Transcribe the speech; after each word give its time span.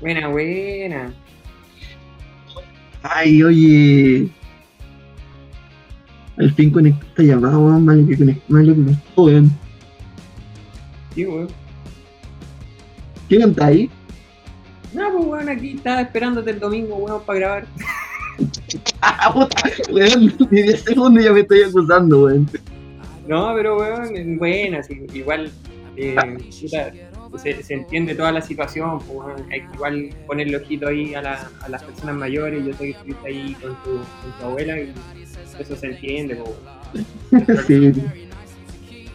Buena, 0.00 0.28
buena. 0.28 1.14
Ay, 3.02 3.42
oye. 3.42 4.28
Al 6.36 6.52
fin 6.52 6.70
conecté 6.70 7.06
esta 7.06 7.22
llamada, 7.22 7.58
weón. 7.58 7.84
Malo 7.84 8.06
que 8.06 8.16
conecté, 8.16 8.42
malo 8.48 8.74
que 8.74 8.82
costó, 8.84 9.22
weón. 9.24 9.50
Sí, 11.14 11.24
weón. 11.24 11.48
¿Quién 13.28 13.42
está 13.42 13.66
ahí? 13.66 13.90
No, 14.92 15.12
pues 15.12 15.26
weón, 15.26 15.48
aquí 15.48 15.72
estaba 15.72 16.02
esperándote 16.02 16.50
el 16.50 16.60
domingo, 16.60 16.96
weón, 16.96 17.22
para 17.24 17.38
grabar. 17.38 17.66
Ah, 19.00 19.32
puta, 19.34 19.62
weón. 19.90 20.36
Ni 20.50 20.62
10 20.62 20.80
segundos 20.82 21.24
ya 21.24 21.32
me 21.32 21.40
estoy 21.40 21.62
acusando, 21.62 22.24
weón. 22.24 22.48
No, 23.26 23.52
pero 23.54 23.78
weón, 23.78 24.38
buena, 24.38 24.82
sí, 24.82 25.06
igual 25.14 25.50
eh, 25.96 26.14
se, 27.38 27.62
se 27.62 27.74
entiende 27.74 28.14
toda 28.14 28.32
la 28.32 28.40
situación, 28.42 28.98
pues, 29.00 29.42
hay 29.50 29.60
que 29.62 29.74
igual 29.74 30.08
ponerle 30.26 30.56
ojito 30.56 30.88
ahí 30.88 31.14
a, 31.14 31.22
la- 31.22 31.50
a 31.62 31.68
las 31.68 31.82
personas 31.82 32.14
mayores, 32.16 32.64
yo 32.64 32.72
sé 32.72 32.78
que 32.84 32.90
estuviste 32.90 33.26
ahí 33.28 33.54
con 33.60 33.70
tu, 33.82 33.90
con 33.90 34.32
tu 34.40 34.44
abuela 34.46 34.78
y 34.78 34.92
eso 35.58 35.76
se 35.76 35.86
entiende, 35.86 36.36
pues. 36.36 37.06
Sí. 37.66 37.92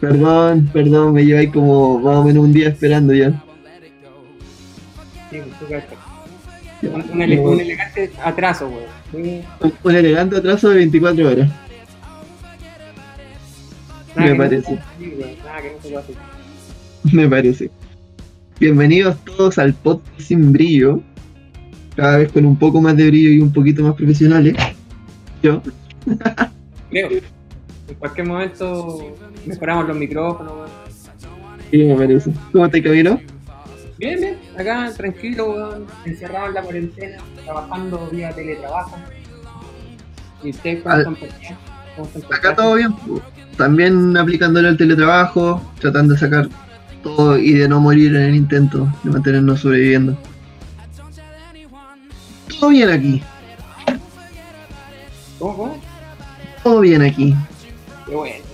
Perdón, 0.00 0.68
perdón, 0.72 1.12
me 1.14 1.24
lleváis 1.24 1.50
como 1.52 1.98
más 2.00 2.16
o 2.16 2.24
menos 2.24 2.44
un 2.44 2.52
día 2.52 2.68
esperando 2.68 3.14
ya. 3.14 3.30
Sí, 5.30 5.38
tú 5.60 5.66
cachas. 5.68 5.98
un, 6.82 7.10
un 7.12 7.22
ele- 7.22 7.38
un 7.40 7.60
elegante 7.60 8.10
atraso, 8.22 8.66
weón. 8.68 8.82
Sí, 9.12 9.42
Un, 9.60 9.72
un 9.84 9.94
elegante 9.96 10.36
atraso 10.36 10.70
de 10.70 10.76
24 10.76 11.28
horas, 11.28 11.48
nada 14.16 14.28
me 14.28 14.30
no- 14.30 14.36
parece. 14.44 14.72
nada 14.72 15.62
que 15.62 15.70
no 15.72 15.82
se 15.82 15.88
pueda 15.88 16.00
hacer. 16.00 16.14
Me 17.12 17.28
parece. 17.28 17.70
Bienvenidos 18.62 19.16
todos 19.24 19.58
al 19.58 19.74
podcast 19.74 20.20
sin 20.20 20.52
brillo. 20.52 21.00
Cada 21.96 22.18
vez 22.18 22.30
con 22.30 22.46
un 22.46 22.56
poco 22.56 22.80
más 22.80 22.96
de 22.96 23.08
brillo 23.08 23.30
y 23.30 23.40
un 23.40 23.52
poquito 23.52 23.82
más 23.82 23.96
profesionales. 23.96 24.54
Yo. 25.42 25.60
Creo. 26.88 27.08
En 27.10 27.94
cualquier 27.98 28.28
momento 28.28 29.16
mejoramos 29.46 29.88
los 29.88 29.96
micrófonos. 29.96 30.70
Sí, 31.72 31.78
me 31.78 31.96
parece. 31.96 32.30
¿Cómo 32.52 32.66
está 32.66 32.80
Camilo? 32.80 33.20
Bien, 33.98 34.20
bien, 34.20 34.36
acá 34.56 34.92
tranquilo, 34.96 35.54
weón, 35.54 35.86
encerrado 36.04 36.46
en 36.46 36.54
la 36.54 36.62
cuarentena, 36.62 37.16
trabajando 37.44 38.10
vía 38.12 38.30
teletrabajo. 38.30 38.96
¿Y 40.44 40.50
ustedes 40.50 40.84
cómo 40.84 40.94
Al- 40.94 41.00
están 41.00 41.16
por 41.16 41.28
allá? 41.28 41.58
¿Cómo 41.96 42.08
están 42.14 42.38
Acá 42.38 42.54
todo 42.54 42.74
bien. 42.76 42.94
También 43.56 44.16
aplicándole 44.16 44.68
el 44.68 44.76
teletrabajo, 44.76 45.60
tratando 45.80 46.14
de 46.14 46.20
sacar 46.20 46.48
todo 47.02 47.38
y 47.38 47.52
de 47.52 47.68
no 47.68 47.80
morir 47.80 48.14
en 48.14 48.22
el 48.22 48.34
intento 48.34 48.88
de 49.02 49.10
mantenernos 49.10 49.60
sobreviviendo. 49.60 50.16
Todo 52.58 52.70
bien 52.70 52.90
aquí. 52.90 53.22
¿Cómo, 55.38 55.56
cómo? 55.56 55.80
Todo 56.62 56.80
bien 56.80 57.02
aquí. 57.02 57.34
Qué 58.06 58.14
bueno. 58.14 58.52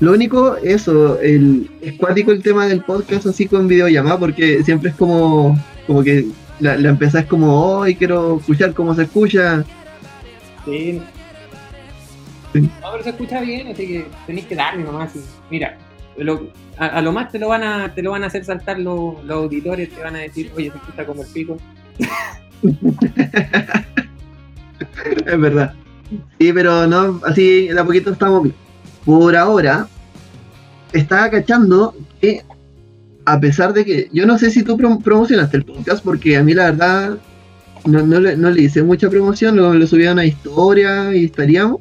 Lo 0.00 0.12
único, 0.12 0.56
eso, 0.56 1.20
el, 1.20 1.70
es 1.80 1.94
cuático 1.94 2.32
el 2.32 2.42
tema 2.42 2.66
del 2.66 2.82
podcast 2.82 3.26
así 3.26 3.46
con 3.46 3.68
videollamada, 3.68 4.18
porque 4.18 4.62
siempre 4.64 4.90
es 4.90 4.96
como, 4.96 5.58
como 5.86 6.02
que 6.02 6.26
la, 6.60 6.76
la 6.76 6.90
empezás 6.90 7.26
como, 7.26 7.78
hoy 7.78 7.94
quiero 7.94 8.38
escuchar 8.38 8.74
cómo 8.74 8.94
se 8.94 9.04
escucha. 9.04 9.64
Sí. 10.64 11.00
Sí. 12.52 12.60
No, 12.60 12.92
pero 12.92 13.04
se 13.04 13.10
escucha 13.10 13.40
bien, 13.40 13.68
así 13.68 13.86
que 13.86 14.06
tenéis 14.26 14.46
que 14.46 14.54
darle 14.54 14.84
nomás. 14.84 15.14
y 15.16 15.20
Mira, 15.50 15.78
lo- 16.18 16.48
a, 16.78 16.86
a 16.86 17.02
lo 17.02 17.12
más 17.12 17.30
te 17.30 17.38
lo 17.38 17.48
van 17.48 17.62
a 17.62 17.94
te 17.94 18.02
lo 18.02 18.10
van 18.12 18.24
a 18.24 18.26
hacer 18.26 18.44
saltar 18.44 18.78
los, 18.78 19.22
los 19.24 19.36
auditores, 19.44 19.90
te 19.90 20.02
van 20.02 20.16
a 20.16 20.20
decir, 20.20 20.50
oye, 20.56 20.70
se 20.70 20.76
escucha 20.78 21.04
como 21.06 21.22
el 21.22 21.28
pico. 21.28 21.56
Es 25.26 25.40
verdad. 25.40 25.74
Sí, 26.38 26.52
pero 26.52 26.86
no, 26.86 27.20
así 27.26 27.68
de 27.68 27.78
a 27.78 27.84
poquito 27.84 28.10
estamos 28.12 28.42
bien. 28.42 28.54
Por 29.04 29.36
ahora, 29.36 29.86
estaba 30.92 31.30
cachando 31.30 31.94
que, 32.20 32.42
a 33.24 33.40
pesar 33.40 33.72
de 33.72 33.84
que, 33.84 34.08
yo 34.12 34.26
no 34.26 34.38
sé 34.38 34.50
si 34.50 34.62
tú 34.62 34.76
prom- 34.76 35.02
promocionaste 35.02 35.58
el 35.58 35.64
podcast, 35.64 36.04
porque 36.04 36.36
a 36.36 36.42
mí 36.42 36.54
la 36.54 36.66
verdad 36.70 37.18
no, 37.86 38.02
no, 38.06 38.20
le, 38.20 38.36
no 38.36 38.50
le 38.50 38.62
hice 38.62 38.82
mucha 38.82 39.08
promoción, 39.10 39.56
luego 39.56 39.74
le 39.74 39.86
subí 39.86 40.06
a 40.06 40.12
una 40.12 40.24
historia 40.24 41.14
y 41.14 41.24
estaríamos. 41.26 41.80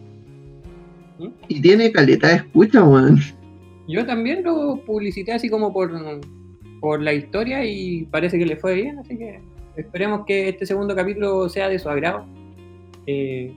¿Mm? 1.19 1.27
Y 1.47 1.61
tiene 1.61 1.91
caleta 1.91 2.27
de 2.29 2.35
escucha, 2.35 2.83
weón. 2.83 3.21
Yo 3.87 4.05
también 4.05 4.43
lo 4.43 4.77
publicité 4.85 5.33
así 5.33 5.49
como 5.49 5.73
por, 5.73 5.91
por 6.79 7.01
la 7.01 7.13
historia 7.13 7.65
y 7.65 8.03
parece 8.05 8.37
que 8.37 8.45
le 8.45 8.55
fue 8.55 8.75
bien, 8.75 8.99
así 8.99 9.17
que 9.17 9.39
esperemos 9.75 10.25
que 10.25 10.49
este 10.49 10.65
segundo 10.65 10.95
capítulo 10.95 11.49
sea 11.49 11.69
de 11.69 11.79
su 11.79 11.89
agrado. 11.89 12.25
Eh, 13.05 13.53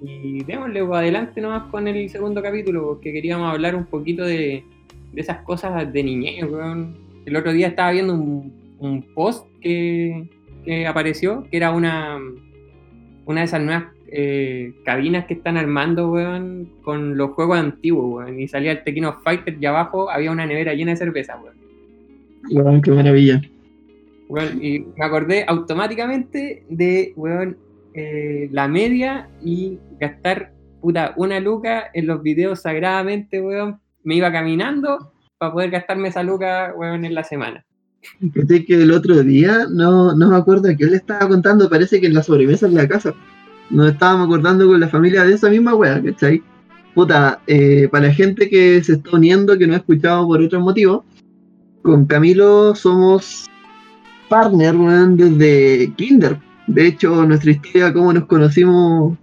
y 0.00 0.44
démosle 0.44 0.84
pues, 0.84 0.98
adelante 0.98 1.40
nomás 1.40 1.70
con 1.70 1.88
el 1.88 2.08
segundo 2.08 2.42
capítulo, 2.42 2.86
porque 2.86 3.12
queríamos 3.12 3.50
hablar 3.50 3.74
un 3.74 3.86
poquito 3.86 4.24
de, 4.24 4.62
de 5.12 5.20
esas 5.20 5.42
cosas 5.42 5.92
de 5.92 6.02
niñez, 6.02 6.44
weón. 6.44 6.96
El 7.24 7.36
otro 7.36 7.52
día 7.52 7.68
estaba 7.68 7.90
viendo 7.90 8.14
un, 8.14 8.76
un 8.78 9.02
post 9.14 9.46
que, 9.60 10.28
que 10.64 10.86
apareció, 10.86 11.44
que 11.50 11.56
era 11.56 11.72
una, 11.72 12.18
una 13.26 13.40
de 13.40 13.44
esas 13.44 13.60
nuevas 13.60 13.84
eh, 14.10 14.74
cabinas 14.84 15.26
que 15.26 15.34
están 15.34 15.56
armando, 15.56 16.10
weón, 16.10 16.70
con 16.82 17.16
los 17.16 17.30
juegos 17.32 17.58
antiguos, 17.58 18.24
weón. 18.24 18.40
Y 18.40 18.48
salía 18.48 18.72
el 18.72 18.82
Tekken 18.82 19.06
of 19.06 19.22
Fighter 19.22 19.56
y 19.60 19.66
abajo 19.66 20.10
había 20.10 20.30
una 20.30 20.46
nevera 20.46 20.74
llena 20.74 20.92
de 20.92 20.96
cerveza, 20.96 21.38
weón. 21.42 21.56
Weón, 22.50 22.82
qué 22.82 22.90
maravilla. 22.90 23.42
Weón, 24.28 24.62
y 24.62 24.80
me 24.80 25.04
acordé 25.04 25.44
automáticamente 25.46 26.64
de, 26.68 27.12
weón, 27.16 27.56
eh, 27.94 28.48
la 28.52 28.68
media 28.68 29.28
y 29.42 29.78
gastar, 29.98 30.52
puta, 30.80 31.14
una 31.16 31.40
luca 31.40 31.90
en 31.92 32.06
los 32.06 32.22
videos 32.22 32.62
sagradamente, 32.62 33.40
weón. 33.40 33.80
Me 34.04 34.16
iba 34.16 34.32
caminando 34.32 35.12
para 35.38 35.52
poder 35.52 35.70
gastarme 35.70 36.08
esa 36.08 36.22
luca, 36.22 36.72
weón, 36.76 37.04
en 37.04 37.14
la 37.14 37.24
semana. 37.24 37.64
Fíjate 38.20 38.64
que 38.64 38.82
el 38.82 38.92
otro 38.92 39.22
día, 39.22 39.66
no, 39.70 40.14
no 40.14 40.30
me 40.30 40.36
acuerdo 40.36 40.70
a 40.70 40.74
qué 40.74 40.86
le 40.86 40.96
estaba 40.96 41.28
contando, 41.28 41.68
parece 41.68 42.00
que 42.00 42.06
en 42.06 42.14
la 42.14 42.22
sobremesa 42.22 42.66
en 42.66 42.74
la 42.74 42.88
casa. 42.88 43.14
Nos 43.70 43.92
estábamos 43.92 44.26
acordando 44.26 44.66
con 44.66 44.80
la 44.80 44.88
familia 44.88 45.24
de 45.24 45.34
esa 45.34 45.50
misma 45.50 45.74
wea, 45.74 46.02
¿cachai? 46.02 46.42
Puta, 46.94 47.40
eh, 47.46 47.88
para 47.90 48.08
la 48.08 48.14
gente 48.14 48.48
que 48.48 48.82
se 48.82 48.94
está 48.94 49.10
uniendo, 49.12 49.56
que 49.58 49.66
no 49.66 49.74
ha 49.74 49.78
escuchado 49.78 50.26
por 50.26 50.40
otros 50.40 50.62
motivos, 50.62 51.04
con 51.82 52.06
Camilo 52.06 52.74
somos 52.74 53.46
partner, 54.28 54.76
weón, 54.76 55.16
desde 55.16 55.92
Kinder. 55.94 56.38
De 56.66 56.86
hecho, 56.86 57.24
nuestra 57.24 57.50
historia, 57.50 57.92
cómo 57.92 58.12
nos 58.12 58.26
conocimos, 58.26 59.16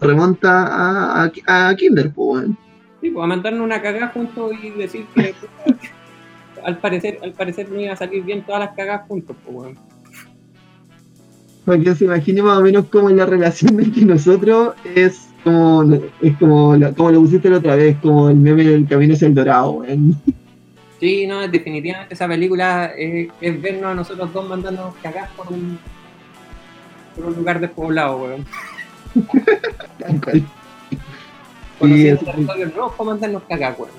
remonta 0.00 1.24
a, 1.24 1.30
a, 1.46 1.74
Kinder, 1.76 2.12
pues, 2.12 2.42
weón. 2.42 2.58
Sí, 3.00 3.10
pues 3.10 3.24
a 3.24 3.26
mandarnos 3.26 3.62
una 3.62 3.80
cagada 3.80 4.08
juntos 4.08 4.52
y 4.62 4.70
decir 4.70 5.06
que 5.14 5.34
al 6.64 6.78
parecer, 6.78 7.18
al 7.22 7.32
parecer 7.32 7.68
me 7.68 7.84
iba 7.84 7.92
a 7.92 7.96
salir 7.96 8.24
bien 8.24 8.42
todas 8.44 8.60
las 8.60 8.74
cagadas 8.74 9.06
juntos, 9.06 9.36
pues, 9.44 9.56
weón. 9.56 9.87
Para 11.68 11.80
que 11.82 11.94
se 11.94 12.04
imagine 12.06 12.40
más 12.40 12.56
o 12.56 12.62
menos 12.62 12.86
cómo 12.90 13.10
es 13.10 13.14
la 13.16 13.26
relación 13.26 13.78
entre 13.78 14.02
nosotros 14.06 14.72
es 14.94 15.28
como 15.44 15.82
es 16.22 16.36
como, 16.38 16.74
la- 16.76 16.92
como 16.94 17.10
lo 17.10 17.20
pusiste 17.20 17.50
la 17.50 17.58
otra 17.58 17.76
vez, 17.76 17.94
como 18.00 18.30
el 18.30 18.36
meme 18.36 18.64
del 18.64 18.88
camino 18.88 19.12
hacia 19.12 19.28
el 19.28 19.34
dorado, 19.34 19.72
weón. 19.72 20.16
Sí, 20.98 21.26
no, 21.26 21.46
definitivamente 21.46 22.14
esa 22.14 22.26
película 22.26 22.86
es, 22.96 23.28
es 23.42 23.60
vernos 23.60 23.84
a 23.84 23.94
nosotros 23.94 24.32
dos 24.32 24.48
mandándonos 24.48 24.94
cagadas 25.02 25.28
por 25.36 25.52
un, 25.52 25.78
por 27.14 27.26
un 27.26 27.34
lugar 27.36 27.60
despoblado, 27.60 28.16
weón. 28.16 28.46
Tal 29.98 30.20
cual. 30.22 30.42
Conociendo 31.78 32.20
Sí, 32.20 32.24
territorios 32.26 32.72
nuevos 32.74 32.92
para 32.94 33.10
mandarnos 33.10 33.42
cagadas, 33.46 33.78
weón. 33.78 33.90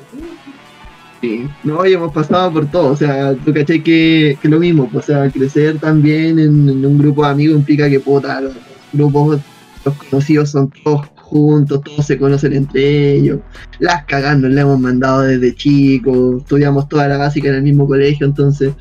Sí. 1.22 1.48
No, 1.66 1.86
y 1.86 1.94
hemos 1.94 2.14
pasado 2.14 2.52
por 2.54 2.66
todo, 2.68 2.94
o 2.94 2.96
sea, 2.96 3.36
tú 3.36 3.54
cachai 3.54 3.84
que, 3.84 4.38
que 4.42 4.48
lo 4.48 4.58
mismo, 4.58 4.88
pues, 4.90 5.10
o 5.10 5.14
sea, 5.14 5.30
crecer 5.30 5.78
también 5.78 6.40
en, 6.40 6.70
en 6.70 6.86
un 6.86 6.98
grupo 6.98 7.26
de 7.26 7.32
amigos 7.32 7.58
implica 7.58 7.90
que 7.90 8.00
puta, 8.00 8.40
los 8.40 8.54
grupos, 8.94 9.42
los 9.84 9.96
conocidos 9.96 10.52
son 10.52 10.72
todos 10.84 11.08
juntos, 11.16 11.82
todos 11.84 12.06
se 12.06 12.18
conocen 12.18 12.54
entre 12.54 13.16
ellos, 13.16 13.40
las 13.80 14.06
cagas 14.06 14.40
nos 14.40 14.52
las 14.52 14.62
hemos 14.64 14.80
mandado 14.80 15.22
desde 15.24 15.54
chicos, 15.54 16.42
estudiamos 16.42 16.88
toda 16.88 17.10
la 17.10 17.18
básica 17.18 17.50
en 17.50 17.56
el 17.56 17.64
mismo 17.64 17.86
colegio, 17.86 18.26
entonces, 18.26 18.72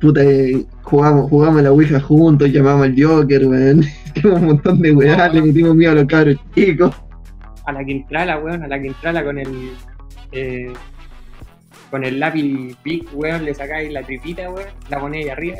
puta, 0.00 0.24
eh, 0.24 0.66
jugamos, 0.82 1.30
jugamos 1.30 1.60
a 1.60 1.62
la 1.62 1.70
Ouija 1.70 2.00
juntos, 2.00 2.50
llamamos 2.50 2.86
al 2.86 3.00
Joker, 3.00 3.46
weón, 3.46 3.84
hicimos 4.16 4.40
un 4.40 4.46
montón 4.46 4.80
de 4.80 4.90
weá, 4.92 5.28
le 5.28 5.42
metimos 5.42 5.76
miedo 5.76 5.92
a 5.92 5.94
los 5.94 6.06
cabros 6.06 6.36
chicos. 6.56 6.92
A 7.66 7.72
la 7.72 7.84
Quintrala, 7.84 8.38
weón, 8.40 8.64
a 8.64 8.66
la 8.66 8.82
Quintrala 8.82 9.22
con 9.22 9.38
el. 9.38 9.48
eh, 10.32 10.72
con 11.90 12.04
el 12.04 12.20
lápiz 12.20 12.76
Big, 12.84 13.06
weón, 13.12 13.44
le 13.44 13.54
sacáis 13.54 13.92
la 13.92 14.02
tripita, 14.02 14.50
weón, 14.50 14.68
la 14.88 15.00
ponéis 15.00 15.24
ahí 15.26 15.30
arriba. 15.30 15.56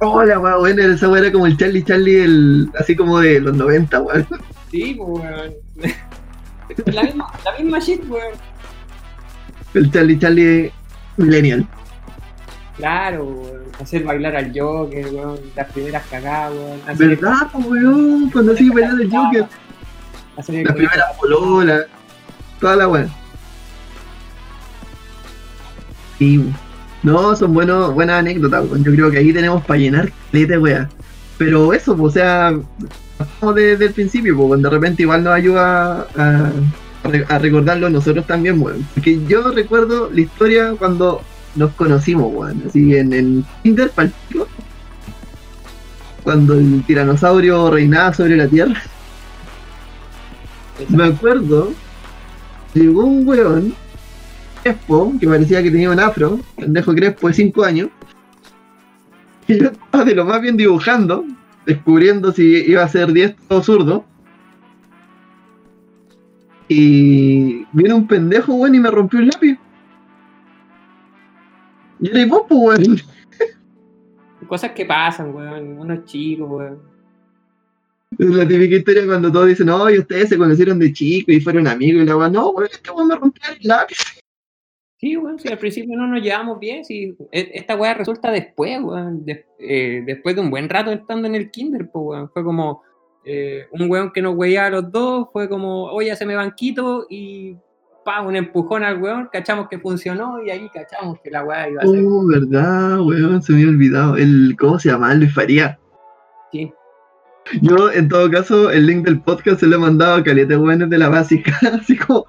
Hola, 0.00 0.38
weón, 0.38 0.60
bueno, 0.60 0.82
esa 0.82 1.08
weá 1.08 1.22
era 1.22 1.32
como 1.32 1.46
el 1.46 1.56
Charlie 1.56 1.84
Charlie, 1.84 2.22
el, 2.24 2.70
así 2.78 2.94
como 2.94 3.20
de 3.20 3.40
los 3.40 3.56
90, 3.56 4.00
weón. 4.00 4.26
Sí, 4.70 4.94
pues, 4.98 5.08
weón. 5.24 5.54
la 6.94 7.02
misma, 7.02 7.32
la 7.44 7.58
misma 7.58 7.78
shit, 7.78 8.02
weón. 8.08 8.34
El 9.74 9.90
Charlie 9.90 10.18
Charlie 10.18 10.72
Millennial. 11.16 11.66
Claro, 12.76 13.24
weón. 13.24 13.64
Hacer 13.80 14.04
bailar 14.04 14.36
al 14.36 14.52
Joker, 14.56 15.06
weón. 15.12 15.40
Las 15.56 15.72
primeras 15.72 16.04
cagadas, 16.06 16.52
weón. 16.52 16.80
Hacer 16.86 17.10
el- 17.10 17.16
¿Verdad, 17.16 17.50
po, 17.52 17.58
weón? 17.58 18.30
Cuando 18.30 18.52
hacía 18.52 18.72
bailar 18.72 19.00
el 19.00 19.10
Joker. 19.10 19.46
el 20.48 20.64
Las 20.64 20.74
primeras 20.74 21.16
pololas. 21.18 21.86
Toda 22.60 22.76
la 22.76 22.88
weá. 22.88 23.08
Sí, 26.24 26.42
no, 27.02 27.36
son 27.36 27.52
buenos, 27.52 27.92
buenas 27.92 28.20
anécdotas. 28.20 28.64
Yo 28.82 28.92
creo 28.92 29.10
que 29.10 29.18
ahí 29.18 29.30
tenemos 29.30 29.62
para 29.66 29.78
llenar 29.78 30.10
caleta, 30.32 30.58
weá. 30.58 30.88
Pero 31.36 31.74
eso, 31.74 31.94
pues, 31.94 32.12
o 32.12 32.14
sea, 32.14 32.54
pasamos 33.18 33.54
desde 33.56 33.86
el 33.86 33.92
principio, 33.92 34.34
pues, 34.36 34.62
de 34.62 34.70
repente 34.70 35.02
igual 35.02 35.22
nos 35.22 35.34
ayuda 35.34 36.06
a, 36.16 36.50
a 37.02 37.08
re- 37.08 37.26
a 37.28 37.38
recordarlo 37.38 37.90
nosotros 37.90 38.26
también, 38.26 38.62
weón. 38.62 38.86
Porque 38.94 39.20
yo 39.26 39.50
recuerdo 39.50 40.08
la 40.10 40.20
historia 40.22 40.74
cuando 40.78 41.20
nos 41.56 41.72
conocimos, 41.72 42.32
weón. 42.32 42.62
Así 42.66 42.96
en 42.96 43.12
el 43.12 43.44
Kinder, 43.62 43.90
palpico. 43.90 44.48
Cuando 46.22 46.54
el 46.54 46.82
tiranosaurio 46.86 47.70
reinaba 47.70 48.14
sobre 48.14 48.38
la 48.38 48.48
Tierra. 48.48 48.80
Me 50.88 51.04
acuerdo, 51.04 51.72
llegó 52.72 53.04
un 53.04 53.28
weón, 53.28 53.74
Crespo, 54.64 55.12
que 55.20 55.28
parecía 55.28 55.62
que 55.62 55.70
tenía 55.70 55.90
un 55.90 56.00
afro, 56.00 56.40
pendejo 56.56 56.94
Crespo 56.94 57.28
de 57.28 57.34
5 57.34 57.64
años, 57.64 57.90
y 59.46 59.58
yo 59.60 59.68
estaba 59.68 60.04
de 60.04 60.14
lo 60.14 60.24
más 60.24 60.40
bien 60.40 60.56
dibujando, 60.56 61.26
descubriendo 61.66 62.32
si 62.32 62.64
iba 62.66 62.82
a 62.82 62.88
ser 62.88 63.12
diestro 63.12 63.58
o 63.58 63.62
zurdo, 63.62 64.04
y 66.66 67.66
viene 67.72 67.92
un 67.92 68.06
pendejo, 68.06 68.54
weón, 68.54 68.74
y 68.74 68.80
me 68.80 68.90
rompió 68.90 69.20
el 69.20 69.26
lápiz. 69.26 69.58
Y 72.00 72.08
era 72.08 72.26
vos, 72.26 72.44
pues, 72.48 72.88
weón. 72.88 73.00
Cosas 74.48 74.70
que 74.70 74.86
pasan, 74.86 75.34
weón. 75.34 75.78
Unos 75.78 76.06
chicos, 76.06 76.48
weón. 76.50 76.78
Es 78.18 78.30
la 78.30 78.48
típica 78.48 78.76
historia 78.76 79.04
cuando 79.04 79.30
todos 79.30 79.48
dicen, 79.48 79.66
no, 79.66 79.90
y 79.90 79.98
ustedes 79.98 80.30
se 80.30 80.38
conocieron 80.38 80.78
de 80.78 80.90
chico 80.90 81.32
y 81.32 81.40
fueron 81.40 81.66
amigos, 81.66 82.02
y 82.02 82.06
la 82.06 82.16
weón, 82.16 82.32
no, 82.32 82.48
weón, 82.48 82.70
este 82.72 82.90
weón 82.90 83.08
me 83.08 83.16
rompió 83.16 83.42
el 83.60 83.68
lápiz. 83.68 84.23
Sí, 85.04 85.18
weón, 85.18 85.38
si 85.38 85.48
al 85.52 85.58
principio 85.58 85.98
no 85.98 86.06
nos 86.06 86.22
llevamos 86.22 86.58
bien, 86.58 86.82
si 86.82 87.14
e- 87.30 87.50
esta 87.52 87.76
weá 87.76 87.92
resulta 87.92 88.30
después, 88.30 88.80
weón, 88.82 89.22
de- 89.26 89.44
eh, 89.58 90.02
después 90.06 90.34
de 90.34 90.40
un 90.40 90.50
buen 90.50 90.66
rato 90.66 90.90
estando 90.92 91.28
en 91.28 91.34
el 91.34 91.50
kinder, 91.50 91.90
pues, 91.92 92.04
weón, 92.06 92.30
fue 92.30 92.42
como 92.42 92.80
eh, 93.26 93.66
un 93.72 93.90
weón 93.90 94.12
que 94.14 94.22
nos 94.22 94.34
weía 94.34 94.64
a 94.64 94.70
los 94.70 94.90
dos, 94.90 95.28
fue 95.30 95.46
como, 95.46 95.84
oye, 95.92 96.10
haceme 96.10 96.36
banquito 96.36 97.04
y 97.10 97.54
pa, 98.02 98.22
un 98.22 98.34
empujón 98.34 98.82
al 98.82 99.00
weón, 99.02 99.28
cachamos 99.30 99.68
que 99.68 99.78
funcionó 99.78 100.42
y 100.42 100.48
ahí 100.48 100.68
cachamos 100.72 101.18
que 101.22 101.30
la 101.30 101.44
weá 101.44 101.68
iba 101.68 101.82
a 101.82 101.86
ser, 101.86 102.02
Oh, 102.02 102.26
verdad, 102.26 103.00
weón, 103.00 103.42
se 103.42 103.52
me 103.52 103.58
había 103.58 103.70
olvidado. 103.72 104.16
El, 104.16 104.56
¿Cómo 104.58 104.78
se 104.78 104.88
llama? 104.90 105.14
Luis 105.14 105.34
Faría. 105.34 105.78
sí, 106.50 106.72
Yo, 107.60 107.90
en 107.92 108.08
todo 108.08 108.30
caso, 108.30 108.70
el 108.70 108.86
link 108.86 109.04
del 109.04 109.20
podcast 109.20 109.60
se 109.60 109.66
lo 109.66 109.76
he 109.76 109.78
mandado 109.78 110.16
a 110.16 110.24
Caleta 110.24 110.58
Weones 110.58 110.88
de 110.90 110.98
la 110.98 111.08
básica. 111.08 111.58
Así 111.80 111.96
como, 111.96 112.24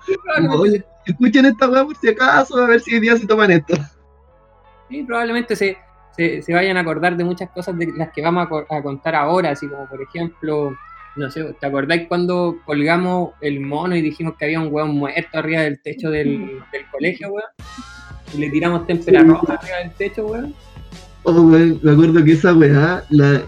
oye, 0.57 0.83
escuchen 1.05 1.45
esta 1.45 1.69
weá 1.69 1.85
por 1.85 1.95
si 1.97 2.09
acaso, 2.09 2.57
a 2.57 2.67
ver 2.67 2.79
si 2.81 2.95
hoy 2.95 2.99
día 3.01 3.15
se 3.17 3.25
toman 3.25 3.51
esto. 3.51 3.75
sí, 4.89 5.03
probablemente 5.03 5.55
se, 5.55 5.77
se, 6.15 6.41
se 6.41 6.53
vayan 6.53 6.77
a 6.77 6.81
acordar 6.81 7.15
de 7.15 7.23
muchas 7.23 7.49
cosas 7.51 7.77
de 7.77 7.91
las 7.95 8.11
que 8.11 8.21
vamos 8.21 8.45
a, 8.45 8.49
co- 8.49 8.65
a 8.69 8.81
contar 8.83 9.15
ahora, 9.15 9.51
así 9.51 9.67
como 9.67 9.87
por 9.87 10.01
ejemplo, 10.01 10.75
no 11.15 11.31
sé, 11.31 11.55
¿te 11.59 11.65
acordáis 11.65 12.07
cuando 12.09 12.57
colgamos 12.65 13.31
el 13.41 13.61
mono 13.61 13.95
y 13.95 14.01
dijimos 14.01 14.35
que 14.37 14.45
había 14.45 14.59
un 14.59 14.67
weón 14.71 14.95
muerto 14.97 15.39
arriba 15.39 15.61
del 15.61 15.81
techo 15.81 16.09
del, 16.11 16.59
del 16.71 16.85
colegio, 16.91 17.29
weón? 17.29 17.47
Y 18.33 18.37
le 18.39 18.49
tiramos 18.49 18.85
témpera 18.85 19.21
Sí. 19.21 19.27
roja 19.27 19.53
arriba 19.53 19.77
del 19.77 19.91
techo, 19.91 20.25
weón. 20.25 20.53
Oh, 21.23 21.31
weón, 21.41 21.79
me 21.81 21.91
acuerdo 21.93 22.23
que 22.23 22.33
esa 22.33 22.53
weá, 22.53 23.03
la. 23.11 23.41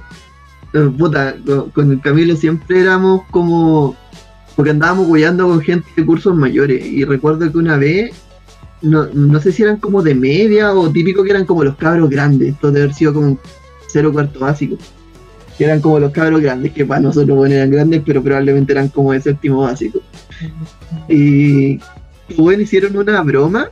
Eh, 0.78 0.92
puta, 0.98 1.36
con, 1.46 1.70
con 1.72 1.92
el 1.92 2.02
Camilo 2.02 2.36
siempre 2.36 2.82
éramos 2.82 3.24
como. 3.32 3.96
Porque 4.56 4.72
andábamos 4.72 5.08
weyando 5.08 5.48
con 5.48 5.62
gente 5.62 5.88
de 5.96 6.06
cursos 6.06 6.36
mayores. 6.36 6.86
Y 6.86 7.04
recuerdo 7.06 7.52
que 7.52 7.58
una 7.58 7.78
vez. 7.78 8.12
No, 8.80 9.08
no 9.08 9.42
sé 9.42 9.52
si 9.52 9.64
eran 9.64 9.78
como 9.78 10.04
de 10.04 10.14
media 10.14 10.72
o 10.72 10.92
típico 10.92 11.24
que 11.24 11.32
eran 11.32 11.46
como 11.46 11.64
los 11.64 11.76
cabros 11.78 12.10
grandes. 12.10 12.50
Esto 12.50 12.72
debe 12.72 12.86
haber 12.86 12.96
sido 12.96 13.14
como 13.14 13.28
un 13.28 13.40
cero 13.88 14.14
cuarto 14.14 14.40
básico. 14.40 14.78
Que 15.58 15.66
eran 15.66 15.82
como 15.82 16.00
los 16.00 16.12
cabros 16.12 16.42
grandes, 16.42 16.74
que 16.74 16.86
para 16.86 17.02
nosotros 17.02 17.36
bueno, 17.36 17.56
eran 17.56 17.72
grandes, 17.72 18.04
pero 18.06 18.22
probablemente 18.22 18.74
eran 18.74 18.90
como 18.90 19.14
de 19.14 19.22
séptimo 19.22 19.62
básico. 19.62 20.00
Y 21.10 21.80
bueno, 22.38 22.62
hicieron 22.62 22.96
una 22.96 23.22
broma 23.24 23.70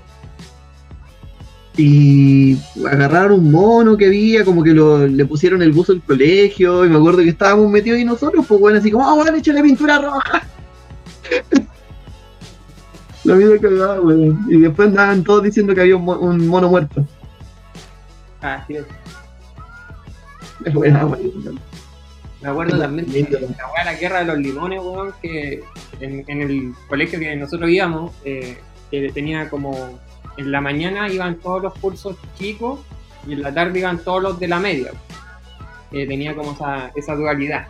y 1.78 2.58
agarraron 2.86 3.40
un 3.40 3.52
mono 3.52 3.98
que 3.98 4.06
había, 4.08 4.46
como 4.46 4.64
que 4.64 4.72
lo, 4.74 5.06
le 5.08 5.26
pusieron 5.26 5.62
el 5.62 5.72
buzo 5.74 5.92
al 5.92 6.02
colegio, 6.02 6.86
y 6.86 6.90
me 6.90 6.98
acuerdo 6.98 7.20
que 7.20 7.30
estábamos 7.30 7.70
metidos 7.70 7.98
ahí 7.98 8.06
nosotros, 8.06 8.46
pues 8.48 8.60
bueno, 8.60 8.80
así 8.80 8.92
como, 8.92 9.08
¡ah, 9.08 9.14
bueno, 9.16 9.36
échale 9.38 9.62
pintura 9.62 10.00
roja! 10.00 10.44
La 13.24 13.34
vida 13.34 13.58
cagada, 13.60 14.00
weón. 14.02 14.46
Y 14.48 14.60
después 14.60 14.90
andaban 14.90 15.24
todos 15.24 15.42
diciendo 15.44 15.74
que 15.74 15.82
había 15.82 15.98
un, 15.98 16.08
un 16.08 16.48
mono 16.48 16.70
muerto. 16.70 17.04
Ah, 18.42 18.64
sí, 18.68 18.76
Es 20.64 20.74
buena, 20.74 21.08
weón. 21.08 21.60
me 22.42 22.50
acuerdo 22.50 22.78
también 22.78 23.12
de 23.12 23.24
la 23.24 23.84
la 23.84 23.94
guerra 23.96 24.20
de 24.20 24.26
los 24.26 24.38
limones, 24.38 24.80
weón, 24.80 25.12
que 25.24 25.64
en, 26.00 26.24
en 26.28 26.42
el 26.42 26.74
colegio 26.88 27.20
que 27.20 27.36
nosotros 27.36 27.68
íbamos, 27.70 28.12
eh, 28.24 28.60
que 28.92 29.12
tenía 29.12 29.50
como, 29.50 30.00
en 30.38 30.52
la 30.52 30.62
mañana 30.62 31.10
iban 31.10 31.36
todos 31.36 31.62
los 31.64 31.74
cursos 31.76 32.16
chicos 32.38 32.80
y 33.28 33.34
en 33.34 33.42
la 33.42 33.54
tarde 33.54 33.80
iban 33.80 33.98
todos 34.00 34.22
los 34.22 34.40
de 34.40 34.48
la 34.48 34.60
media. 34.60 34.92
Eh, 35.92 36.06
tenía 36.08 36.36
como 36.36 36.52
esa, 36.54 36.92
esa 36.96 37.16
dualidad. 37.16 37.68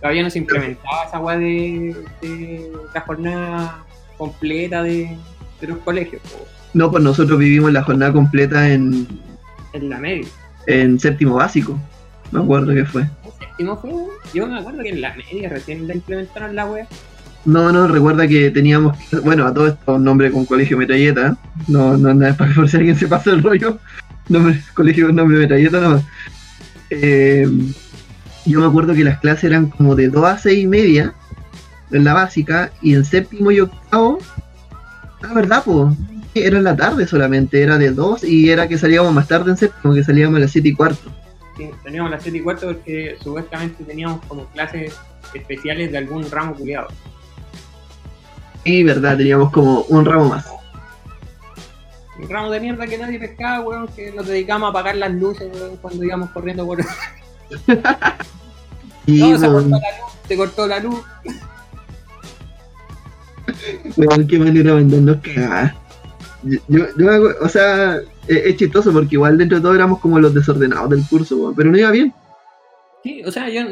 Todavía 0.00 0.22
no 0.22 0.30
se 0.30 0.38
implementaba 0.38 1.04
esa 1.06 1.18
weá 1.20 1.38
de, 1.38 1.96
de 2.22 2.72
la 2.94 3.00
jornada 3.02 3.84
completa 4.16 4.82
de, 4.82 5.16
de 5.60 5.66
los 5.66 5.78
colegios, 5.78 6.22
po, 6.22 6.46
No, 6.74 6.90
pues 6.90 7.02
nosotros 7.02 7.38
vivimos 7.38 7.72
la 7.72 7.82
jornada 7.82 8.12
completa 8.12 8.68
en, 8.68 9.06
en 9.72 9.88
la 9.90 9.98
media. 9.98 10.26
en 10.66 10.98
séptimo 10.98 11.34
básico. 11.36 11.78
Me 12.30 12.40
acuerdo 12.40 12.74
que 12.74 12.84
fue. 12.84 13.02
¿En 13.02 13.32
séptimo 13.38 13.76
fue? 13.76 13.90
Yo 14.34 14.46
me 14.46 14.58
acuerdo 14.58 14.82
que 14.82 14.90
en 14.90 15.00
la 15.00 15.14
media 15.14 15.48
recién 15.48 15.86
la 15.88 15.94
implementaron 15.94 16.54
la 16.54 16.66
wea. 16.66 16.86
No, 17.48 17.72
no, 17.72 17.88
recuerda 17.88 18.28
que 18.28 18.50
teníamos, 18.50 18.98
bueno, 19.24 19.46
a 19.46 19.54
todo 19.54 19.68
esto 19.68 19.94
un 19.94 20.04
nombre 20.04 20.30
con 20.30 20.44
colegio 20.44 20.76
metralleta, 20.76 21.38
no, 21.66 21.96
no, 21.96 22.12
no 22.12 22.26
es 22.26 22.36
para 22.36 22.54
por 22.54 22.68
si 22.68 22.76
alguien 22.76 22.94
se 22.94 23.08
pasa 23.08 23.30
el 23.30 23.42
rollo, 23.42 23.78
nombre, 24.28 24.62
colegio 24.74 25.06
con 25.06 25.16
nombre 25.16 25.38
metralleta 25.38 25.80
nomás. 25.80 26.04
Eh, 26.90 27.48
yo 28.44 28.60
me 28.60 28.66
acuerdo 28.66 28.92
que 28.92 29.02
las 29.02 29.18
clases 29.20 29.44
eran 29.44 29.70
como 29.70 29.94
de 29.94 30.08
2 30.08 30.24
a 30.26 30.36
6 30.36 30.62
y 30.62 30.66
media 30.66 31.14
en 31.90 32.04
la 32.04 32.12
básica 32.12 32.70
y 32.82 32.94
en 32.94 33.06
séptimo 33.06 33.50
y 33.50 33.60
octavo, 33.60 34.18
ah, 35.22 35.32
verdad, 35.32 35.62
pues, 35.64 35.96
era 36.34 36.58
en 36.58 36.64
la 36.64 36.76
tarde 36.76 37.06
solamente, 37.06 37.62
era 37.62 37.78
de 37.78 37.92
2 37.92 38.24
y 38.24 38.50
era 38.50 38.68
que 38.68 38.76
salíamos 38.76 39.14
más 39.14 39.26
tarde 39.26 39.52
en 39.52 39.56
séptimo, 39.56 39.94
que 39.94 40.04
salíamos 40.04 40.36
a 40.36 40.40
las 40.40 40.50
7 40.50 40.68
y 40.68 40.74
cuarto. 40.74 41.10
Sí, 41.56 41.70
teníamos 41.82 42.10
las 42.10 42.22
7 42.22 42.36
y 42.36 42.40
cuarto 42.42 42.66
porque 42.66 43.16
supuestamente 43.22 43.84
teníamos 43.84 44.22
como 44.26 44.44
clases 44.48 44.94
especiales 45.32 45.90
de 45.90 45.96
algún 45.96 46.30
ramo 46.30 46.54
culiado. 46.54 46.88
Y 48.64 48.82
verdad, 48.82 49.16
teníamos 49.16 49.50
como 49.52 49.82
un 49.82 50.04
ramo 50.04 50.26
más. 50.28 50.46
Un 52.18 52.28
ramo 52.28 52.50
de 52.50 52.60
mierda 52.60 52.86
que 52.86 52.98
nadie 52.98 53.18
pescaba, 53.18 53.60
weón, 53.60 53.88
que 53.88 54.10
nos 54.12 54.26
dedicamos 54.26 54.66
a 54.66 54.70
apagar 54.70 54.96
las 54.96 55.12
luces, 55.12 55.48
weón, 55.54 55.76
cuando 55.76 56.04
íbamos 56.04 56.30
corriendo 56.30 56.66
por... 56.66 56.78
Y 59.06 59.20
No, 59.20 59.38
se 59.38 59.46
cortó 59.48 59.68
la 59.70 59.78
luz, 59.78 60.12
se 60.28 60.36
cortó 60.36 60.66
la 60.66 60.78
luz. 60.80 61.00
Weón, 63.96 64.26
qué 64.26 64.38
manera 64.38 64.74
mandarnos 64.74 65.16
cagadas. 65.22 65.74
Yo, 66.42 66.58
yo, 66.96 67.08
o 67.40 67.48
sea, 67.48 67.96
es, 68.26 68.36
es 68.46 68.56
chistoso 68.56 68.92
porque 68.92 69.14
igual 69.14 69.38
dentro 69.38 69.56
de 69.58 69.62
todo 69.62 69.74
éramos 69.74 69.98
como 70.00 70.18
los 70.20 70.34
desordenados 70.34 70.90
del 70.90 71.02
curso, 71.08 71.36
weón, 71.36 71.54
pero 71.54 71.70
no 71.70 71.78
iba 71.78 71.90
bien. 71.90 72.12
Sí, 73.02 73.22
o 73.24 73.32
sea, 73.32 73.48
yo 73.48 73.62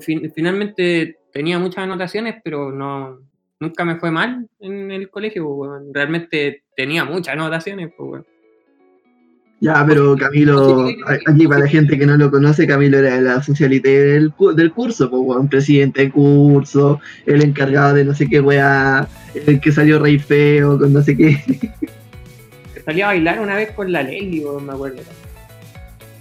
fin- 0.00 0.30
finalmente 0.34 1.18
tenía 1.32 1.58
muchas 1.58 1.84
anotaciones, 1.84 2.36
pero 2.44 2.70
no 2.70 3.20
nunca 3.60 3.84
me 3.84 3.96
fue 3.96 4.10
mal 4.10 4.48
en 4.60 4.90
el 4.90 5.10
colegio, 5.10 5.48
weón. 5.48 5.92
Realmente 5.92 6.64
tenía 6.76 7.04
muchas 7.04 7.34
anotaciones, 7.34 7.92
pues, 7.96 8.10
weón. 8.10 8.26
Ya, 9.60 9.82
pero 9.86 10.14
Camilo, 10.16 10.88
aquí 11.26 11.46
para 11.46 11.60
la 11.60 11.66
gente 11.68 11.98
que 11.98 12.04
no 12.04 12.16
lo 12.16 12.30
conoce, 12.30 12.66
Camilo 12.66 12.98
era 12.98 13.14
de 13.14 13.22
la 13.22 13.42
socialité 13.42 13.88
del, 13.88 14.32
del 14.56 14.72
curso, 14.72 15.08
pues, 15.08 15.22
weón, 15.24 15.48
presidente 15.48 16.02
de 16.02 16.10
curso, 16.10 17.00
el 17.24 17.42
encargado 17.42 17.94
de 17.94 18.04
no 18.04 18.14
sé 18.14 18.28
qué 18.28 18.40
weá, 18.40 19.08
el 19.34 19.60
que 19.60 19.72
salió 19.72 19.98
rey 20.00 20.18
feo, 20.18 20.78
con 20.78 20.92
no 20.92 21.00
sé 21.00 21.16
qué. 21.16 21.40
Salí 22.84 23.00
a 23.00 23.06
bailar 23.06 23.40
una 23.40 23.54
vez 23.54 23.70
con 23.70 23.90
la 23.90 24.02
Lely, 24.02 24.44
weón, 24.44 24.66
me 24.66 24.72
acuerdo. 24.74 25.00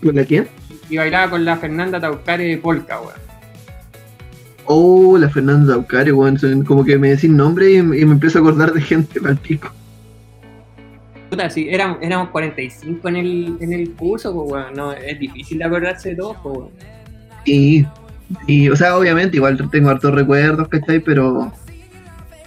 ¿Con 0.01 0.15
la 0.15 0.23
quién? 0.23 0.47
Y 0.89 0.95
bailaba 0.95 1.31
con 1.31 1.43
la 1.43 1.57
Fernanda 1.57 1.99
Taucare 1.99 2.57
Polka, 2.59 3.01
weón. 3.01 3.32
Oh, 4.65 5.17
la 5.17 5.29
Fernanda 5.29 5.73
Daucare, 5.73 6.11
weón, 6.11 6.37
como 6.65 6.85
que 6.85 6.97
me 6.97 7.09
decís 7.09 7.29
nombre 7.29 7.71
y, 7.71 7.77
y 7.77 7.81
me 7.81 8.13
empiezo 8.13 8.39
a 8.39 8.41
acordar 8.41 8.73
de 8.73 8.81
gente 8.81 9.19
el 9.23 9.37
pico. 9.37 9.71
Puta, 11.29 11.49
sí, 11.49 11.67
éramos, 11.69 11.97
éramos 12.01 12.29
45 12.29 13.09
en 13.09 13.15
el, 13.15 13.57
en 13.59 13.73
el 13.73 13.91
curso, 13.91 14.33
pues, 14.33 14.51
weón. 14.51 14.73
No, 14.75 14.93
es 14.93 15.19
difícil 15.19 15.57
de 15.57 15.63
acordarse 15.65 16.09
de 16.09 16.15
todos, 16.15 16.37
pues, 16.43 16.57
weón. 16.57 16.69
Y, 17.45 17.85
y, 18.47 18.69
o 18.69 18.75
sea, 18.75 18.95
obviamente, 18.97 19.37
igual 19.37 19.57
tengo 19.71 19.89
hartos 19.89 20.13
recuerdos, 20.13 20.67
¿cachai? 20.67 20.99
Pero 20.99 21.51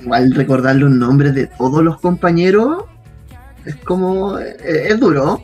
igual 0.01 0.33
recordar 0.35 0.77
los 0.77 0.91
nombres 0.91 1.35
de 1.35 1.49
todos 1.49 1.83
los 1.83 2.01
compañeros 2.01 2.85
es 3.65 3.75
como. 3.77 4.39
Es, 4.39 4.57
es 4.63 5.01
duro. 5.01 5.43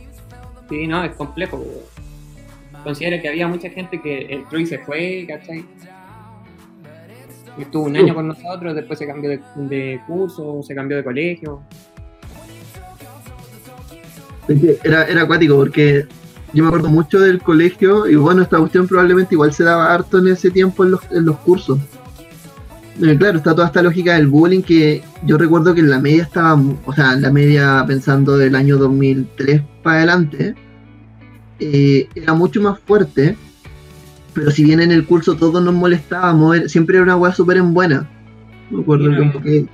Sí, 0.70 0.86
no, 0.86 1.02
es 1.02 1.12
complejo, 1.16 1.58
pues, 1.58 1.68
weón. 1.68 2.84
Considero 2.84 3.20
que 3.20 3.28
había 3.28 3.46
mucha 3.48 3.70
gente 3.70 4.00
que 4.00 4.26
entró 4.30 4.58
y 4.58 4.66
se 4.66 4.78
fue, 4.78 5.24
¿cachai? 5.28 5.64
Estuvo 7.58 7.84
un 7.84 7.96
año 7.96 8.14
con 8.14 8.28
nosotros, 8.28 8.74
después 8.74 8.98
se 8.98 9.06
cambió 9.06 9.30
de, 9.30 9.40
de 9.56 10.00
curso, 10.06 10.62
se 10.62 10.74
cambió 10.74 10.96
de 10.96 11.04
colegio. 11.04 11.62
Era, 14.82 15.04
era 15.04 15.22
acuático 15.22 15.56
porque 15.56 16.06
yo 16.52 16.62
me 16.62 16.68
acuerdo 16.68 16.88
mucho 16.88 17.20
del 17.20 17.40
colegio 17.40 18.06
y 18.06 18.16
bueno, 18.16 18.42
esta 18.42 18.58
cuestión 18.58 18.86
probablemente 18.86 19.34
igual 19.34 19.52
se 19.52 19.64
daba 19.64 19.92
harto 19.92 20.18
en 20.18 20.28
ese 20.28 20.50
tiempo 20.50 20.84
en 20.84 20.92
los, 20.92 21.00
en 21.10 21.24
los 21.24 21.36
cursos. 21.38 21.78
Eh, 23.00 23.16
claro, 23.16 23.38
está 23.38 23.54
toda 23.54 23.68
esta 23.68 23.80
lógica 23.82 24.14
del 24.14 24.26
bullying 24.26 24.60
que 24.60 25.02
yo 25.24 25.38
recuerdo 25.38 25.74
que 25.74 25.80
en 25.80 25.88
la 25.88 25.98
media 25.98 26.24
estaba, 26.24 26.60
o 26.84 26.92
sea, 26.92 27.14
en 27.14 27.22
la 27.22 27.30
media 27.30 27.84
pensando 27.86 28.36
del 28.36 28.54
año 28.54 28.76
2003 28.76 29.62
para 29.82 29.98
adelante, 29.98 30.54
eh, 31.58 32.08
era 32.14 32.34
mucho 32.34 32.60
más 32.60 32.78
fuerte, 32.80 33.36
pero 34.34 34.50
si 34.50 34.64
bien 34.64 34.80
en 34.80 34.90
el 34.92 35.04
curso 35.06 35.36
todos 35.36 35.62
nos 35.62 35.74
molestábamos, 35.74 36.58
siempre 36.70 36.96
era 36.96 37.04
una 37.04 37.16
weá 37.16 37.32
súper 37.32 37.56
en 37.58 37.72
buena. 37.74 38.08
Me 38.70 38.80
acuerdo 38.80 39.10
Sí, 39.10 39.16
como 39.16 39.42
que 39.42 39.66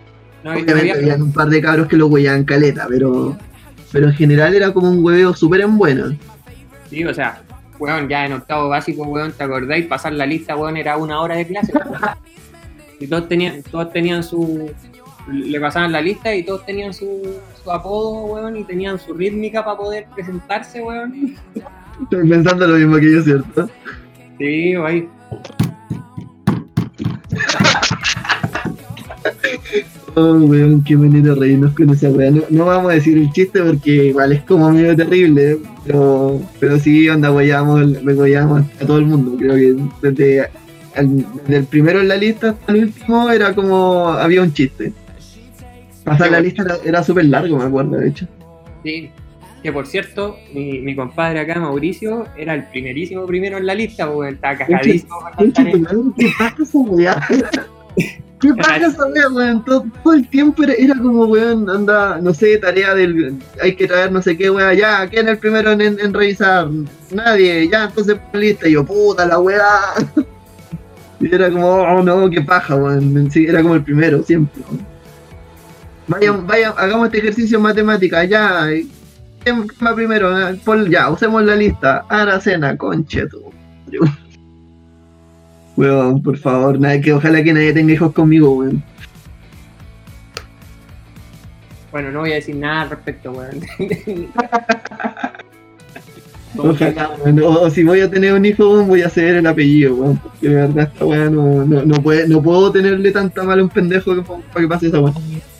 No, 0.44 0.52
Obviamente 0.52 0.72
había- 0.72 0.94
había 0.94 1.16
un 1.16 1.32
par 1.32 1.48
de 1.48 1.60
cabros 1.60 1.88
que 1.88 1.96
lo 1.96 2.06
huellaban 2.06 2.44
caleta, 2.44 2.86
pero, 2.88 3.36
pero 3.92 4.06
en 4.06 4.14
general 4.14 4.54
era 4.54 4.72
como 4.72 4.88
un 4.90 5.04
hueveo 5.04 5.34
súper 5.34 5.62
en 5.62 5.76
buena. 5.76 6.16
Sí, 6.88 7.04
o 7.04 7.12
sea, 7.12 7.42
weón, 7.78 8.08
ya 8.08 8.24
en 8.26 8.32
octavo 8.34 8.68
básico, 8.68 9.02
weón, 9.02 9.32
¿te 9.32 9.42
acordáis? 9.44 9.86
Pasar 9.86 10.12
la 10.12 10.26
lista, 10.26 10.54
weón, 10.56 10.76
era 10.76 10.96
una 10.96 11.20
hora 11.20 11.34
de 11.36 11.46
clase. 11.46 11.72
y 13.00 13.06
todos 13.08 13.28
tenían, 13.28 13.62
todos 13.64 13.92
tenían 13.92 14.22
su. 14.22 14.70
Le 15.30 15.60
pasaban 15.60 15.92
la 15.92 16.00
lista 16.00 16.34
y 16.34 16.42
todos 16.44 16.64
tenían 16.64 16.94
su, 16.94 17.20
su 17.62 17.70
apodo, 17.70 18.24
weón, 18.26 18.56
y 18.56 18.64
tenían 18.64 18.98
su 18.98 19.12
rítmica 19.14 19.62
para 19.64 19.76
poder 19.76 20.06
presentarse, 20.14 20.80
weón. 20.80 21.34
Estoy 22.02 22.28
pensando 22.28 22.66
lo 22.66 22.76
mismo 22.76 22.96
que 22.96 23.12
yo, 23.12 23.22
¿cierto? 23.22 23.68
Sí, 24.38 24.74
ahí. 24.74 25.08
Oh, 30.14 30.32
weón, 30.32 30.82
qué 30.82 30.96
manera 30.96 31.32
de 31.32 31.40
reírnos 31.40 31.72
con 31.74 31.90
esa 31.90 32.08
weá. 32.10 32.30
No, 32.30 32.42
no 32.50 32.64
vamos 32.64 32.90
a 32.90 32.94
decir 32.94 33.16
el 33.16 33.30
chiste 33.32 33.62
porque 33.62 34.06
igual 34.06 34.32
es 34.32 34.42
como 34.42 34.70
medio 34.72 34.96
terrible, 34.96 35.58
pero, 35.86 36.40
pero 36.58 36.78
sí, 36.78 37.08
onda, 37.08 37.30
weyamos, 37.30 38.02
me 38.02 38.14
weyamos 38.14 38.62
a 38.80 38.86
todo 38.86 38.98
el 38.98 39.06
mundo. 39.06 39.36
Creo 39.38 39.54
que 39.54 39.76
desde, 40.10 40.48
al- 40.96 41.24
desde 41.44 41.56
el 41.58 41.64
primero 41.66 42.00
en 42.00 42.08
la 42.08 42.16
lista 42.16 42.50
hasta 42.50 42.72
el 42.72 42.84
último 42.84 43.30
era 43.30 43.54
como, 43.54 44.08
había 44.08 44.42
un 44.42 44.52
chiste. 44.52 44.92
Pasar 46.02 46.32
la 46.32 46.40
lista 46.40 46.62
era, 46.62 46.76
era 46.84 47.04
súper 47.04 47.26
largo, 47.26 47.56
me 47.58 47.64
acuerdo, 47.64 47.98
de 47.98 48.08
hecho. 48.08 48.26
Sí. 48.84 49.10
Que 49.62 49.72
por 49.72 49.86
cierto, 49.86 50.36
mi, 50.52 50.80
mi 50.80 50.94
compadre 50.94 51.40
acá, 51.40 51.58
Mauricio, 51.58 52.26
era 52.36 52.54
el 52.54 52.64
primerísimo 52.68 53.26
primero 53.26 53.58
en 53.58 53.66
la 53.66 53.74
lista, 53.74 54.08
weón. 54.08 54.34
Estaba 54.34 54.58
cajadísimo 54.58 55.16
¿Qué 56.16 56.30
pasa 56.38 56.62
esa 56.62 56.78
weá? 56.78 57.28
¿Qué 58.40 58.54
pasa 58.54 58.94
weón? 59.32 59.64
Todo, 59.64 59.84
todo 60.04 60.14
el 60.14 60.28
tiempo 60.28 60.62
era, 60.62 60.74
era 60.74 60.94
como, 60.94 61.24
weón, 61.24 61.68
anda, 61.68 62.20
no 62.20 62.32
sé, 62.32 62.58
tarea 62.58 62.94
del. 62.94 63.36
Hay 63.60 63.74
que 63.74 63.88
traer 63.88 64.12
no 64.12 64.22
sé 64.22 64.36
qué, 64.36 64.48
weá, 64.48 64.74
ya, 64.74 65.08
¿quién 65.08 65.26
es 65.26 65.32
el 65.32 65.38
primero 65.38 65.72
en, 65.72 65.80
en 65.80 66.14
revisar? 66.14 66.68
Nadie, 67.10 67.68
ya, 67.68 67.84
entonces 67.86 68.16
lista. 68.32 68.68
Y 68.68 68.72
yo, 68.72 68.84
puta 68.84 69.26
la 69.26 69.38
weá. 69.38 69.80
Y 71.20 71.34
era 71.34 71.50
como, 71.50 71.66
oh 71.68 72.00
no, 72.00 72.30
qué 72.30 72.42
paja, 72.42 72.76
weón. 72.76 73.28
Sí, 73.32 73.44
era 73.44 73.60
como 73.60 73.74
el 73.74 73.82
primero, 73.82 74.22
siempre. 74.22 74.62
weón. 74.70 74.86
Vaya, 76.06 76.32
vaya, 76.32 76.74
hagamos 76.76 77.06
este 77.06 77.18
ejercicio 77.18 77.58
en 77.58 77.64
matemática, 77.64 78.22
ya. 78.24 78.68
¿Quién 79.48 79.66
va 79.82 79.94
primero? 79.94 80.30
Pon- 80.62 80.90
ya, 80.90 81.08
usemos 81.08 81.42
la 81.42 81.56
lista. 81.56 82.04
Aracena, 82.10 82.76
conche 82.76 83.22
madre, 83.22 84.12
Weón, 85.74 86.22
por 86.22 86.36
favor, 86.36 86.78
nada, 86.78 87.00
que 87.00 87.14
ojalá 87.14 87.42
que 87.42 87.54
nadie 87.54 87.72
tenga 87.72 87.94
hijos 87.94 88.12
conmigo, 88.12 88.50
weón. 88.50 88.82
Bueno, 91.90 92.10
no 92.10 92.20
voy 92.20 92.32
a 92.32 92.34
decir 92.34 92.56
nada 92.56 92.82
al 92.82 92.90
respecto, 92.90 93.32
weón. 93.32 93.62
Ojalá, 96.58 97.10
weón. 97.24 97.42
O, 97.42 97.70
si 97.70 97.84
voy 97.84 98.02
a 98.02 98.10
tener 98.10 98.34
un 98.34 98.44
hijo, 98.44 98.84
voy 98.84 99.00
a 99.00 99.08
ceder 99.08 99.36
el 99.36 99.46
apellido, 99.46 99.94
weón. 99.94 100.18
Porque 100.18 100.46
de 100.50 100.54
verdad 100.56 100.90
esta 100.92 101.06
weá 101.06 101.30
no, 101.30 101.64
no, 101.64 101.86
no, 101.86 102.02
puede, 102.02 102.28
no 102.28 102.42
puedo 102.42 102.70
tenerle 102.70 103.12
tanta 103.12 103.44
mala 103.44 103.62
a 103.62 103.64
un 103.64 103.70
pendejo 103.70 104.14
que, 104.14 104.20
para 104.20 104.60
que 104.60 104.68
pase 104.68 104.88
esa 104.88 105.00
weá. 105.00 105.14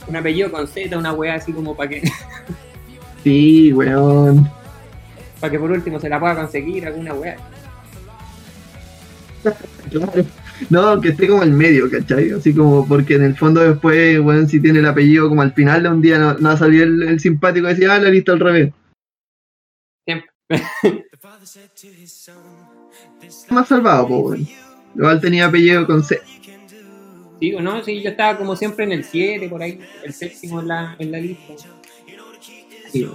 Un 0.06 0.16
apellido 0.16 0.50
con 0.50 0.68
Z, 0.68 0.98
una 0.98 1.14
weá 1.14 1.36
así 1.36 1.54
como 1.54 1.74
para 1.74 1.88
que, 1.88 2.02
Sí, 3.24 3.72
weón. 3.72 4.48
para 5.40 5.50
que 5.50 5.58
por 5.58 5.70
último 5.70 6.00
se 6.00 6.08
la 6.08 6.20
pueda 6.20 6.36
conseguir 6.36 6.86
alguna 6.86 7.14
weá. 7.14 7.36
Claro. 9.90 10.24
No, 10.70 11.00
que 11.00 11.10
esté 11.10 11.28
como 11.28 11.42
al 11.42 11.52
medio, 11.52 11.88
¿cachai? 11.90 12.32
Así 12.32 12.52
como 12.52 12.86
porque 12.86 13.14
en 13.14 13.22
el 13.22 13.36
fondo 13.36 13.60
después, 13.60 14.18
weón, 14.20 14.48
si 14.48 14.60
tiene 14.60 14.80
el 14.80 14.86
apellido 14.86 15.28
como 15.28 15.42
al 15.42 15.52
final 15.52 15.84
de 15.84 15.88
un 15.88 16.02
día 16.02 16.18
no, 16.18 16.34
no 16.34 16.48
va 16.48 16.54
a 16.54 16.58
salir 16.58 16.82
el, 16.82 17.02
el 17.02 17.20
simpático 17.20 17.66
y 17.66 17.70
decir, 17.70 17.88
ah, 17.88 17.98
la 17.98 18.10
lista 18.10 18.32
al 18.32 18.40
revés. 18.40 18.72
Siempre. 20.04 20.30
Más 23.50 23.68
salvado, 23.68 24.08
po, 24.08 24.18
weón. 24.18 24.48
Igual 24.96 25.20
tenía 25.20 25.46
apellido 25.46 25.86
con 25.86 26.02
C. 26.02 26.20
Sí, 27.40 27.54
o 27.54 27.60
no, 27.60 27.84
sí, 27.84 28.02
yo 28.02 28.10
estaba 28.10 28.36
como 28.36 28.56
siempre 28.56 28.84
en 28.84 28.92
el 28.92 29.04
7, 29.04 29.48
por 29.48 29.62
ahí, 29.62 29.78
el 30.02 30.12
séptimo 30.12 30.60
en 30.60 30.68
la, 30.68 30.96
en 30.98 31.12
la 31.12 31.18
lista. 31.18 31.54
Sí. 32.92 33.08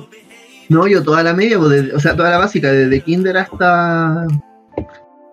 No, 0.70 0.88
yo 0.88 1.04
toda 1.04 1.24
la 1.24 1.34
media, 1.34 1.58
desde- 1.58 1.94
o 1.94 2.00
sea, 2.00 2.16
toda 2.16 2.30
la 2.32 2.38
básica, 2.38 2.72
desde 2.72 3.02
kinder 3.02 3.38
hasta. 3.38 4.26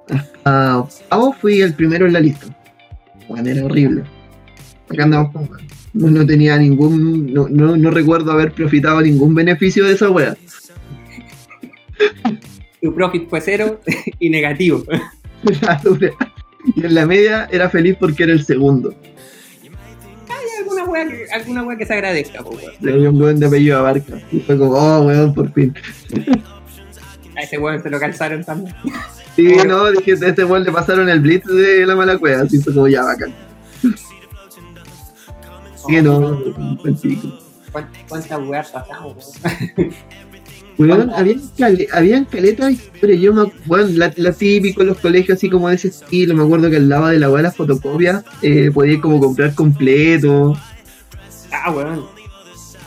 hasta 0.09 0.79
octavo 0.79 1.33
fui 1.41 1.61
el 1.61 1.75
primero 1.75 2.07
en 2.07 2.13
la 2.13 2.21
lista. 2.21 2.47
Bueno, 3.29 3.49
era 3.49 3.65
horrible. 3.65 4.03
Acá 4.89 5.05
andamos 5.05 5.33
con 5.33 5.49
no, 5.93 6.09
no 6.09 6.27
tenía 6.27 6.57
ningún. 6.57 7.33
No, 7.33 7.49
no, 7.49 7.77
no 7.77 7.91
recuerdo 7.91 8.33
haber 8.33 8.53
profitado 8.53 9.01
ningún 9.01 9.35
beneficio 9.35 9.85
de 9.87 9.95
esa 9.95 10.11
wea. 10.11 10.37
Tu 12.81 12.95
profit 12.95 13.29
fue 13.29 13.41
cero 13.41 13.81
y 14.19 14.31
negativo. 14.31 14.85
Y 16.77 16.85
en 16.85 16.95
la 16.95 17.07
media 17.07 17.49
era 17.51 17.71
feliz 17.71 17.97
porque 17.99 18.25
era 18.25 18.33
el 18.35 18.45
segundo. 18.45 18.95
Alguna 20.81 20.93
weá 20.93 21.09
que, 21.09 21.27
alguna 21.33 21.63
weá 21.65 21.77
que 21.79 21.87
se 21.87 21.95
agradezca, 21.95 22.43
po, 22.43 22.51
weón. 22.51 22.73
Le 22.81 22.97
dio 22.99 23.11
un 23.11 23.21
weón 23.21 23.39
de 23.41 23.47
apellido 23.47 23.79
a 23.79 23.83
Barca. 23.83 24.19
Y 24.33 24.41
fue 24.41 24.59
como, 24.59 24.73
oh, 24.73 25.03
weón, 25.03 25.35
por 25.35 25.53
fin. 25.53 25.75
A 27.37 27.41
ese 27.43 27.59
weón 27.59 27.83
se 27.83 27.91
lo 27.91 27.99
calzaron 28.01 28.45
también. 28.45 28.75
Sí, 29.37 29.47
no, 29.65 29.91
dije, 29.93 30.13
a 30.23 30.29
este 30.29 30.45
weón 30.45 30.65
le 30.65 30.73
pasaron 30.73 31.09
el 31.09 31.21
blitz 31.21 31.47
de 31.47 31.87
la 31.87 31.95
mala 31.95 32.19
cueva. 32.19 32.43
Así 32.43 32.59
fue 32.61 32.75
como, 32.75 32.89
ya, 32.89 33.05
bacán. 33.05 33.33
Que 35.89 36.03
no. 36.03 36.39
¿Cuántas, 38.09 38.39
weas 38.47 38.71
pasamos, 38.71 39.33
weón? 40.77 41.11
Habían, 41.15 41.41
cale- 41.59 41.89
habían 41.93 42.25
caletas, 42.25 42.75
pero 43.01 43.15
yo 43.15 43.33
me 43.35 43.53
bueno, 43.67 43.89
la, 43.95 44.13
la 44.17 44.33
típico 44.33 44.83
los 44.83 44.99
colegios 44.99 45.37
así 45.37 45.49
como 45.51 45.69
de 45.69 45.75
ese 45.77 45.89
estilo, 45.89 46.35
me 46.35 46.43
acuerdo 46.43 46.71
que 46.71 46.77
al 46.77 46.89
lado 46.89 47.07
de 47.09 47.19
la 47.19 47.29
weá 47.29 47.39
de 47.39 47.43
las 47.45 47.57
fotocopias 47.57 48.25
eh, 48.43 48.71
podía 48.73 49.01
como 49.01 49.21
comprar 49.21 49.55
completo, 49.55 50.57
Ah, 51.65 51.71
weón. 51.71 52.07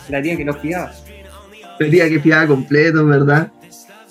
La 0.10 0.22
tía 0.22 0.36
que 0.38 0.46
los 0.46 0.58
pillaba. 0.58 0.92
pedía 1.80 2.08
que 2.10 2.20
fiaba 2.20 2.48
completo, 2.48 3.06
¿verdad? 3.06 3.52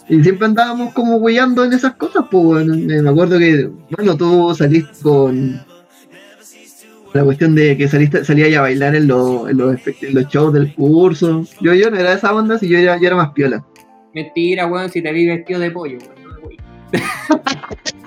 Y 0.08 0.22
siempre 0.22 0.46
andábamos 0.46 0.92
como 0.94 1.16
weyando 1.16 1.64
en 1.64 1.72
esas 1.72 1.94
cosas, 1.94 2.24
pues 2.30 2.66
eh, 2.66 3.02
me 3.02 3.08
acuerdo 3.10 3.38
que, 3.38 3.70
bueno, 3.96 4.16
tú 4.16 4.54
saliste 4.54 4.92
con 5.02 5.60
la 7.14 7.24
cuestión 7.24 7.54
de 7.54 7.76
que 7.76 7.88
saliste, 7.88 8.24
salía 8.24 8.58
a 8.58 8.62
bailar 8.62 8.94
en, 8.96 9.06
los- 9.06 9.48
en 9.48 9.58
los, 9.58 9.74
espe- 9.76 9.96
en 10.08 10.14
los 10.14 10.26
shows 10.28 10.52
del 10.54 10.74
curso. 10.74 11.44
Yo, 11.60 11.72
yo 11.74 11.90
no 11.90 11.98
era 11.98 12.10
de 12.10 12.16
esa 12.16 12.34
onda, 12.34 12.58
si 12.58 12.68
yo 12.68 12.78
era, 12.78 12.98
yo 12.98 13.06
era 13.06 13.16
más 13.16 13.30
piola. 13.32 13.64
Mentira, 14.14 14.66
weón, 14.66 14.90
si 14.90 15.02
te 15.02 15.12
vi 15.12 15.26
vestido 15.26 15.60
de 15.60 15.70
pollo, 15.70 15.98
weón. 15.98 16.56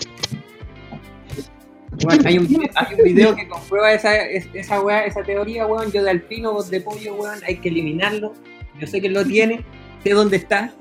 hay, 2.25 2.37
un, 2.37 2.47
vide- 2.47 2.69
hay 2.75 2.95
un 2.97 3.03
video 3.03 3.35
que 3.35 3.47
comprueba 3.47 3.91
esa, 3.93 4.15
es- 4.15 4.47
esa 4.53 4.81
weá, 4.81 5.05
esa 5.05 5.23
teoría, 5.23 5.65
weón. 5.65 5.91
Yo 5.91 6.03
de 6.03 6.09
alpino, 6.11 6.61
de 6.63 6.81
pollo, 6.81 7.15
weón, 7.15 7.39
hay 7.47 7.57
que 7.57 7.69
eliminarlo. 7.69 8.33
Yo 8.79 8.87
sé 8.87 9.01
que 9.01 9.09
lo 9.09 9.23
tiene, 9.25 9.63
sé 10.03 10.11
dónde 10.11 10.37
está. 10.37 10.71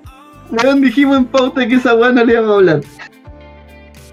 Weón, 0.50 0.80
dijimos 0.80 1.16
en 1.18 1.24
pauta 1.26 1.66
que 1.66 1.76
esa 1.76 1.94
weá 1.94 2.10
no 2.12 2.24
le 2.24 2.32
íbamos 2.32 2.50
a 2.50 2.54
hablar. 2.56 2.80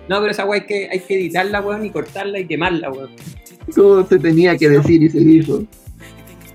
No, 0.08 0.20
pero 0.20 0.32
esa 0.32 0.46
weá 0.46 0.62
hay 0.62 0.68
que, 0.68 0.90
hay 0.92 1.00
que 1.00 1.16
editarla, 1.16 1.62
weón, 1.62 1.86
y 1.86 1.90
cortarla 1.90 2.40
y 2.40 2.46
quemarla, 2.48 2.92
weón. 2.92 3.10
Como 3.76 4.06
se 4.08 4.18
tenía 4.20 4.58
que 4.58 4.70
decir 4.70 5.02
y 5.04 5.10
se 5.10 5.20
dijo. 5.20 5.64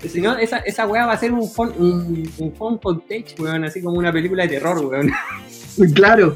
Si 0.07 0.21
no, 0.21 0.37
esa, 0.37 0.57
esa 0.59 0.85
weá 0.87 1.05
va 1.07 1.13
a 1.13 1.17
ser 1.17 1.31
un 1.33 1.49
phone, 1.49 1.73
un, 1.79 2.31
un 2.37 2.53
phone 2.53 2.79
footage, 2.79 3.35
weón, 3.39 3.63
así 3.63 3.81
como 3.81 3.97
una 3.97 4.11
película 4.11 4.43
de 4.43 4.49
terror, 4.49 4.77
weón. 4.85 5.11
Claro, 5.93 6.35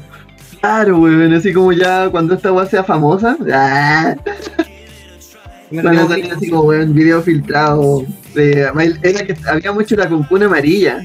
claro, 0.62 0.98
weón, 1.00 1.32
así 1.34 1.52
como 1.52 1.72
ya 1.72 2.08
cuando 2.08 2.34
esta 2.34 2.50
weá 2.52 2.64
sea 2.66 2.82
famosa, 2.84 3.36
¡ah! 3.52 4.14
Van 5.70 5.98
a 5.98 6.06
salir 6.08 6.32
así 6.32 6.48
como 6.48 6.62
weón, 6.62 6.94
video 6.94 7.20
filtrado. 7.22 8.04
de- 8.34 8.70
era 9.02 9.26
que 9.26 9.36
había 9.46 9.72
mucho 9.72 9.94
la 9.96 10.08
concuna 10.08 10.46
amarilla 10.46 11.04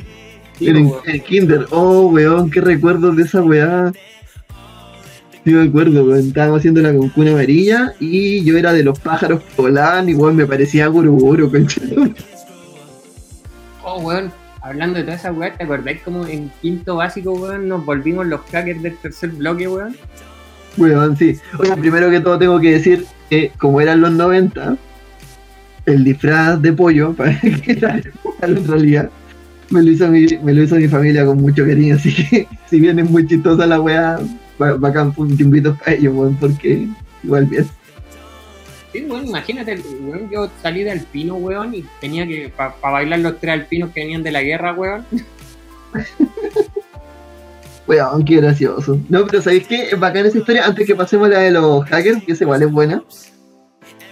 Sí, 0.58 0.70
en, 0.70 0.92
en 1.06 1.20
Kinder. 1.22 1.68
Oh, 1.70 2.08
weón, 2.08 2.50
qué 2.50 2.62
recuerdos 2.62 3.16
de 3.16 3.24
esa 3.24 3.42
weá. 3.44 3.92
Sí 5.46 5.52
me 5.52 5.68
acuerdo, 5.68 6.04
weón. 6.04 6.28
Estábamos 6.28 6.60
haciendo 6.60 6.82
la 6.82 6.94
concuna 6.94 7.32
amarilla 7.32 7.94
y 8.00 8.44
yo 8.44 8.58
era 8.58 8.74
de 8.74 8.84
los 8.84 9.00
pájaros 9.00 9.42
que 9.42 9.62
volaban 9.62 10.10
y 10.10 10.14
weón 10.16 10.36
me 10.36 10.46
parecía 10.48 10.88
guruguru, 10.88 11.52
concha. 11.52 11.80
Oh, 13.84 14.00
weón, 14.00 14.32
hablando 14.68 14.98
de 15.00 15.04
toda 15.04 15.16
esa 15.16 15.32
weá, 15.32 15.54
¿te 15.54 15.64
acordáis 15.64 16.02
como 16.02 16.26
en 16.28 16.52
quinto 16.62 16.98
básico, 16.98 17.34
weón, 17.34 17.68
nos 17.68 17.86
volvimos 17.86 18.26
los 18.28 18.42
hackers 18.52 18.82
del 18.82 18.98
tercer 18.98 19.30
bloque, 19.32 19.68
weón? 19.68 19.96
Weón, 20.78 21.16
sí. 21.18 21.38
Oye, 21.60 21.76
primero 21.78 22.10
que 22.10 22.20
todo 22.20 22.38
tengo 22.38 22.60
que 22.60 22.74
decir 22.74 23.06
que 23.30 23.52
como 23.58 23.82
eran 23.82 24.02
los 24.02 24.12
90, 24.12 24.78
el 25.86 26.04
disfraz 26.04 26.62
de 26.62 26.74
pollo, 26.74 27.14
para 27.18 27.40
que 27.40 27.72
era 27.72 28.02
en 28.42 28.68
realidad, 28.68 29.10
me 29.70 29.82
lo, 29.82 29.92
hizo 29.92 30.08
mi, 30.08 30.26
me 30.44 30.54
lo 30.54 30.64
hizo 30.64 30.76
mi 30.76 30.88
familia 30.88 31.26
con 31.26 31.42
mucho 31.42 31.66
cariño, 31.66 31.96
así 31.96 32.14
que 32.14 32.48
si 32.70 32.80
bien 32.80 33.00
es 33.00 33.10
muy 33.10 33.26
chistosa 33.28 33.66
la 33.66 33.82
weá, 33.82 34.20
ba- 34.60 34.76
bacán, 34.76 35.14
te 35.14 35.44
invito 35.44 35.78
a 35.86 35.92
ellos, 35.92 36.14
weón, 36.16 36.36
porque 36.36 36.88
igual 37.24 37.46
bien. 37.46 37.66
Sí, 38.98 39.06
weón, 39.06 39.28
imagínate, 39.28 39.80
weón, 40.02 40.28
yo 40.32 40.50
salí 40.64 40.84
de 40.84 40.90
alpino, 40.90 41.36
weón, 41.36 41.76
y 41.76 41.86
tenía 42.02 42.26
que, 42.26 42.50
para 42.50 42.74
bailar 42.82 43.20
los 43.20 43.40
tres 43.40 43.54
alpinos 43.54 43.92
que 43.94 44.00
venían 44.00 44.24
de 44.24 44.32
la 44.32 44.42
guerra, 44.42 44.74
weón. 44.74 45.06
Weón, 47.88 48.26
qué 48.26 48.38
gracioso. 48.38 49.00
No, 49.08 49.26
pero 49.26 49.42
¿sabéis 49.42 49.66
qué? 49.66 49.92
Es 49.92 49.98
bacán 49.98 50.26
esa 50.26 50.40
historia. 50.40 50.66
Antes 50.66 50.86
que 50.86 50.94
pasemos 50.94 51.30
la 51.30 51.40
de 51.40 51.52
los 51.52 51.86
hackers, 51.86 52.22
que 52.22 52.34
esa 52.34 52.44
igual 52.44 52.62
es 52.62 52.70
buena. 52.70 53.02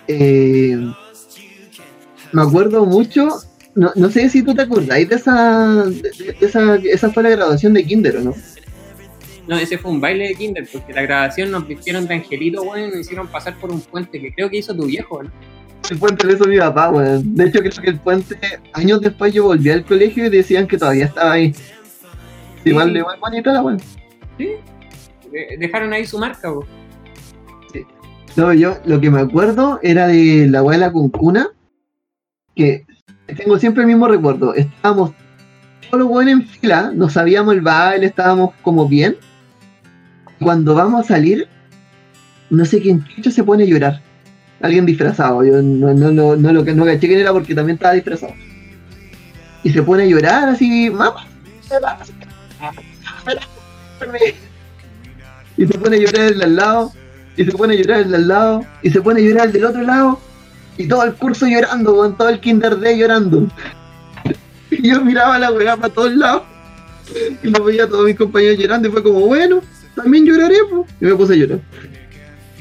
Eh, 0.07 0.77
me 2.31 2.41
acuerdo 2.41 2.85
mucho. 2.85 3.27
No, 3.73 3.91
no 3.95 4.09
sé 4.09 4.29
si 4.29 4.43
tú 4.43 4.55
te 4.55 4.61
acordáis 4.61 5.09
de 5.09 5.15
esa, 5.15 5.83
de 5.83 6.37
esa. 6.39 6.75
Esa 6.75 7.09
fue 7.11 7.23
la 7.23 7.31
graduación 7.31 7.73
de 7.73 7.83
Kinder, 7.83 8.15
¿o 8.15 8.21
no? 8.21 8.35
No, 9.47 9.57
ese 9.57 9.77
fue 9.77 9.91
un 9.91 10.01
baile 10.01 10.29
de 10.29 10.35
kinder, 10.35 10.67
porque 10.71 10.91
la 10.93 11.03
grabación 11.03 11.51
nos 11.51 11.67
vistieron 11.67 12.07
de 12.07 12.15
angelito, 12.15 12.63
weón, 12.63 12.85
y 12.85 12.87
nos 12.91 12.99
hicieron 13.01 13.27
pasar 13.27 13.55
por 13.57 13.71
un 13.71 13.79
puente 13.81 14.19
que 14.19 14.33
creo 14.33 14.49
que 14.49 14.57
hizo 14.57 14.75
tu 14.75 14.85
viejo, 14.85 15.21
¿no? 15.23 15.29
El 15.89 15.99
puente 15.99 16.25
lo 16.25 16.33
hizo 16.33 16.45
mi 16.45 16.57
papá, 16.57 16.89
weón. 16.89 17.35
De 17.35 17.45
hecho, 17.45 17.59
creo 17.59 17.71
que 17.83 17.89
el 17.91 17.99
puente, 17.99 18.39
años 18.73 19.01
después 19.01 19.31
yo 19.33 19.43
volví 19.43 19.69
al 19.69 19.85
colegio 19.85 20.25
y 20.25 20.29
decían 20.29 20.67
que 20.67 20.77
todavía 20.79 21.05
estaba 21.05 21.33
ahí. 21.33 21.53
Igual, 22.63 22.97
igual 22.97 23.19
bonita 23.19 23.53
la 23.53 23.61
weón. 23.61 23.79
Sí. 24.39 24.49
De- 25.31 25.57
Dejaron 25.59 25.93
ahí 25.93 26.05
su 26.05 26.17
marca, 26.17 26.51
weón. 26.51 26.65
No, 28.35 28.51
yo 28.53 28.77
lo 28.85 28.99
que 28.99 29.09
me 29.09 29.19
acuerdo 29.21 29.79
era 29.81 30.07
de 30.07 30.47
la 30.49 30.59
abuela 30.59 30.91
con 30.91 31.07
cuna, 31.09 31.47
que 32.53 32.85
tengo 33.37 33.57
siempre 33.59 33.83
el 33.83 33.87
mismo 33.87 34.07
recuerdo. 34.09 34.53
Estábamos 34.55 35.11
todos 35.89 35.99
los 35.99 36.07
buenos 36.09 36.33
en 36.33 36.47
fila, 36.47 36.91
no 36.93 37.09
sabíamos 37.09 37.53
el 37.53 37.61
baile, 37.61 38.07
estábamos 38.07 38.53
como 38.61 38.89
bien. 38.89 39.15
Cuando 40.39 40.75
vamos 40.75 41.05
a 41.05 41.07
salir, 41.07 41.47
no 42.49 42.65
sé 42.65 42.81
quién 42.81 43.05
se 43.23 43.43
pone 43.43 43.63
a 43.63 43.67
llorar. 43.67 44.01
Alguien 44.61 44.85
disfrazado, 44.85 45.43
yo 45.43 45.61
no, 45.61 45.93
no, 45.93 46.11
no, 46.11 46.35
no, 46.35 46.53
lo 46.53 46.63
que 46.63 46.73
no 46.73 46.85
caché 46.85 47.07
quién 47.07 47.19
era 47.19 47.33
porque 47.33 47.55
también 47.55 47.75
estaba 47.75 47.93
disfrazado. 47.93 48.33
Y 49.63 49.71
se 49.71 49.83
pone 49.83 50.03
a 50.03 50.05
llorar 50.05 50.49
así, 50.49 50.89
mamá. 50.89 51.25
Y 55.57 55.65
se 55.65 55.77
pone 55.77 55.97
a 55.97 55.99
llorar 55.99 56.27
el 56.27 56.37
de 56.37 56.43
al 56.45 56.55
lado, 56.55 56.91
y 57.37 57.45
se 57.45 57.51
pone 57.51 57.73
a 57.73 57.77
llorar 57.77 57.99
el 58.01 58.11
de 58.11 58.17
al 58.17 58.27
lado, 58.27 58.65
y 58.81 58.89
se 58.89 59.01
pone 59.01 59.21
a 59.21 59.23
llorar 59.23 59.47
el 59.47 59.53
del 59.53 59.65
otro 59.65 59.81
lado, 59.81 60.19
y 60.77 60.87
todo 60.87 61.03
el 61.03 61.13
curso 61.15 61.47
llorando, 61.47 61.95
con 61.95 62.17
todo 62.17 62.29
el 62.29 62.39
kinder 62.39 62.79
day 62.79 62.97
llorando. 62.97 63.47
Y 64.71 64.89
yo 64.89 64.99
miraba 65.01 65.39
la 65.39 65.51
weá 65.51 65.77
para 65.77 65.93
todos 65.93 66.13
lados, 66.15 66.43
y 67.43 67.47
lo 67.47 67.63
veía 67.63 67.85
a 67.85 67.87
todos 67.87 68.05
mis 68.05 68.17
compañeros 68.17 68.57
llorando, 68.57 68.89
y 68.89 68.91
fue 68.91 69.03
como, 69.03 69.21
bueno, 69.21 69.61
también 69.95 70.25
lloraré, 70.25 70.57
pues. 70.69 70.89
Y 71.01 71.05
me 71.05 71.15
puse 71.15 71.33
a 71.33 71.35
llorar. 71.37 71.59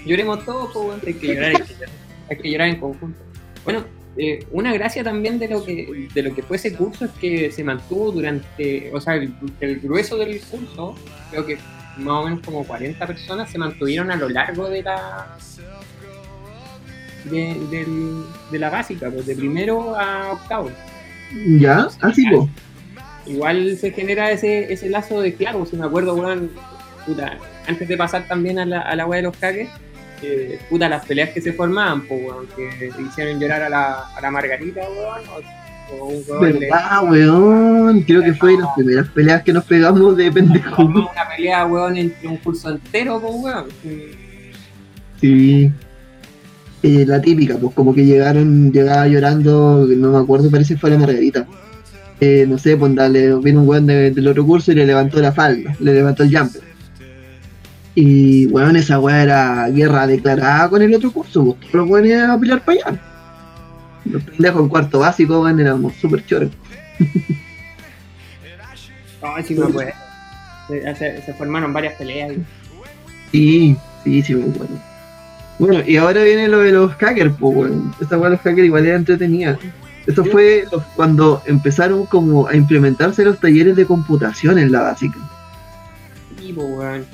Lloremos 0.07 0.44
todos, 0.44 0.70
pues, 0.73 1.07
hay 1.07 1.14
que 1.14 1.35
llorar, 1.35 1.51
hay 1.51 1.62
que 1.62 1.75
llorar, 1.75 1.90
hay 2.31 2.37
que 2.37 2.51
llorar 2.51 2.68
en 2.68 2.81
conjunto. 2.81 3.18
Bueno, 3.64 3.85
eh, 4.16 4.47
una 4.53 4.73
gracia 4.73 5.03
también 5.03 5.38
de 5.38 5.49
lo 5.49 5.64
que 5.64 6.09
de 6.14 6.23
lo 6.23 6.35
que 6.35 6.42
fue 6.42 6.57
ese 6.57 6.75
curso 6.75 7.07
es 7.07 7.11
que 7.12 7.51
se 7.51 7.64
mantuvo 7.64 8.12
durante, 8.12 8.90
o 8.92 9.01
sea, 9.01 9.16
el, 9.16 9.35
el 9.61 9.81
grueso 9.81 10.16
del 10.16 10.40
curso, 10.40 10.94
creo 11.31 11.47
que 11.47 11.59
más 11.97 12.14
o 12.14 12.25
menos 12.25 12.40
como 12.40 12.64
40 12.64 13.07
personas 13.07 13.51
se 13.51 13.59
mantuvieron 13.59 14.11
a 14.11 14.16
lo 14.16 14.29
largo 14.29 14.68
de 14.68 14.83
la 14.83 15.37
de, 17.25 17.87
de 18.51 18.59
la 18.59 18.70
básica, 18.70 19.11
pues 19.11 19.27
de 19.27 19.35
primero 19.35 19.97
a 19.97 20.33
octavo. 20.33 20.70
¿Ya? 21.59 21.88
Así, 22.01 22.25
pues. 22.29 22.49
Igual 23.27 23.79
se 23.79 23.90
genera 23.90 24.31
ese, 24.31 24.73
ese 24.73 24.90
lazo 24.90 25.20
de 25.20 25.35
claro, 25.35 25.64
si 25.64 25.77
me 25.77 25.87
acuerdo, 25.87 26.14
weón, 26.14 26.51
puta, 27.07 27.37
antes 27.67 27.88
de 27.88 27.97
pasar 27.97 28.27
también 28.27 28.59
a 28.59 28.64
la, 28.67 28.81
a 28.81 28.95
la 28.97 29.07
weá 29.07 29.19
de 29.19 29.23
los 29.25 29.37
hackers, 29.37 29.71
eh, 30.23 30.59
puta, 30.71 30.88
las 30.88 31.05
peleas 31.05 31.31
que 31.31 31.40
se 31.40 31.53
formaban, 31.53 32.03
pues, 32.07 32.21
weón, 32.25 32.47
que 32.57 32.90
hicieron 33.03 33.38
llorar 33.40 33.62
a 33.64 33.69
la, 33.69 33.93
a 34.17 34.21
la 34.21 34.31
Margarita, 34.31 34.81
weón, 34.81 35.23
o, 35.29 35.95
o 36.03 36.07
un 36.09 36.23
weón 36.27 36.53
le 36.53 36.59
¿Verdad, 36.61 37.03
weón? 37.11 38.01
Creo 38.03 38.23
que 38.23 38.33
fue 38.35 38.53
de 38.53 38.59
las 38.59 38.75
primeras 38.75 39.09
peleas 39.09 39.43
que 39.43 39.53
nos 39.53 39.64
pegamos 39.64 40.17
de 40.17 40.33
pendejo. 40.33 40.85
una 40.85 41.09
pelea, 41.37 41.67
weón, 41.67 41.97
entre 41.97 42.29
un 42.29 42.37
curso 42.38 42.71
entero, 42.71 43.21
pues, 43.21 43.35
weón. 43.37 43.64
Sí. 45.21 45.71
Eh, 46.83 47.05
la 47.07 47.21
típica, 47.21 47.57
pues 47.57 47.75
como 47.75 47.95
que 47.95 48.05
llegaron, 48.05 48.71
llegaba 48.71 49.07
llorando, 49.09 49.87
no 49.88 50.11
me 50.12 50.19
acuerdo, 50.19 50.51
parece 50.51 50.75
que 50.75 50.81
fue 50.81 50.90
la 50.90 50.99
Margarita. 50.99 51.47
Eh, 52.21 52.45
no 52.47 52.59
sé, 52.59 52.77
pues 52.77 52.95
dale, 52.95 53.35
vino 53.38 53.62
un 53.62 53.69
weón 53.69 53.87
de- 53.87 54.11
del 54.11 54.29
otro 54.29 54.45
curso 54.47 54.71
y 54.73 54.75
le 54.75 54.87
levantó 54.87 55.19
la 55.21 55.33
falda, 55.33 55.75
le 55.81 55.95
levantó 55.95 56.23
el 56.25 56.37
jumper. 56.37 56.62
Y 57.97 58.47
weón, 58.47 58.75
esa 58.77 58.99
weá 58.99 59.23
era 59.23 59.69
guerra 59.69 60.07
declarada 60.07 60.69
con 60.69 60.83
el 60.83 60.95
otro 60.95 61.13
curso, 61.13 61.45
pues 61.45 61.61
todos 61.61 61.75
los 61.75 61.89
weones 61.91 62.13
iban 62.13 62.31
a 62.31 62.39
pelear 62.41 62.65
para 62.65 62.79
allá. 62.89 63.01
Los 64.05 64.23
pendejos 64.23 64.63
en 64.63 64.69
cuarto 64.69 64.99
básico, 64.99 65.41
weón, 65.43 65.61
éramos 65.61 65.95
súper 65.95 66.25
choros. 66.27 66.51
Ay, 69.23 69.43
sí 69.47 69.55
me 69.55 69.67
acuerdo. 69.67 69.93
Se, 70.69 70.95
se- 70.97 71.23
se 71.23 71.35
formaron 71.35 71.73
varias 71.73 71.95
peleas. 71.95 72.33
y- 72.33 72.45
Sí, 73.33 73.77
sí, 74.05 74.23
sí, 74.23 74.35
muy 74.35 74.51
bueno. 74.51 74.81
Bueno, 75.59 75.83
y 75.87 75.97
ahora 75.97 76.23
viene 76.23 76.49
lo 76.49 76.59
de 76.61 76.73
los 76.73 76.93
hackers, 76.95 77.33
pues, 77.39 77.57
weón. 77.57 77.95
Esta 78.01 78.17
weá 78.19 78.31
de 78.31 78.37
los 78.37 78.41
hackers 78.45 78.67
igual 78.67 78.87
era 78.87 78.97
entretenida. 78.97 79.59
Esto 80.07 80.25
fue 80.25 80.67
cuando 80.97 81.43
empezaron 81.47 82.05
como 82.07 82.47
a 82.47 82.55
implementarse 82.57 83.25
los 83.25 83.39
talleres 83.41 83.75
de 83.77 83.87
computación 83.87 84.59
en 84.59 84.71
la 84.73 84.83
básica. 84.83 85.17
Sí, 86.41 86.53
pues, 86.53 86.67
weón. 86.69 87.05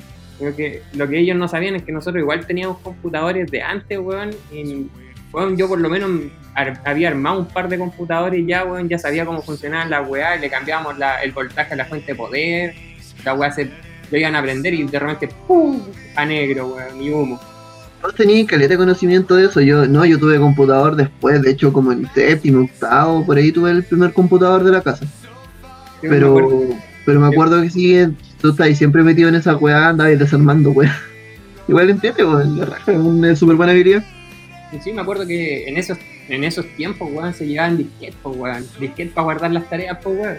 Creo 0.41 0.55
que 0.55 0.81
lo 0.95 1.07
que 1.07 1.19
ellos 1.19 1.37
no 1.37 1.47
sabían 1.47 1.75
es 1.75 1.83
que 1.83 1.91
nosotros 1.91 2.19
igual 2.21 2.45
teníamos 2.45 2.79
computadores 2.79 3.49
de 3.51 3.61
antes, 3.61 3.97
weón. 3.99 4.31
Y, 4.51 4.87
weón, 5.31 5.55
yo 5.55 5.67
por 5.67 5.79
lo 5.79 5.87
menos 5.87 6.09
ar- 6.55 6.81
había 6.83 7.09
armado 7.09 7.39
un 7.39 7.45
par 7.45 7.69
de 7.69 7.77
computadores 7.77 8.43
ya, 8.45 8.65
weón. 8.65 8.89
Ya 8.89 8.97
sabía 8.97 9.25
cómo 9.25 9.41
funcionaban 9.41 9.89
las 9.89 10.07
weá. 10.09 10.35
Le 10.35 10.49
cambiábamos 10.49 10.97
la- 10.97 11.21
el 11.23 11.31
voltaje 11.31 11.73
a 11.73 11.77
la 11.77 11.85
fuente 11.85 12.11
de 12.13 12.15
poder. 12.15 12.73
La 13.23 13.33
weá 13.35 13.51
se 13.51 13.69
lo 14.09 14.17
iban 14.17 14.35
a 14.35 14.39
aprender 14.39 14.73
y 14.73 14.83
de 14.83 14.99
repente, 14.99 15.29
¡pum! 15.47 15.79
a 16.15 16.25
negro, 16.25 16.67
weón, 16.75 17.01
y 17.01 17.09
humo. 17.11 17.39
No 18.03 18.09
tenía 18.11 18.43
caleta 18.47 18.69
de 18.73 18.77
conocimiento 18.77 19.35
de 19.35 19.45
eso. 19.45 19.61
Yo, 19.61 19.85
no, 19.85 20.03
yo 20.05 20.17
tuve 20.17 20.39
computador 20.39 20.95
después, 20.95 21.39
de 21.43 21.51
hecho, 21.51 21.71
como 21.71 21.91
en 21.91 22.09
séptimo, 22.15 22.63
octavo, 22.63 23.23
por 23.25 23.37
ahí 23.37 23.51
tuve 23.51 23.69
el 23.69 23.83
primer 23.83 24.11
computador 24.11 24.63
de 24.63 24.71
la 24.71 24.81
casa. 24.81 25.05
Pero, 26.01 26.35
pero 27.05 27.19
me 27.19 27.27
acuerdo 27.27 27.61
que 27.61 27.69
sí, 27.69 27.95
tú 28.41 28.49
estás 28.49 28.67
ahí 28.67 28.75
siempre 28.75 29.03
metido 29.03 29.29
en 29.29 29.35
esa 29.35 29.55
weá, 29.55 29.89
andabas 29.89 30.17
desarmando 30.17 30.71
weá. 30.71 30.95
Igual 31.67 31.89
entiende, 31.89 32.23
weón, 32.25 32.59
la 32.59 32.65
raja, 32.65 32.91
es 32.91 32.97
una 32.97 33.35
súper 33.35 33.55
buena 33.55 33.71
habilidad. 33.71 34.03
Sí, 34.83 34.93
me 34.93 35.01
acuerdo 35.01 35.27
que 35.27 35.67
en 35.67 35.77
esos, 35.77 35.97
en 36.29 36.43
esos 36.43 36.65
tiempos, 36.75 37.09
weón, 37.11 37.33
se 37.33 37.47
llevaban 37.47 37.77
disquetes, 37.77 38.17
weón. 38.23 38.65
Disquetes 38.79 39.13
para 39.13 39.25
guardar 39.25 39.51
las 39.51 39.69
tareas, 39.69 39.97
pues, 40.01 40.17
weón. 40.17 40.37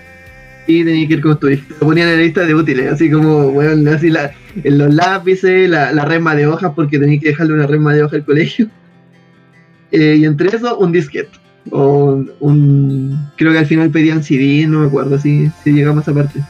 Y 0.66 0.84
tenía 0.84 1.08
que 1.08 1.14
ir 1.14 1.20
con 1.20 1.38
tu. 1.38 1.48
Lo 1.48 1.78
ponían 1.80 2.08
en 2.08 2.16
la 2.16 2.22
lista 2.22 2.44
de 2.44 2.54
útiles, 2.54 2.92
así 2.92 3.10
como, 3.10 3.48
weón, 3.48 3.86
así 3.88 4.10
la, 4.10 4.32
en 4.62 4.78
los 4.78 4.94
lápices, 4.94 5.68
la, 5.68 5.92
la 5.92 6.04
resma 6.04 6.34
de 6.34 6.46
hojas, 6.46 6.72
porque 6.74 6.98
tenía 6.98 7.18
que 7.18 7.28
dejarle 7.28 7.54
una 7.54 7.66
resma 7.66 7.94
de 7.94 8.02
hoja 8.02 8.16
al 8.16 8.24
colegio. 8.24 8.68
Eh, 9.94 10.16
y 10.20 10.24
entre 10.24 10.48
eso, 10.48 10.78
un 10.78 10.90
disquete. 10.90 11.28
O 11.70 12.24
un. 12.40 13.28
Creo 13.36 13.52
que 13.52 13.58
al 13.58 13.66
final 13.66 13.90
pedían 13.90 14.24
CD, 14.24 14.66
no 14.66 14.80
me 14.80 14.86
acuerdo 14.86 15.18
si, 15.18 15.50
si 15.62 15.72
llegamos 15.72 16.08
a 16.08 16.10
esa 16.10 16.18
parte. 16.18 16.40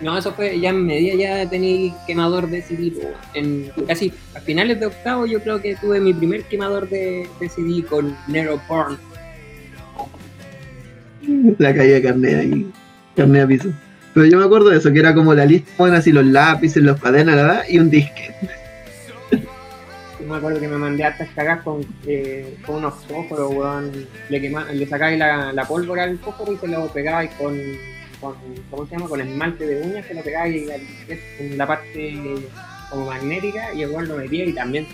No, 0.00 0.16
eso 0.16 0.32
fue 0.32 0.60
ya 0.60 0.70
en 0.70 0.86
media 0.86 1.14
ya 1.16 1.50
tenía 1.50 1.92
quemador 2.06 2.48
de 2.48 2.62
CD, 2.62 2.92
en 3.34 3.70
casi 3.88 4.12
a 4.36 4.40
finales 4.40 4.78
de 4.78 4.86
octavo 4.86 5.26
yo 5.26 5.40
creo 5.42 5.60
que 5.60 5.74
tuve 5.74 5.98
mi 6.00 6.14
primer 6.14 6.44
quemador 6.44 6.88
de, 6.88 7.28
de 7.40 7.48
CD 7.48 7.82
con 7.84 8.16
Nero 8.28 8.60
Porn. 8.68 8.96
La 11.58 11.74
caída 11.74 11.94
de 11.94 12.02
carne 12.02 12.34
ahí. 12.34 12.70
Carne 13.16 13.40
a 13.40 13.46
piso. 13.46 13.70
Pero 14.14 14.26
yo 14.26 14.38
me 14.38 14.44
acuerdo 14.44 14.70
de 14.70 14.78
eso, 14.78 14.92
que 14.92 14.98
era 15.00 15.14
como 15.14 15.34
la 15.34 15.44
lista, 15.44 15.70
bueno, 15.78 15.96
así 15.96 16.12
los 16.12 16.24
lápices, 16.24 16.82
los 16.82 16.98
cuadernos, 17.00 17.34
la 17.36 17.42
verdad, 17.42 17.62
y 17.68 17.78
un 17.78 17.90
disque. 17.90 18.30
Yo 19.32 20.26
me 20.26 20.36
acuerdo 20.36 20.60
que 20.60 20.68
me 20.68 20.76
mandé 20.78 21.04
hartas 21.04 21.28
cagas 21.34 21.62
con, 21.62 21.84
eh, 22.06 22.56
con 22.64 22.76
unos 22.76 22.94
fósforos, 23.06 23.50
weón. 23.54 23.90
Le, 24.28 24.40
quema- 24.40 24.70
le 24.72 24.86
sacáis 24.86 25.18
la, 25.18 25.52
la 25.52 25.64
pólvora 25.66 26.04
al 26.04 26.18
fósforo 26.18 26.52
y 26.52 26.56
se 26.56 26.68
lo 26.68 26.86
pegáis 26.92 27.30
con, 27.38 27.54
con, 28.20 28.34
¿cómo 28.70 28.86
se 28.86 28.92
llama? 28.96 29.08
Con 29.08 29.20
esmalte 29.20 29.66
de 29.66 29.86
uñas, 29.88 30.06
se 30.06 30.14
lo 30.14 30.22
pegáis 30.22 30.70
al- 30.70 30.80
en 31.40 31.58
la 31.58 31.66
parte 31.66 32.14
como 32.90 33.06
magnética 33.06 33.72
y 33.74 33.82
el 33.82 33.90
weón 33.90 34.08
lo 34.08 34.16
metía 34.16 34.44
y 34.46 34.52
también 34.52 34.86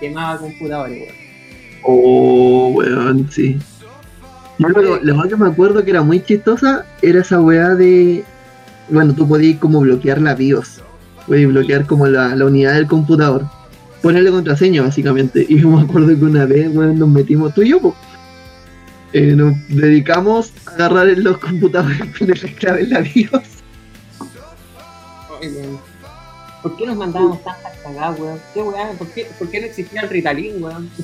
quemaba 0.00 0.38
computadores, 0.38 1.00
weón. 1.02 1.14
Oh, 1.84 2.72
weón, 2.74 3.28
sí. 3.30 3.58
Yo 4.58 4.68
lo, 4.68 5.02
lo 5.02 5.14
más 5.14 5.28
que 5.28 5.36
me 5.36 5.46
acuerdo 5.48 5.84
que 5.84 5.90
era 5.90 6.02
muy 6.02 6.20
chistosa 6.20 6.84
era 7.02 7.20
esa 7.20 7.40
weá 7.40 7.74
de. 7.74 8.24
Bueno, 8.88 9.14
tú 9.14 9.28
podías 9.28 9.58
como 9.58 9.80
bloquear 9.80 10.20
la 10.20 10.34
BIOS. 10.34 10.80
Podías 11.26 11.48
bloquear 11.50 11.86
como 11.86 12.06
la, 12.06 12.34
la 12.34 12.44
unidad 12.46 12.74
del 12.74 12.86
computador. 12.86 13.44
Ponerle 14.02 14.30
contraseña, 14.30 14.82
básicamente. 14.82 15.44
Y 15.48 15.60
yo 15.60 15.68
me 15.68 15.82
acuerdo 15.82 16.08
que 16.08 16.24
una 16.24 16.44
vez, 16.46 16.74
weón, 16.74 16.98
nos 16.98 17.08
metimos, 17.08 17.54
tú 17.54 17.62
y 17.62 17.68
yo, 17.70 17.80
po, 17.80 17.94
eh, 19.12 19.34
nos 19.34 19.56
dedicamos 19.68 20.52
a 20.66 20.70
agarrar 20.72 21.08
en 21.08 21.24
los 21.24 21.38
computadores 21.38 21.98
y 22.00 22.18
ponerle 22.18 22.54
clave 22.54 22.82
en 22.82 22.90
la 22.90 23.00
BIOS. 23.00 23.42
Ay, 25.40 25.48
weón. 25.48 25.78
¿Por 26.62 26.76
qué 26.76 26.86
nos 26.86 26.96
mandábamos 26.96 27.42
tantas 27.44 27.76
cagadas, 27.78 28.20
weón? 28.20 28.38
¿Qué 28.52 28.62
weón? 28.62 28.96
¿Por 28.98 29.08
qué, 29.08 29.26
¿Por 29.38 29.50
qué 29.50 29.60
no 29.60 29.66
existía 29.66 30.02
el 30.02 30.10
Ritalin, 30.10 30.62
weón? 30.62 30.90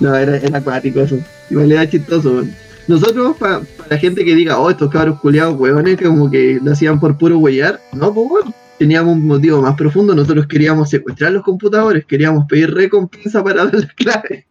No, 0.00 0.14
era, 0.14 0.38
era 0.38 0.58
acuático 0.58 1.00
eso. 1.00 1.18
Igual 1.50 1.72
era 1.72 1.88
chistoso, 1.88 2.30
weón. 2.32 2.54
Nosotros, 2.88 3.36
para 3.36 3.60
la 3.88 3.98
gente 3.98 4.24
que 4.24 4.34
diga, 4.34 4.58
oh, 4.58 4.70
estos 4.70 4.90
cabros 4.90 5.20
culiados, 5.20 5.60
weones, 5.60 5.96
que 5.96 6.06
como 6.06 6.30
que 6.30 6.58
lo 6.62 6.72
hacían 6.72 6.98
por 6.98 7.16
puro 7.18 7.38
huellar, 7.38 7.80
no, 7.92 8.12
pues 8.12 8.30
weón. 8.30 8.54
Teníamos 8.78 9.14
un 9.16 9.26
motivo 9.26 9.60
más 9.60 9.76
profundo, 9.76 10.14
nosotros 10.14 10.46
queríamos 10.46 10.88
secuestrar 10.88 11.32
los 11.32 11.42
computadores, 11.42 12.06
queríamos 12.06 12.46
pedir 12.46 12.72
recompensa 12.72 13.44
para 13.44 13.64
dar 13.64 13.74
las 13.74 13.92
claves. 13.92 14.46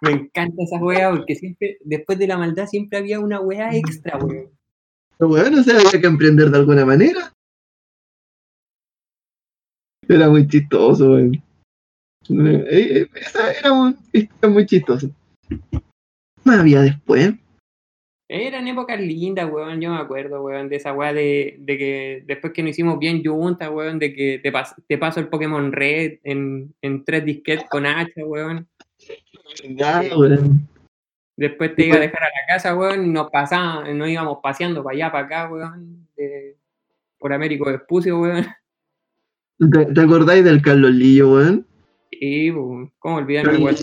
Me 0.00 0.10
encanta 0.10 0.62
esa 0.64 0.78
weá 0.78 1.10
porque 1.10 1.34
siempre, 1.36 1.78
después 1.84 2.18
de 2.18 2.26
la 2.26 2.36
maldad, 2.38 2.66
siempre 2.66 2.98
había 2.98 3.20
una 3.20 3.40
weá 3.40 3.74
extra, 3.76 4.18
weón. 4.18 4.50
Weón, 5.20 5.54
o 5.54 5.62
sea, 5.62 5.76
había 5.78 6.00
que 6.00 6.06
emprender 6.08 6.50
de 6.50 6.58
alguna 6.58 6.84
manera. 6.84 7.32
Era 10.08 10.28
muy 10.28 10.46
chistoso, 10.48 11.12
weón. 11.12 11.34
Eh, 12.28 12.64
eh, 12.68 13.08
era 13.60 13.72
un- 13.72 13.96
era 14.12 14.48
muy 14.48 14.66
chistoso. 14.66 15.10
¿Qué 15.48 15.80
más 16.44 16.58
había 16.60 16.80
después? 16.80 17.34
Eran 18.28 18.66
épocas 18.66 18.98
lindas, 18.98 19.50
weón, 19.52 19.80
yo 19.80 19.90
me 19.90 19.98
acuerdo, 19.98 20.42
weón, 20.42 20.68
de 20.70 20.76
esa 20.76 20.94
weá 20.94 21.12
de, 21.12 21.56
de 21.60 21.78
que 21.78 22.24
después 22.26 22.52
que 22.52 22.62
nos 22.62 22.70
hicimos 22.70 22.98
bien 22.98 23.22
juntas, 23.22 23.68
weón, 23.70 23.98
de 23.98 24.14
que 24.14 24.38
te, 24.42 24.50
pas- 24.52 24.74
te 24.88 24.96
paso 24.98 25.20
el 25.20 25.28
Pokémon 25.28 25.70
Red 25.70 26.18
en, 26.24 26.74
en 26.80 27.04
tres 27.04 27.24
disquetes 27.26 27.66
con 27.68 27.84
hacha, 27.86 28.24
weón. 28.24 28.66
Weón. 30.16 30.68
Después 31.36 31.74
te 31.74 31.86
iba 31.86 31.96
a 31.96 32.00
dejar 32.00 32.22
a 32.22 32.26
la 32.26 32.46
casa, 32.54 32.76
weón, 32.76 33.06
y 33.06 33.08
nos 33.08 33.30
pasaba, 33.30 33.88
nos 33.92 34.08
íbamos 34.08 34.38
paseando 34.42 34.84
para 34.84 34.94
allá, 34.94 35.12
para 35.12 35.24
acá, 35.26 35.48
weón, 35.52 36.06
de- 36.16 36.56
por 37.18 37.32
Américo 37.32 37.66
Vespucio, 37.66 38.20
weón. 38.20 38.46
¿Te, 39.58 39.86
te 39.86 40.00
acordáis 40.00 40.44
del 40.44 40.60
Carlos 40.60 40.92
Lillo, 40.92 41.32
weón? 41.34 41.66
Y, 42.10 42.50
weón, 42.50 42.92
¿cómo 42.98 43.16
olvidarme, 43.16 43.58
weón? 43.58 43.76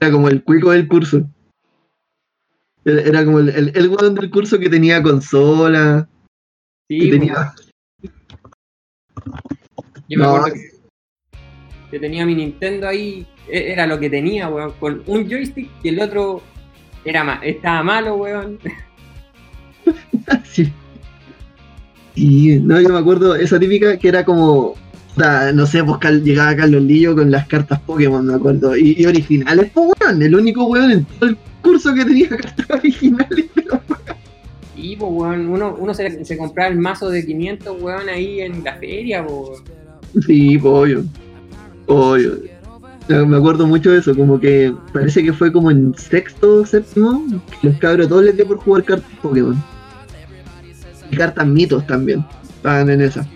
Era 0.00 0.10
como 0.12 0.28
el 0.28 0.42
cuico 0.44 0.70
del 0.70 0.88
curso. 0.88 1.28
Era, 2.84 3.00
era 3.02 3.24
como 3.24 3.38
el, 3.40 3.48
el, 3.50 3.72
el 3.76 3.88
weón 3.88 4.14
del 4.14 4.30
curso 4.30 4.58
que 4.58 4.68
tenía 4.68 5.02
consola. 5.02 6.08
Sí, 6.88 6.98
que 7.00 7.10
tenía... 7.10 7.54
Yo 10.08 10.18
me 10.18 10.24
No. 10.24 10.36
acuerdo 10.36 10.54
que, 10.54 10.60
que 11.90 11.98
tenía 12.00 12.26
mi 12.26 12.34
Nintendo 12.34 12.88
ahí, 12.88 13.26
era 13.48 13.86
lo 13.86 13.98
que 13.98 14.08
tenía, 14.10 14.48
weón, 14.48 14.72
con 14.78 15.02
un 15.06 15.28
joystick 15.28 15.68
y 15.82 15.88
el 15.88 16.00
otro 16.00 16.42
era 17.04 17.24
ma- 17.24 17.40
estaba 17.42 17.82
malo, 17.82 18.14
weón. 18.16 18.58
Sí. 20.44 20.70
Y 22.14 22.58
no, 22.60 22.80
yo 22.80 22.90
me 22.90 22.98
acuerdo 22.98 23.34
esa 23.34 23.58
típica 23.58 23.96
que 23.96 24.08
era 24.08 24.24
como. 24.24 24.74
No 25.54 25.66
sé, 25.66 25.82
pues 25.84 25.98
llegaba 26.22 26.56
Carlos 26.56 26.82
Lillo 26.82 27.14
con 27.14 27.30
las 27.30 27.46
cartas 27.46 27.80
Pokémon, 27.80 28.24
me 28.26 28.34
acuerdo. 28.34 28.76
Y, 28.76 28.94
y 28.98 29.06
originales, 29.06 29.70
pues 29.74 29.86
weón. 30.00 30.22
El 30.22 30.34
único 30.34 30.64
weón 30.64 30.90
en 30.90 31.04
todo 31.04 31.30
el 31.30 31.36
curso 31.62 31.94
que 31.94 32.04
tenía 32.04 32.28
cartas 32.36 32.66
originales. 32.70 33.46
pero- 33.54 33.80
Y, 34.76 34.96
pues, 34.96 35.10
weón, 35.12 35.48
uno, 35.48 35.74
uno 35.78 35.94
se, 35.94 36.24
se 36.24 36.36
compraba 36.38 36.70
el 36.70 36.78
mazo 36.78 37.08
de 37.10 37.24
500, 37.26 37.80
weón, 37.80 38.08
ahí 38.08 38.40
en 38.40 38.62
la 38.64 38.76
feria, 38.76 39.22
weón. 39.22 39.62
Sí, 40.26 40.58
pues, 40.58 40.98
obvio. 41.86 42.51
Ya, 43.08 43.24
Me 43.24 43.36
acuerdo 43.36 43.66
mucho 43.66 43.90
de 43.90 43.98
eso, 43.98 44.14
como 44.14 44.38
que 44.38 44.72
parece 44.92 45.22
que 45.24 45.32
fue 45.32 45.52
como 45.52 45.70
en 45.70 45.94
sexto, 45.96 46.64
séptimo, 46.64 47.24
que 47.60 47.68
los 47.68 47.78
cabros 47.78 48.08
todos 48.08 48.24
les 48.24 48.36
dio 48.36 48.46
por 48.46 48.58
jugar 48.58 48.84
cartas 48.84 49.10
Pokémon. 49.20 49.62
Y 51.10 51.16
cartas 51.16 51.46
mitos 51.46 51.86
también, 51.86 52.24
estaban 52.56 52.88
en 52.90 53.00
esa. 53.02 53.26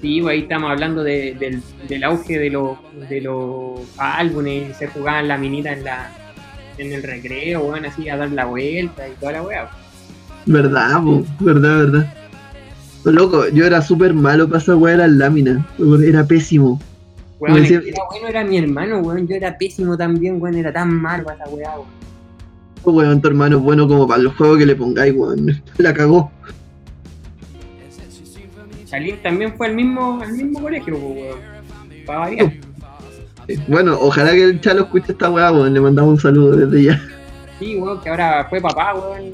Sí, 0.00 0.20
pues, 0.20 0.32
ahí 0.32 0.40
estamos 0.42 0.70
hablando 0.70 1.02
de- 1.02 1.36
del, 1.38 1.62
del 1.88 2.04
auge 2.04 2.38
de 2.38 2.50
los, 2.50 2.76
de 3.08 3.20
los 3.20 3.80
álbumes, 3.98 4.76
se 4.76 4.88
jugaban 4.88 5.28
la 5.28 5.38
minita 5.38 5.72
en 5.72 5.84
la 5.84 6.10
en 6.78 6.92
el 6.92 7.02
recreo, 7.02 7.62
weón, 7.62 7.86
así 7.86 8.06
a 8.10 8.18
dar 8.18 8.30
la 8.32 8.44
vuelta 8.44 9.08
y 9.08 9.12
toda 9.18 9.32
la 9.32 9.42
weá. 9.42 9.70
Verdad, 10.44 11.02
po, 11.02 11.24
verdad, 11.40 11.76
verdad. 11.78 12.14
Loco, 13.04 13.48
yo 13.48 13.64
era 13.64 13.80
súper 13.80 14.12
malo 14.12 14.46
para 14.46 14.58
esa 14.58 14.76
weá 14.76 14.92
de 14.92 14.98
las 14.98 15.10
láminas. 15.12 15.64
Era 16.04 16.24
pésimo. 16.26 16.78
Weón, 17.38 17.58
el 17.58 17.68
que 17.68 17.88
era 17.90 18.02
bueno 18.10 18.28
era 18.28 18.44
mi 18.44 18.58
hermano, 18.58 18.98
weón, 19.00 19.26
yo 19.28 19.36
era 19.36 19.56
pésimo 19.58 19.96
también, 19.96 20.40
weón, 20.40 20.56
era 20.56 20.72
tan 20.72 20.92
malo 20.94 21.30
esa 21.30 21.44
weá, 21.50 21.74
weón. 21.74 21.88
Oh, 22.84 22.92
weón, 22.92 23.20
tu 23.20 23.28
hermano 23.28 23.56
es 23.58 23.62
bueno 23.62 23.86
como 23.86 24.06
para 24.06 24.22
los 24.22 24.34
juegos 24.36 24.58
que 24.58 24.66
le 24.66 24.74
pongáis, 24.76 25.14
weón. 25.14 25.62
La 25.78 25.92
cagó. 25.92 26.30
Chalín 28.86 29.16
también 29.22 29.54
fue 29.56 29.66
al 29.66 29.74
mismo, 29.74 30.20
al 30.22 30.32
mismo 30.32 30.62
colegio, 30.62 30.96
weón. 30.96 31.38
Para 32.06 32.18
variar. 32.20 32.52
Bueno, 33.68 33.96
ojalá 34.00 34.32
que 34.32 34.42
el 34.44 34.60
Chalo 34.60 34.82
escuche 34.82 35.12
esta 35.12 35.30
weá, 35.30 35.52
weón. 35.52 35.74
Le 35.74 35.80
mandamos 35.80 36.12
un 36.14 36.20
saludo 36.20 36.56
desde 36.56 36.84
ya. 36.84 37.00
Sí, 37.58 37.76
weón, 37.76 38.00
que 38.00 38.08
ahora 38.08 38.46
fue 38.48 38.60
papá, 38.60 38.94
weón. 38.94 39.32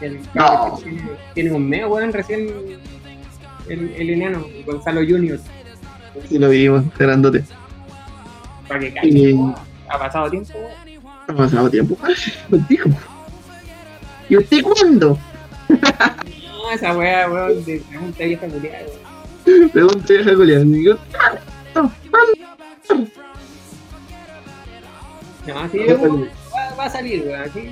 El 0.00 0.20
No. 0.34 0.78
tiene, 0.82 1.02
tiene 1.34 1.52
un 1.52 1.68
mes, 1.68 1.84
weón, 1.88 2.12
recién 2.12 2.48
el, 3.68 3.90
el 3.96 4.10
enano, 4.10 4.44
Gonzalo 4.66 5.00
Junior. 5.00 5.38
Sí, 6.28 6.38
lo 6.38 6.48
vimos, 6.48 6.84
grandote. 6.96 7.44
Para 8.68 8.80
que 8.80 8.92
caiga, 8.94 9.18
Y-. 9.18 9.54
Ha 9.88 9.98
pasado 9.98 10.30
tiempo. 10.30 10.54
Ha 11.28 11.32
pasado 11.32 11.70
tiempo. 11.70 11.96
Contigo. 12.50 12.90
¿Y 14.28 14.36
usted 14.36 14.62
cuándo? 14.62 15.18
No, 15.68 16.70
esa 16.72 16.96
weá, 16.96 17.30
weón, 17.30 17.64
de 17.64 17.82
pregunta 17.88 18.24
vieja 18.24 18.46
culiada, 18.46 18.78
weón. 19.46 19.70
Pregunta 19.70 20.12
vieja 20.14 20.34
Julián. 20.34 20.72
Digo, 20.72 20.96
No, 25.46 25.58
así 25.60 25.78
weón, 25.78 26.28
va, 26.54 26.74
va 26.74 26.84
a 26.84 26.90
salir, 26.90 27.22
weón, 27.26 27.42
así. 27.42 27.70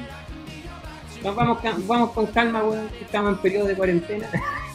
Nos 1.24 1.34
vamos, 1.34 1.58
vamos 1.86 2.10
con 2.10 2.26
calma, 2.26 2.62
weón, 2.62 2.88
estamos 3.00 3.32
en 3.32 3.38
periodo 3.38 3.66
de 3.66 3.74
cuarentena. 3.74 4.28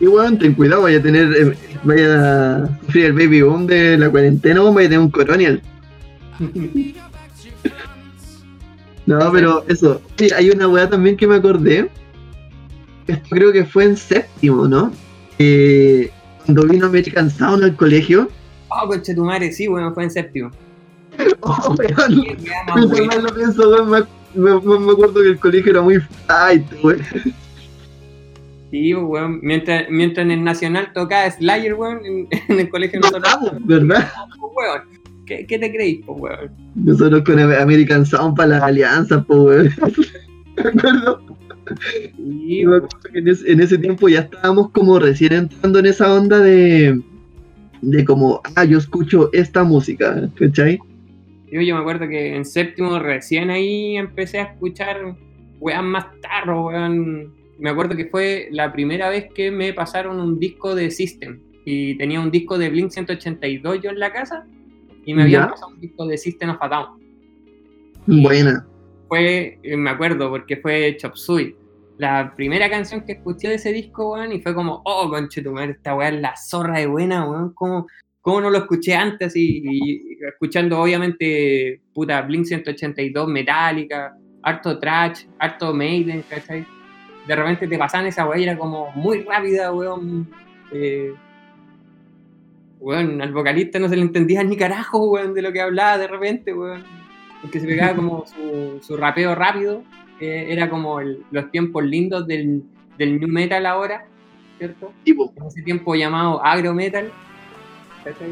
Y 0.00 0.06
weón, 0.06 0.38
ten 0.38 0.54
cuidado, 0.54 0.82
vaya 0.82 0.98
a 0.98 1.02
tener, 1.02 1.32
eh, 1.36 1.56
vaya 1.84 2.56
a 2.64 2.78
sufrir 2.86 3.06
el 3.06 3.12
baby 3.14 3.42
boom 3.42 3.66
de 3.66 3.98
la 3.98 4.08
cuarentena, 4.10 4.60
vaya 4.62 4.78
a 4.86 4.90
tener 4.90 4.98
un 5.00 5.10
coronial. 5.10 5.62
No, 9.06 9.32
pero 9.32 9.64
eso, 9.68 10.02
sí, 10.18 10.28
hay 10.36 10.50
una 10.50 10.68
weá 10.68 10.88
también 10.88 11.16
que 11.16 11.26
me 11.26 11.36
acordé. 11.36 11.88
Esto 13.06 13.26
creo 13.30 13.52
que 13.52 13.64
fue 13.64 13.84
en 13.84 13.96
séptimo, 13.96 14.68
¿no? 14.68 14.92
Eh, 15.38 16.10
cuando 16.44 16.66
vino 16.66 16.86
American 16.86 17.30
Sound 17.30 17.64
al 17.64 17.74
colegio. 17.74 18.28
Oh, 18.68 18.86
coche 18.86 19.14
tu 19.14 19.24
madre, 19.24 19.50
sí, 19.50 19.66
weón, 19.66 19.94
fue 19.94 20.04
en 20.04 20.10
séptimo. 20.10 20.50
Oh, 21.40 21.74
weón, 21.78 21.96
más 21.96 22.10
mientras 22.10 22.88
buena. 22.90 23.06
más 23.06 23.22
lo 23.22 23.34
pienso, 23.34 23.70
weón, 23.70 23.88
más, 23.88 24.04
me, 24.34 24.60
me- 24.60 24.78
me 24.78 24.92
acuerdo 24.92 25.22
que 25.22 25.28
el 25.30 25.38
colegio 25.38 25.70
era 25.72 25.80
muy 25.80 25.98
fight, 26.26 26.66
weón. 26.84 27.00
Sí, 28.70 28.94
weón, 28.94 29.40
mientras, 29.42 29.86
mientras 29.88 30.24
en 30.26 30.30
el 30.30 30.44
Nacional 30.44 30.92
tocaba 30.92 31.30
Slayer, 31.30 31.74
weón, 31.74 32.04
en, 32.04 32.28
en 32.48 32.60
el 32.60 32.68
colegio 32.68 33.00
nosotros, 33.00 33.22
Vamos, 33.22 33.66
¿verdad? 33.66 34.10
weón. 34.40 34.82
¿Qué, 35.26 35.46
¿Qué 35.46 35.58
te 35.58 35.70
creís, 35.70 36.04
po, 36.04 36.12
weón? 36.14 36.50
Nosotros 36.74 37.22
con 37.24 37.38
American 37.38 38.04
Sound 38.04 38.36
para 38.36 38.50
las 38.50 38.62
alianzas, 38.62 39.24
pues, 39.26 39.76
weón. 39.78 39.92
Acuerdo. 40.58 41.22
Sí, 42.16 42.64
en, 43.12 43.28
ese, 43.28 43.52
en 43.52 43.60
ese 43.60 43.78
tiempo 43.78 44.08
ya 44.08 44.20
estábamos 44.20 44.70
como 44.70 44.98
recién 44.98 45.32
entrando 45.34 45.78
en 45.78 45.86
esa 45.86 46.12
onda 46.12 46.38
de, 46.38 46.98
de 47.82 48.04
como, 48.04 48.40
ah, 48.56 48.64
yo 48.64 48.78
escucho 48.78 49.30
esta 49.32 49.64
música, 49.64 50.28
¿cachai? 50.36 50.78
Yo, 51.52 51.60
yo 51.60 51.74
me 51.74 51.80
acuerdo 51.80 52.08
que 52.08 52.36
en 52.36 52.44
séptimo 52.44 52.98
recién 52.98 53.50
ahí 53.50 53.96
empecé 53.96 54.38
a 54.40 54.44
escuchar 54.44 55.14
weón 55.60 55.86
más 55.90 56.06
tarro, 56.20 56.66
weón. 56.66 57.37
Me 57.58 57.70
acuerdo 57.70 57.96
que 57.96 58.06
fue 58.06 58.48
la 58.52 58.72
primera 58.72 59.08
vez 59.08 59.26
que 59.34 59.50
me 59.50 59.72
pasaron 59.72 60.20
un 60.20 60.38
disco 60.38 60.74
de 60.74 60.90
System. 60.90 61.40
Y 61.64 61.96
tenía 61.98 62.20
un 62.20 62.30
disco 62.30 62.56
de 62.56 62.70
Blink 62.70 62.90
182 62.90 63.80
yo 63.82 63.90
en 63.90 63.98
la 63.98 64.12
casa. 64.12 64.46
Y 65.04 65.14
me 65.14 65.22
habían 65.22 65.42
¿Ya? 65.42 65.50
pasado 65.50 65.72
un 65.72 65.80
disco 65.80 66.06
de 66.06 66.16
System 66.16 66.50
of 66.50 66.58
a 66.60 66.68
Down. 66.68 66.86
Buena. 68.06 68.66
Fue, 69.08 69.58
eh, 69.62 69.76
me 69.76 69.90
acuerdo, 69.90 70.30
porque 70.30 70.56
fue 70.56 70.96
Chop 70.98 71.16
Suey. 71.16 71.56
La 71.98 72.32
primera 72.36 72.70
canción 72.70 73.04
que 73.04 73.12
escuché 73.12 73.48
de 73.48 73.54
ese 73.56 73.72
disco, 73.72 74.12
weón, 74.12 74.32
y 74.32 74.40
fue 74.40 74.54
como, 74.54 74.82
oh, 74.84 75.10
conche 75.10 75.42
tu 75.42 75.52
madre, 75.52 75.72
esta 75.72 75.96
weá 75.96 76.10
es 76.10 76.20
la 76.20 76.36
zorra 76.36 76.78
de 76.78 76.86
buena, 76.86 77.28
weón. 77.28 77.52
¿Cómo, 77.54 77.86
cómo 78.20 78.40
no 78.40 78.50
lo 78.50 78.58
escuché 78.58 78.94
antes? 78.94 79.34
Y, 79.34 79.62
y 79.64 80.18
escuchando, 80.26 80.80
obviamente, 80.80 81.80
puta, 81.92 82.22
Blink 82.22 82.44
182, 82.44 83.28
Metallica, 83.28 84.16
harto 84.42 84.78
Trash, 84.78 85.24
harto 85.38 85.74
Maiden, 85.74 86.22
¿cachai? 86.28 86.64
De 87.28 87.36
repente 87.36 87.68
te 87.68 87.78
pasaban 87.78 88.06
esa 88.06 88.26
weá 88.26 88.38
y 88.40 88.44
era 88.44 88.56
como 88.58 88.90
muy 88.92 89.22
rápida, 89.22 89.70
weón. 89.72 90.26
Eh, 90.72 91.12
weón, 92.80 93.20
al 93.20 93.32
vocalista 93.32 93.78
no 93.78 93.88
se 93.88 93.96
le 93.96 94.02
entendía 94.02 94.42
ni 94.42 94.56
carajo, 94.56 95.10
weón, 95.10 95.34
de 95.34 95.42
lo 95.42 95.52
que 95.52 95.60
hablaba 95.60 95.98
de 95.98 96.06
repente, 96.08 96.52
weón. 96.54 96.82
Porque 97.42 97.60
se 97.60 97.66
pegaba 97.66 97.94
como 97.94 98.24
su, 98.34 98.80
su 98.82 98.96
rapeo 98.96 99.34
rápido. 99.34 99.82
eh, 100.20 100.46
era 100.50 100.68
como 100.68 100.98
el- 101.00 101.22
los 101.30 101.48
tiempos 101.52 101.84
lindos 101.84 102.26
del, 102.26 102.62
del 102.96 103.20
new 103.20 103.28
metal 103.28 103.64
ahora, 103.66 104.04
¿cierto? 104.58 104.92
Tipo, 105.04 105.32
En 105.36 105.46
ese 105.46 105.62
tiempo 105.62 105.94
llamado 105.94 106.44
agro 106.44 106.74
metal. 106.74 107.10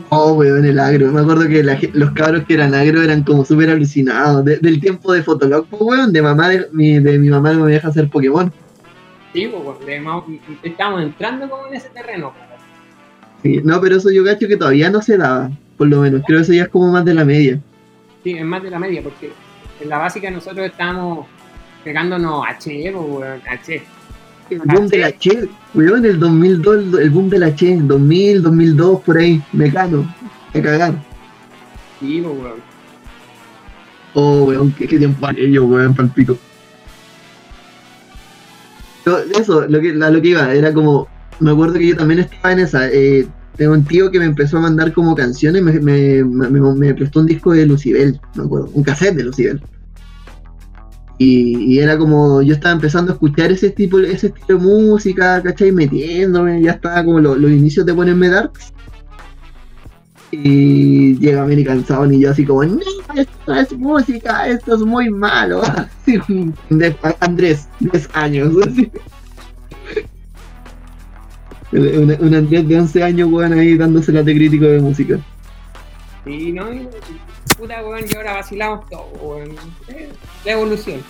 oh, 0.08 0.32
weón, 0.32 0.64
el 0.64 0.78
agro. 0.80 1.12
Me 1.12 1.20
acuerdo 1.20 1.46
que 1.48 1.62
la 1.62 1.78
los 1.92 2.10
cabros 2.12 2.44
que 2.44 2.54
eran 2.54 2.74
agro 2.74 3.02
eran 3.02 3.22
como 3.22 3.44
súper 3.44 3.70
alucinados. 3.70 4.44
De- 4.44 4.56
del 4.58 4.80
tiempo 4.80 5.12
de 5.12 5.22
Fotolog, 5.22 5.66
pues, 5.68 5.82
weón, 5.82 6.12
de 6.12 6.22
mamá, 6.22 6.48
de 6.48 6.66
mi, 6.72 6.98
de 6.98 7.18
mi 7.18 7.28
mamá 7.28 7.52
no 7.52 7.66
me 7.66 7.72
deja 7.72 7.88
hacer 7.88 8.08
Pokémon. 8.08 8.52
Sí, 9.36 9.52
pues, 9.52 10.40
estamos 10.62 11.02
entrando 11.02 11.50
como 11.50 11.66
en 11.66 11.74
ese 11.74 11.90
terreno. 11.90 12.32
pues. 12.32 12.60
Sí, 13.42 13.60
no, 13.62 13.78
pero 13.82 13.96
eso 13.96 14.10
yo 14.10 14.24
cacho 14.24 14.48
que 14.48 14.56
todavía 14.56 14.88
no 14.88 15.02
se 15.02 15.18
daba, 15.18 15.50
por 15.76 15.88
lo 15.88 16.00
menos. 16.00 16.22
Creo 16.26 16.38
que 16.38 16.44
eso 16.44 16.52
ya 16.54 16.62
es 16.62 16.68
como 16.70 16.90
más 16.90 17.04
de 17.04 17.12
la 17.12 17.22
media. 17.22 17.60
Sí, 18.24 18.32
es 18.32 18.44
más 18.46 18.62
de 18.62 18.70
la 18.70 18.78
media, 18.78 19.02
porque 19.02 19.32
en 19.78 19.88
la 19.90 19.98
básica 19.98 20.30
nosotros 20.30 20.64
estábamos 20.64 21.26
pegándonos 21.84 22.46
H, 22.48 22.92
pues, 22.94 23.06
weón, 23.06 23.42
H. 23.46 23.82
El 24.48 24.58
boom 24.60 24.88
de 24.88 24.98
la 24.98 25.12
Che, 25.18 25.48
weón, 25.74 26.06
el 26.06 26.18
2002, 26.18 26.98
el, 26.98 27.10
boom 27.10 27.28
de 27.28 27.38
la 27.38 27.54
Che, 27.54 27.76
2000, 27.76 28.42
2002, 28.42 29.02
por 29.02 29.18
ahí, 29.18 29.42
mecano, 29.52 30.10
a 30.54 30.60
cagar. 30.62 30.94
Sí, 32.00 32.22
weón. 32.22 32.62
Oh, 34.14 34.44
weón, 34.44 34.72
qué, 34.72 34.88
qué 34.88 34.96
tiempo 34.96 35.26
aquello, 35.26 35.66
weón, 35.66 35.94
palpico. 35.94 36.38
Eso, 39.38 39.66
lo 39.68 39.80
que, 39.80 39.90
a 39.90 40.10
lo 40.10 40.20
que 40.20 40.28
iba, 40.28 40.52
era 40.52 40.72
como, 40.72 41.06
me 41.40 41.50
acuerdo 41.52 41.74
que 41.74 41.88
yo 41.88 41.96
también 41.96 42.20
estaba 42.20 42.52
en 42.52 42.58
esa, 42.60 42.88
eh, 42.90 43.26
tengo 43.56 43.72
un 43.74 43.84
tío 43.84 44.10
que 44.10 44.18
me 44.18 44.24
empezó 44.24 44.58
a 44.58 44.62
mandar 44.62 44.92
como 44.92 45.14
canciones, 45.14 45.62
me, 45.62 45.72
me, 45.80 46.24
me, 46.24 46.60
me 46.74 46.94
prestó 46.94 47.20
un 47.20 47.26
disco 47.26 47.52
de 47.52 47.66
Lucibel, 47.66 48.20
me 48.34 48.44
acuerdo, 48.44 48.70
un 48.74 48.82
cassette 48.82 49.14
de 49.16 49.24
Lucibel. 49.24 49.60
Y, 51.18 51.74
y 51.74 51.78
era 51.78 51.96
como, 51.96 52.42
yo 52.42 52.54
estaba 52.54 52.74
empezando 52.74 53.12
a 53.12 53.14
escuchar 53.14 53.50
ese 53.50 53.70
tipo, 53.70 53.98
ese 54.00 54.26
estilo 54.26 54.58
de 54.58 54.64
música, 54.64 55.42
¿cachai? 55.42 55.72
Metiéndome, 55.72 56.60
ya 56.60 56.72
estaba 56.72 57.02
como 57.04 57.20
lo- 57.20 57.36
los 57.36 57.50
inicios 57.50 57.86
de 57.86 57.94
ponerme 57.94 58.28
darks. 58.28 58.74
Y 60.32 61.16
llega 61.18 61.42
American 61.42 61.86
Sound 61.86 62.12
y 62.14 62.20
yo 62.20 62.30
así 62.32 62.44
como, 62.44 62.64
no, 62.64 62.78
esto 63.14 63.54
es 63.54 63.72
música, 63.72 64.48
esto 64.48 64.74
es 64.74 64.80
muy 64.82 65.08
malo. 65.08 65.62
Así, 66.02 66.18
de- 66.68 66.96
Andrés, 67.20 67.68
10 67.80 68.08
años. 68.12 68.52
así. 68.66 68.90
Un, 71.72 72.16
un 72.20 72.34
Andrés 72.34 72.66
de 72.68 72.78
11 72.80 73.02
años, 73.02 73.28
weón, 73.30 73.52
ahí 73.52 73.76
dándose 73.76 74.12
la 74.12 74.22
de 74.22 74.34
crítico 74.34 74.64
de 74.64 74.80
música. 74.80 75.18
Sí, 76.24 76.52
no, 76.52 76.66
puta, 77.58 77.84
weón, 77.84 78.04
y 78.12 78.16
ahora 78.16 78.34
vacilamos 78.34 78.88
todo, 78.88 79.06
weón. 79.22 79.50
Eh, 79.88 80.08
La 80.44 80.52
evolución. 80.52 81.00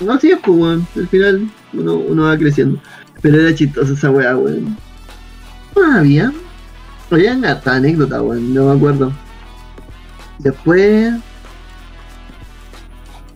No, 0.00 0.18
sí, 0.18 0.30
es 0.30 0.38
pues, 0.44 0.56
weón. 0.58 0.86
Al 0.96 1.08
final 1.08 1.50
uno, 1.72 1.94
uno 1.96 2.24
va 2.24 2.36
creciendo. 2.38 2.80
Pero 3.22 3.40
era 3.40 3.54
chistosa 3.54 3.92
esa 3.92 4.10
weá, 4.10 4.36
weón. 4.36 4.76
No 5.76 5.92
había. 5.98 6.32
Había 7.10 7.32
harta 7.32 7.74
anécdota, 7.74 8.22
weón. 8.22 8.54
No 8.54 8.66
me 8.66 8.76
acuerdo. 8.76 9.12
Después. 10.38 11.14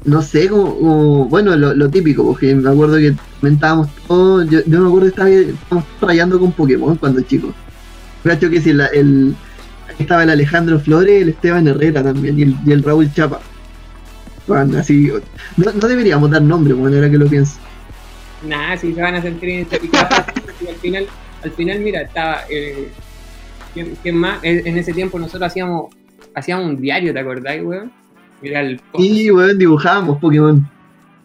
No 0.05 0.21
sé, 0.21 0.49
como, 0.49 1.25
bueno, 1.27 1.57
lo, 1.57 1.89
típico, 1.89 2.25
porque 2.25 2.55
me 2.55 2.69
acuerdo 2.69 2.99
que 2.99 3.15
comentábamos 3.41 3.89
todo. 4.07 4.45
Yo, 4.45 4.61
me 4.67 4.77
acuerdo 4.87 5.01
que 5.01 5.07
estaba, 5.09 5.31
estábamos 5.31 5.89
rayando 6.01 6.39
con 6.39 6.53
Pokémon 6.53 6.97
cuando 6.97 7.23
chicos. 7.23 7.55
Cacho 8.23 8.51
que 8.51 8.61
si 8.61 8.75
la- 8.75 8.87
el, 8.89 9.35
estaba 9.99 10.23
el 10.25 10.31
Alejandro 10.31 10.79
Flores, 10.79 11.23
el 11.23 11.31
Esteban 11.31 11.67
Herrera 11.69 12.03
también, 12.03 12.39
y 12.39 12.43
el, 12.43 12.57
y 12.67 12.73
el 12.73 12.83
Raúl 12.83 13.13
Chapa. 13.15 13.41
Bueno, 14.47 14.79
así, 14.79 15.11
no, 15.57 15.89
deberíamos 15.89 16.31
dar 16.31 16.43
nombre, 16.43 16.75
bueno, 16.75 16.97
ahora 16.97 17.11
que 17.11 17.17
lo 17.17 17.27
pienso. 17.27 17.57
Nada, 18.47 18.77
si 18.77 18.93
se 18.93 19.01
van 19.01 19.15
a 19.15 19.23
sentir 19.23 19.49
identificados. 19.49 20.19
al 20.69 20.75
final, 20.83 21.07
al 21.43 21.51
final, 21.53 21.81
mira, 21.81 22.03
estaba. 22.03 22.43
Eh, 22.51 22.91
¿quién, 23.75 23.95
quién 24.03 24.17
más? 24.17 24.43
En 24.43 24.67
en 24.67 24.79
ese 24.79 24.93
tiempo 24.95 25.19
nosotros 25.19 25.43
hacíamos 25.49 25.95
hacíamos 26.35 26.67
un 26.67 26.81
diario, 26.81 27.13
¿te 27.13 27.19
acordás, 27.21 27.61
weón? 27.63 27.93
Era 28.43 28.61
el 28.61 28.81
Sí, 28.97 29.31
weón, 29.31 29.59
dibujábamos 29.59 30.19
Pokémon. 30.19 30.67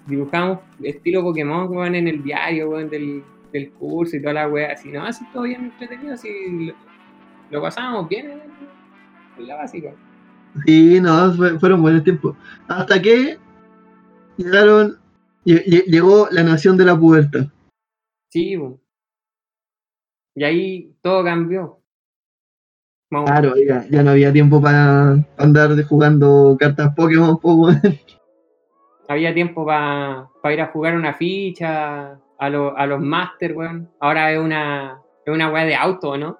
dibujamos 0.07 0.59
estilo 0.83 1.21
Pokémon, 1.23 1.69
weón, 1.69 1.95
en 1.95 2.07
el 2.07 2.21
diario, 2.23 2.69
weón, 2.69 2.89
del, 2.89 3.23
del 3.53 3.71
curso 3.71 4.17
y 4.17 4.21
toda 4.21 4.33
la 4.33 4.47
weá. 4.49 4.73
Así, 4.73 4.89
no, 4.89 5.05
así 5.05 5.23
todo 5.33 5.43
bien 5.43 5.65
entretenido, 5.65 6.13
así 6.13 6.29
lo, 6.67 6.73
lo 7.51 7.61
pasábamos 7.61 8.07
bien 8.09 8.31
en, 8.31 8.41
en 9.37 9.47
la 9.47 9.55
básica. 9.55 9.91
Sí, 10.65 10.99
no, 10.99 11.33
fue- 11.33 11.59
fueron 11.59 11.81
buenos 11.81 12.03
tiempos. 12.03 12.35
Hasta 12.67 13.01
que 13.01 13.37
llegaron, 14.37 14.97
lle- 15.45 15.63
lle- 15.65 15.85
llegó 15.85 16.27
la 16.31 16.43
nación 16.43 16.75
de 16.77 16.85
la 16.85 16.97
pubertad. 16.99 17.47
Sí, 18.29 18.55
weón. 18.57 18.79
Y 20.35 20.43
ahí 20.43 20.95
todo 21.01 21.23
cambió. 21.23 21.79
Vamos, 23.11 23.29
Claro, 23.29 23.53
ya, 23.67 23.85
ya 23.89 24.03
no 24.03 24.11
había 24.11 24.31
tiempo 24.31 24.61
para 24.61 25.15
andar 25.37 25.75
de- 25.75 25.83
jugando 25.83 26.55
cartas 26.59 26.93
Pokémon, 26.95 27.39
po, 27.39 27.53
weón. 27.55 27.81
había 29.07 29.33
tiempo 29.33 29.65
para 29.65 30.27
ir 30.53 30.61
a 30.61 30.67
jugar 30.67 30.95
una 30.95 31.13
ficha 31.13 32.19
a, 32.37 32.49
lo- 32.49 32.77
a 32.77 32.85
los 32.85 33.01
Master, 33.01 33.55
weón. 33.57 33.89
Ahora 33.99 34.31
es 34.31 34.39
una, 34.39 35.01
es 35.25 35.33
una 35.33 35.49
weá 35.51 35.65
de 35.65 35.75
auto, 35.75 36.17
¿no? 36.17 36.37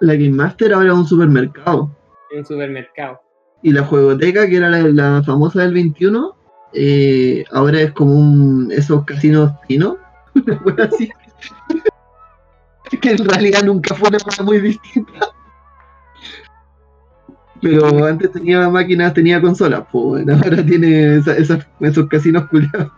La 0.00 0.14
Game 0.14 0.30
Master 0.30 0.72
ahora 0.74 0.88
es 0.88 0.94
un 0.98 1.06
supermercado. 1.06 1.90
Un 2.36 2.44
supermercado. 2.44 3.20
Y 3.62 3.72
la 3.72 3.82
juegoteca, 3.84 4.46
que 4.48 4.56
era 4.56 4.68
la, 4.68 4.80
la 4.82 5.22
famosa 5.24 5.62
del 5.62 5.72
21, 5.72 6.36
eh, 6.74 7.44
ahora 7.52 7.80
es 7.80 7.92
como 7.92 8.12
un 8.12 8.70
esos 8.72 9.04
casinos 9.04 9.52
chinos. 9.68 9.96
Una 10.64 10.84
así. 10.84 11.08
que 13.00 13.10
en 13.12 13.18
realidad 13.24 13.62
nunca 13.64 13.94
fue 13.94 14.08
una 14.08 14.18
muy 14.44 14.60
distinta. 14.60 15.28
Pero 17.68 18.04
antes 18.06 18.32
tenía 18.32 18.68
máquinas, 18.68 19.14
tenía 19.14 19.40
consolas, 19.40 19.82
pues 19.90 20.04
bueno, 20.04 20.34
ahora 20.42 20.64
tiene 20.64 21.16
esa- 21.16 21.36
esas- 21.36 21.66
esos 21.80 22.06
casinos 22.08 22.48
culiados. 22.48 22.92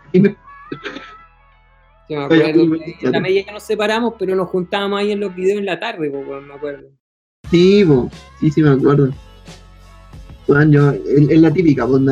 Yo 2.09 2.19
me 2.19 2.25
acuerdo 2.25 2.45
oye, 2.45 2.53
que 2.53 2.61
oye. 2.61 2.97
en 3.03 3.13
la 3.13 3.21
media 3.21 3.45
que 3.45 3.53
nos 3.53 3.63
separamos, 3.63 4.15
pero 4.19 4.35
nos 4.35 4.49
juntábamos 4.49 4.99
ahí 5.01 5.13
en 5.13 5.21
los 5.21 5.35
videos 5.35 5.59
en 5.59 5.67
la 5.67 5.79
tarde, 5.79 6.11
po, 6.11 6.23
me 6.41 6.55
acuerdo. 6.55 6.89
Sí, 7.51 7.85
po, 7.85 8.11
sí, 8.41 8.51
sí 8.51 8.63
me 8.63 8.71
acuerdo. 8.71 9.11
Bueno, 10.47 10.71
yo, 10.73 10.91
es, 10.93 11.41
la 11.41 11.53
típica, 11.53 11.87
pues 11.87 12.03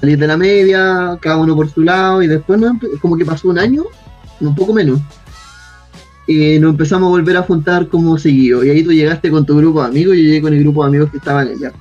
salir 0.00 0.18
de 0.18 0.26
la 0.26 0.36
media, 0.38 1.18
cada 1.20 1.36
uno 1.36 1.54
por 1.54 1.68
su 1.68 1.82
lado, 1.82 2.22
y 2.22 2.26
después 2.26 2.58
no, 2.58 2.78
como 3.02 3.18
que 3.18 3.24
pasó 3.26 3.48
un 3.48 3.58
año, 3.58 3.84
un 4.40 4.54
poco 4.54 4.72
menos. 4.72 4.98
Y 6.30 6.60
nos 6.60 6.70
empezamos 6.70 7.08
a 7.08 7.10
volver 7.10 7.36
a 7.38 7.42
juntar 7.42 7.88
como 7.88 8.16
seguido. 8.16 8.64
Y 8.64 8.70
ahí 8.70 8.84
tú 8.84 8.92
llegaste 8.92 9.32
con 9.32 9.44
tu 9.44 9.56
grupo 9.56 9.82
de 9.82 9.88
amigos 9.88 10.14
y 10.14 10.18
yo 10.18 10.24
llegué 10.26 10.42
con 10.42 10.52
el 10.54 10.60
grupo 10.60 10.84
de 10.84 10.88
amigos 10.90 11.10
que 11.10 11.16
estaban 11.16 11.48
allá. 11.48 11.72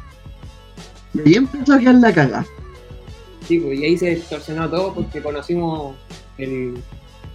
Y 1.14 1.20
ahí 1.20 1.36
empezó 1.36 1.76
a 1.76 1.78
quedar 1.78 1.94
la 1.94 2.12
caga. 2.12 2.46
Sí, 3.48 3.60
pues, 3.60 3.80
y 3.80 3.86
ahí 3.86 3.96
se 3.96 4.16
distorsionó 4.16 4.68
todo 4.68 4.96
porque 4.96 5.22
conocimos 5.22 5.96
el, 6.40 6.80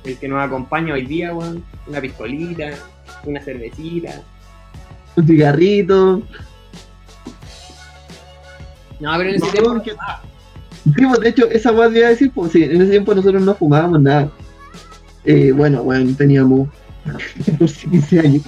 el 0.02 0.18
que 0.18 0.26
nos 0.26 0.42
acompaña 0.42 0.94
hoy 0.94 1.06
día, 1.06 1.32
weón. 1.32 1.62
Una 1.86 2.00
piscolita, 2.00 2.70
una 3.24 3.40
cervecita. 3.40 4.20
Un 5.14 5.24
cigarrito. 5.24 6.20
No, 8.98 9.12
pero 9.16 9.30
en 9.30 9.36
ese 9.36 9.46
No, 9.62 9.80
tiempo. 9.80 10.02
Sí, 10.82 11.06
pues, 11.06 11.20
de 11.20 11.28
hecho, 11.28 11.48
esa 11.48 11.70
más 11.70 11.94
iba 11.94 12.08
a 12.08 12.10
decir, 12.10 12.32
pues 12.34 12.50
sí, 12.50 12.64
en 12.64 12.82
ese 12.82 12.90
tiempo 12.90 13.14
nosotros 13.14 13.40
no 13.40 13.54
fumábamos 13.54 14.02
nada. 14.02 14.32
Eh, 15.24 15.52
bueno, 15.52 15.84
bueno, 15.84 16.12
teníamos 16.18 16.68
14, 17.04 17.90
15 17.90 18.20
años. 18.26 18.42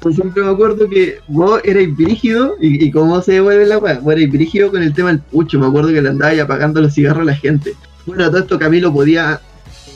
Pues 0.00 0.16
siempre 0.16 0.42
me 0.42 0.50
acuerdo 0.50 0.88
que 0.88 1.18
vos 1.28 1.60
erais 1.64 1.96
brígido 1.96 2.56
y, 2.60 2.84
y 2.84 2.90
cómo 2.90 3.20
se 3.22 3.32
devuelve 3.32 3.66
la 3.66 3.78
weá. 3.78 3.98
Vos 3.98 4.12
erais 4.12 4.30
brígido 4.30 4.70
con 4.70 4.82
el 4.82 4.92
tema 4.92 5.08
del 5.08 5.20
pucho. 5.20 5.58
Me 5.58 5.66
acuerdo 5.66 5.88
que 5.88 6.02
le 6.02 6.10
andaba 6.10 6.42
apagando 6.42 6.80
los 6.80 6.94
cigarros 6.94 7.22
a 7.22 7.24
la 7.24 7.36
gente. 7.36 7.74
Bueno, 8.06 8.26
todo 8.30 8.38
esto 8.38 8.58
Camilo 8.58 8.92
podía 8.92 9.40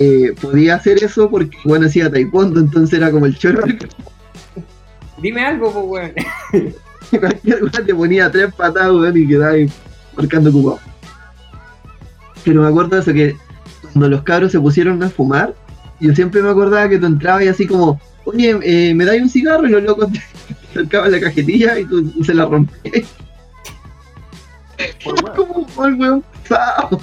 eh, 0.01 0.33
podía 0.41 0.77
hacer 0.77 1.03
eso 1.03 1.29
porque 1.29 1.57
bueno 1.65 1.87
hacía 1.87 2.11
taekwondo, 2.11 2.61
entonces 2.61 2.99
era 2.99 3.11
como 3.11 3.27
el 3.27 3.37
chorro. 3.37 3.65
Dime 5.21 5.45
algo, 5.45 5.73
pues, 5.73 6.15
weón. 6.53 6.75
Cualquier 7.21 7.65
weá 7.65 7.85
te 7.85 7.95
ponía 7.95 8.31
tres 8.31 8.55
patadas, 8.55 8.93
weón, 8.93 9.17
y 9.17 9.27
quedaba 9.27 9.53
ahí 9.53 9.69
marcando 10.17 10.51
ocupado. 10.51 10.79
Pero 12.45 12.63
me 12.63 12.69
acuerdo 12.69 12.97
de 12.97 13.03
eso 13.03 13.13
que 13.13 13.37
cuando 13.83 14.09
los 14.09 14.23
cabros 14.23 14.53
se 14.53 14.61
pusieron 14.61 15.03
a 15.03 15.11
fumar, 15.11 15.55
yo 16.01 16.15
siempre 16.15 16.43
me 16.43 16.51
acordaba 16.51 16.89
que 16.89 16.99
tú 16.99 17.07
entrabas 17.07 17.45
y 17.45 17.49
así 17.49 17.67
como, 17.67 18.01
oye, 18.25 18.59
eh, 18.63 18.95
me 18.95 19.05
dais 19.05 19.23
un 19.23 19.29
cigarro 19.29 19.67
y 19.67 19.71
los 19.71 19.83
locos 19.83 20.13
te 20.13 20.21
acercaban 20.71 21.13
la 21.13 21.21
cajetilla 21.21 21.79
y 21.79 21.85
tú 21.85 22.25
se 22.25 22.35
la 22.35 22.47
rompías. 22.47 23.07
como 25.37 25.67
un 25.77 26.01
weón 26.01 26.25
pesado. 26.43 27.01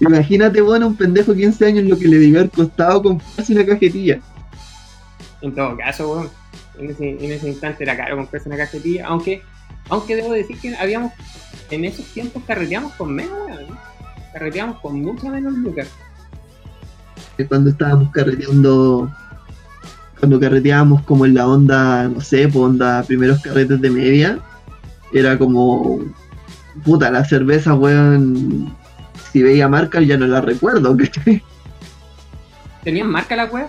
Imagínate, 0.00 0.60
bueno, 0.60 0.88
un 0.88 0.96
pendejo 0.96 1.32
de 1.32 1.42
15 1.42 1.66
años 1.66 1.84
lo 1.84 1.98
que 1.98 2.08
le 2.08 2.18
debió 2.18 2.40
haber 2.40 2.50
costado 2.50 3.02
comprarse 3.02 3.52
una 3.52 3.64
cajetilla. 3.64 4.20
En 5.40 5.54
todo 5.54 5.76
caso, 5.76 6.10
weón, 6.10 6.30
en 6.78 6.90
ese, 6.90 7.10
en 7.10 7.32
ese 7.32 7.48
instante 7.48 7.84
era 7.84 7.96
caro 7.96 8.16
comprarse 8.16 8.48
una 8.48 8.58
cajetilla, 8.58 9.06
aunque, 9.06 9.42
aunque 9.88 10.16
debo 10.16 10.32
decir 10.32 10.58
que 10.58 10.76
habíamos, 10.76 11.12
en 11.70 11.84
esos 11.84 12.04
tiempos 12.06 12.42
carreteamos 12.46 12.92
con 12.94 13.14
menos, 13.14 13.38
weón, 13.46 13.68
¿no? 13.68 13.78
carreteamos 14.32 14.80
con 14.80 15.00
mucho 15.00 15.28
menos 15.28 15.54
lucas. 15.54 15.88
Cuando 17.48 17.70
estábamos 17.70 18.10
carreteando, 18.10 19.10
cuando 20.18 20.40
carreteábamos 20.40 21.02
como 21.02 21.26
en 21.26 21.34
la 21.34 21.46
onda, 21.48 22.08
no 22.08 22.20
sé, 22.20 22.48
por 22.48 22.70
onda 22.70 23.02
primeros 23.02 23.40
carretes 23.42 23.80
de 23.80 23.90
media, 23.90 24.38
era 25.12 25.36
como, 25.38 26.00
puta, 26.84 27.10
la 27.10 27.24
cerveza, 27.24 27.74
weón, 27.74 28.74
si 29.32 29.42
veía 29.42 29.68
marcas 29.68 30.06
ya 30.06 30.16
no 30.16 30.26
la 30.26 30.40
recuerdo, 30.40 30.96
¿cachai? 30.96 31.42
¿Tenían 32.84 33.08
marca 33.08 33.34
la 33.34 33.46
weá? 33.46 33.68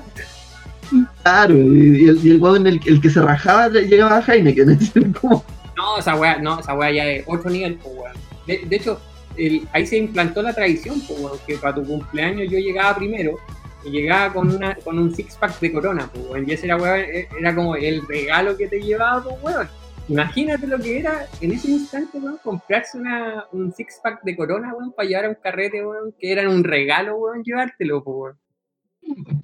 Claro, 1.23 1.55
y 1.55 2.07
el, 2.07 2.19
y 2.23 2.29
el 2.31 2.39
weón 2.39 2.67
el, 2.67 2.79
el 2.85 3.01
que 3.01 3.09
se 3.09 3.21
rajaba 3.21 3.69
llegaba 3.69 4.17
a 4.17 4.21
Heineken, 4.21 5.13
como... 5.21 5.43
No, 5.75 5.97
esa 5.97 6.15
weá, 6.15 6.37
no, 6.37 6.59
esa 6.59 6.73
weá 6.73 6.91
ya 6.91 7.05
es 7.05 7.23
otro 7.27 7.49
nivel, 7.49 7.75
pues 7.75 7.95
weón. 7.95 8.17
De, 8.45 8.65
de 8.67 8.75
hecho, 8.75 8.99
el- 9.37 9.67
ahí 9.73 9.85
se 9.85 9.97
implantó 9.97 10.41
la 10.41 10.53
tradición, 10.53 11.01
pues 11.07 11.19
weón, 11.19 11.37
que 11.47 11.55
para 11.57 11.75
tu 11.75 11.83
cumpleaños 11.83 12.49
yo 12.51 12.57
llegaba 12.59 12.95
primero 12.95 13.37
y 13.83 13.89
llegaba 13.91 14.33
con 14.33 14.49
una 14.55 14.75
con 14.75 14.97
un 14.97 15.13
six 15.13 15.35
pack 15.35 15.59
de 15.59 15.71
corona, 15.71 16.09
pues 16.13 16.25
weón. 16.29 16.49
Y 16.49 16.53
ese 16.53 16.65
era 16.65 16.77
weón, 16.77 16.99
eh, 16.99 17.27
era 17.39 17.53
como 17.55 17.75
el 17.75 18.05
regalo 18.07 18.57
que 18.57 18.67
te 18.67 18.81
llevaba, 18.81 19.23
pues 19.23 19.35
weón. 19.43 19.67
Imagínate 20.07 20.67
lo 20.67 20.77
que 20.77 20.99
era 20.99 21.25
en 21.41 21.51
ese 21.51 21.71
instante, 21.71 22.17
weón, 22.19 22.37
comprarse 22.43 22.97
una, 22.97 23.45
un 23.51 23.73
six 23.73 23.99
pack 24.03 24.21
de 24.23 24.35
corona, 24.35 24.73
weón, 24.73 24.91
para 24.93 25.07
llevar 25.07 25.25
a 25.25 25.29
un 25.29 25.37
carrete, 25.41 25.85
weón, 25.85 26.13
que 26.19 26.31
era 26.31 26.49
un 26.49 26.63
regalo, 26.63 27.17
weón, 27.17 27.43
llevártelo, 27.43 28.03
pues 28.03 28.15
weón. 28.17 28.37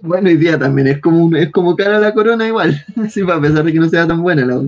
Bueno, 0.01 0.29
hoy 0.29 0.37
día 0.37 0.57
también 0.57 0.87
es 0.87 0.99
como 0.99 1.23
un- 1.25 1.35
es 1.35 1.51
como 1.51 1.75
cara 1.75 1.99
la 1.99 2.13
corona 2.13 2.47
igual, 2.47 2.83
sí, 3.11 3.21
a 3.21 3.39
pesar 3.39 3.63
de 3.63 3.71
que 3.73 3.79
no 3.79 3.89
sea 3.89 4.07
tan 4.07 4.21
buena 4.23 4.43
la 4.45 4.61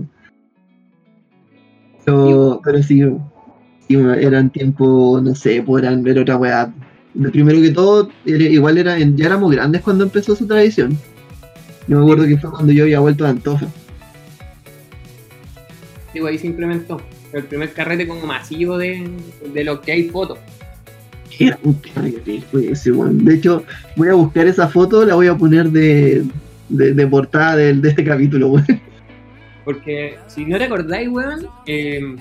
pero, 2.04 2.60
pero 2.62 2.82
sí, 2.82 3.02
eran 3.94 4.50
tiempos, 4.50 5.22
no 5.22 5.34
sé, 5.34 5.62
podrán 5.62 6.02
ver 6.02 6.18
otra 6.18 6.36
weá. 6.36 6.72
Primero 7.32 7.60
que 7.60 7.70
todo, 7.70 8.08
era- 8.26 8.44
igual 8.44 8.78
era, 8.78 8.98
ya 8.98 9.26
éramos 9.26 9.52
grandes 9.52 9.82
cuando 9.82 10.04
empezó 10.04 10.34
su 10.34 10.46
tradición. 10.46 10.96
Yo 11.86 11.98
me 11.98 12.02
acuerdo 12.02 12.26
que 12.26 12.36
fue 12.38 12.50
cuando 12.50 12.72
yo 12.72 12.84
había 12.84 13.00
vuelto 13.00 13.24
a 13.26 13.28
Antofa. 13.30 13.66
Digo, 16.12 16.26
ahí 16.26 16.38
se 16.38 16.46
implementó. 16.46 17.00
El 17.32 17.44
primer 17.44 17.72
carrete 17.72 18.06
como 18.06 18.24
masivo 18.26 18.78
de, 18.78 19.08
de 19.52 19.64
lo 19.64 19.80
que 19.80 19.92
hay 19.92 20.08
fotos. 20.08 20.38
Era 21.38 21.58
un 21.64 21.74
carrete, 21.74 22.42
fue 22.50 22.70
ese, 22.70 22.92
weón. 22.92 23.24
De 23.24 23.34
hecho, 23.34 23.64
voy 23.96 24.08
a 24.08 24.14
buscar 24.14 24.46
esa 24.46 24.68
foto, 24.68 25.04
la 25.04 25.16
voy 25.16 25.26
a 25.26 25.36
poner 25.36 25.68
de, 25.70 26.22
de, 26.68 26.94
de 26.94 27.06
portada 27.08 27.56
del- 27.56 27.80
de, 27.82 27.88
este 27.88 28.04
capítulo, 28.04 28.48
weón. 28.50 28.66
Porque 29.64 30.16
si 30.28 30.44
no 30.44 30.58
recordáis, 30.58 31.08
weón, 31.08 31.46
eh, 31.66 32.14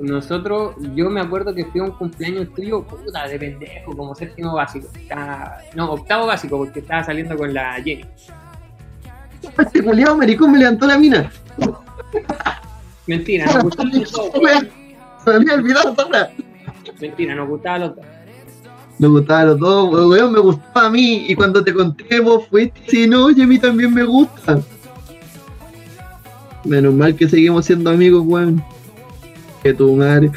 nosotros, 0.00 0.74
yo 0.94 1.10
me 1.10 1.20
acuerdo 1.20 1.54
que 1.54 1.64
fui 1.66 1.80
a 1.80 1.84
un 1.84 1.90
cumpleaños 1.92 2.52
tuyo, 2.54 2.82
puta, 2.82 3.28
de 3.28 3.38
pendejo, 3.38 3.94
como 3.96 4.14
séptimo 4.14 4.54
básico. 4.54 4.88
Estaba- 4.94 5.58
no, 5.74 5.92
octavo 5.92 6.26
básico, 6.26 6.56
porque 6.58 6.80
estaba 6.80 7.04
saliendo 7.04 7.36
con 7.36 7.52
la 7.52 7.74
Jenny. 7.74 8.04
Este 9.58 9.82
culiado 9.82 10.16
maricón 10.16 10.52
me 10.52 10.58
levantó 10.58 10.86
la 10.86 10.98
mina. 10.98 11.30
Mentira, 13.06 13.46
nos 13.46 13.64
gustaba 13.64 13.90
Se 15.24 15.30
me 15.30 15.36
había 15.36 15.54
olvidado 15.54 15.94
toda. 15.94 16.30
Mentira, 17.00 17.34
nos 17.34 17.48
gustaba 17.48 17.78
los 17.78 17.96
dos. 17.96 18.04
Me 18.98 19.08
gustaban 19.08 19.46
los 19.46 19.58
dos, 19.58 20.10
weón, 20.10 20.32
me 20.32 20.40
gustaba 20.40 20.86
a 20.86 20.90
mí. 20.90 21.24
Y 21.28 21.34
cuando 21.34 21.64
te 21.64 21.72
conté, 21.72 22.20
vos 22.20 22.46
fuiste, 22.48 22.82
sí, 22.86 23.06
no, 23.06 23.24
oye, 23.24 23.44
a 23.44 23.46
mí 23.46 23.58
también 23.58 23.94
me 23.94 24.04
gusta. 24.04 24.60
Menos 26.64 26.92
mal 26.92 27.14
que 27.14 27.26
seguimos 27.26 27.64
siendo 27.64 27.88
amigos, 27.90 28.22
weón. 28.26 28.62
Que 29.62 29.74
tu 29.74 29.94
madre. 29.96 30.30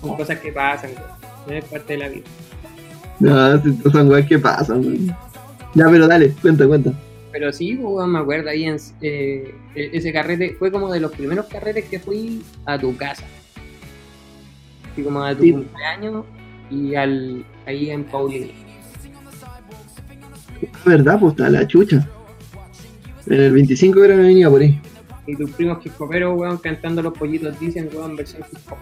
Son 0.00 0.16
cosas 0.16 0.38
que 0.38 0.52
pasan. 0.52 0.90
No 1.46 1.52
es 1.52 1.64
parte 1.64 1.92
de 1.94 1.98
la 1.98 2.08
vida. 2.08 2.24
No, 3.18 3.62
si 3.62 3.76
son 3.90 4.08
weas 4.10 4.26
que 4.26 4.38
pasan, 4.38 4.80
weón. 4.80 5.06
Ya, 5.74 5.86
pero 5.90 6.06
dale, 6.08 6.30
cuenta, 6.40 6.66
cuenta. 6.66 6.92
Pero 7.32 7.52
sí, 7.52 7.74
me 8.06 8.18
acuerdo 8.18 8.50
ahí 8.50 8.64
en 8.64 8.76
eh, 9.02 9.54
e- 9.74 9.90
ese 9.92 10.12
carrete, 10.12 10.56
fue 10.58 10.72
como 10.72 10.90
de 10.92 10.98
los 11.00 11.12
primeros 11.12 11.46
carretes 11.46 11.84
que 11.84 12.00
fui 12.00 12.42
a 12.66 12.76
tu 12.78 12.96
casa. 12.96 13.24
Así 14.92 15.02
como 15.02 15.22
a 15.22 15.34
tu 15.34 15.42
Sí. 15.44 15.52
cumpleaños 15.52 16.24
y 16.70 16.94
al 16.96 17.44
ahí 17.66 17.90
en 17.90 18.04
Paulini. 18.04 18.52
¿Verdad? 20.84 21.18
Pues 21.20 21.32
está 21.32 21.48
la 21.50 21.66
chucha. 21.66 22.08
En 23.26 23.40
el 23.40 23.52
25 23.52 24.02
era 24.04 24.14
una 24.14 24.24
venía 24.24 24.50
por 24.50 24.60
ahí. 24.62 24.80
Y 25.30 25.36
tus 25.36 25.50
primos 25.52 25.84
hip 25.84 25.92
hoperos, 26.00 26.36
weón, 26.36 26.58
cantando 26.58 27.02
los 27.02 27.16
pollitos 27.16 27.58
dicen, 27.60 27.88
weón, 27.94 28.16
versión 28.16 28.42
hip 28.50 28.58
hop. 28.68 28.78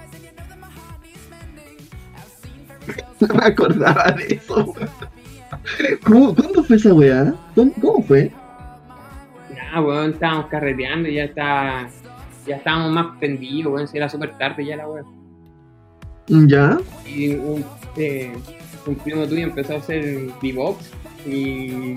No 3.21 3.35
me 3.35 3.45
acordaba 3.45 4.13
de 4.13 4.35
eso, 4.37 4.65
weón. 4.65 4.89
¿Cómo, 6.05 6.35
¿Cuándo 6.35 6.65
fue 6.65 6.77
esa 6.77 6.95
weá? 6.95 7.35
¿Cómo, 7.55 7.73
cómo 7.81 8.03
fue? 8.03 8.33
Nah, 9.55 9.81
weón, 9.83 10.13
estábamos 10.13 10.47
carreteando 10.47 11.09
y 11.09 11.15
ya 11.17 11.25
está. 11.25 11.89
Ya 12.47 12.57
estábamos 12.57 12.93
más 12.93 13.19
prendidos, 13.19 13.73
weón, 13.75 13.89
si 13.89 13.99
era 13.99 14.09
súper 14.09 14.39
tarde 14.39 14.65
ya 14.65 14.77
la 14.77 14.89
weón. 14.89 15.07
¿Ya? 16.49 16.79
Y 17.07 17.35
un, 17.35 17.65
eh, 17.97 18.33
un 18.87 18.95
primo 18.97 19.27
tuyo 19.27 19.43
empezó 19.43 19.75
a 19.75 19.79
hacer 19.79 20.31
bebox 20.41 20.93
y 21.27 21.95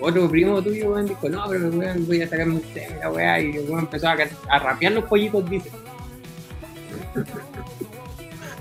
otro 0.00 0.28
primo 0.30 0.62
tuyo, 0.62 0.90
weón, 0.92 1.06
dijo, 1.06 1.28
no, 1.28 1.44
pero 1.48 1.68
weón, 1.70 2.06
voy 2.06 2.22
a 2.22 2.28
sacarme 2.28 2.54
un 2.56 2.60
tema, 2.62 2.96
la 3.00 3.10
weá, 3.10 3.40
y 3.40 3.50
weón 3.58 3.80
empezó 3.80 4.08
a, 4.08 4.16
a 4.50 4.58
rapear 4.58 4.92
los 4.92 5.04
pollitos, 5.04 5.48
dice. 5.50 5.70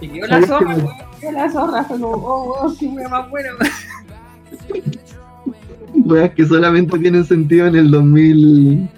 Y 0.02 0.08
quedó 0.10 0.28
la 0.28 0.46
zorra, 0.46 0.76
weón, 0.76 0.88
quedó 1.20 1.32
la 1.32 1.52
zorra, 1.52 1.84
fue 1.84 2.00
como, 2.00 2.16
oh, 2.18 2.64
weón, 2.64 2.78
qué 2.78 2.88
weá 2.88 3.10
más 3.10 3.30
buena, 3.30 3.50
weón. 3.60 3.72
Que 6.36 6.46
solamente 6.46 6.98
tienen 7.00 7.26
sentido 7.26 7.68
en 7.68 7.76
el 7.76 7.92
2000. 7.92 8.90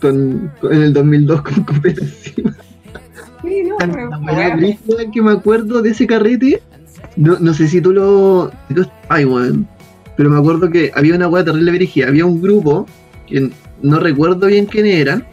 Con, 0.00 0.52
con- 0.60 0.72
en 0.74 0.82
el 0.82 0.92
2002 0.92 1.42
con 1.42 1.64
cooperación. 1.64 2.56
Sí, 3.42 3.62
no, 3.62 3.76
pero, 3.78 4.10
brígida 4.56 5.10
que 5.12 5.22
me 5.22 5.32
acuerdo 5.32 5.82
de 5.82 5.90
ese 5.90 6.06
carrete. 6.06 6.62
No, 7.16 7.38
no 7.38 7.54
sé 7.54 7.68
si 7.68 7.80
tú 7.80 7.92
lo. 7.92 8.50
Ay, 9.08 9.24
weón. 9.24 9.66
Pero 10.16 10.30
me 10.30 10.38
acuerdo 10.38 10.70
que 10.70 10.90
había 10.94 11.14
una 11.14 11.28
weá 11.28 11.44
terrible 11.44 11.72
brígida. 11.72 12.08
Había 12.08 12.24
un 12.24 12.40
grupo 12.40 12.86
que 13.26 13.50
no 13.82 14.00
recuerdo 14.00 14.46
bien 14.46 14.66
quién 14.66 14.86
eran. 14.86 15.26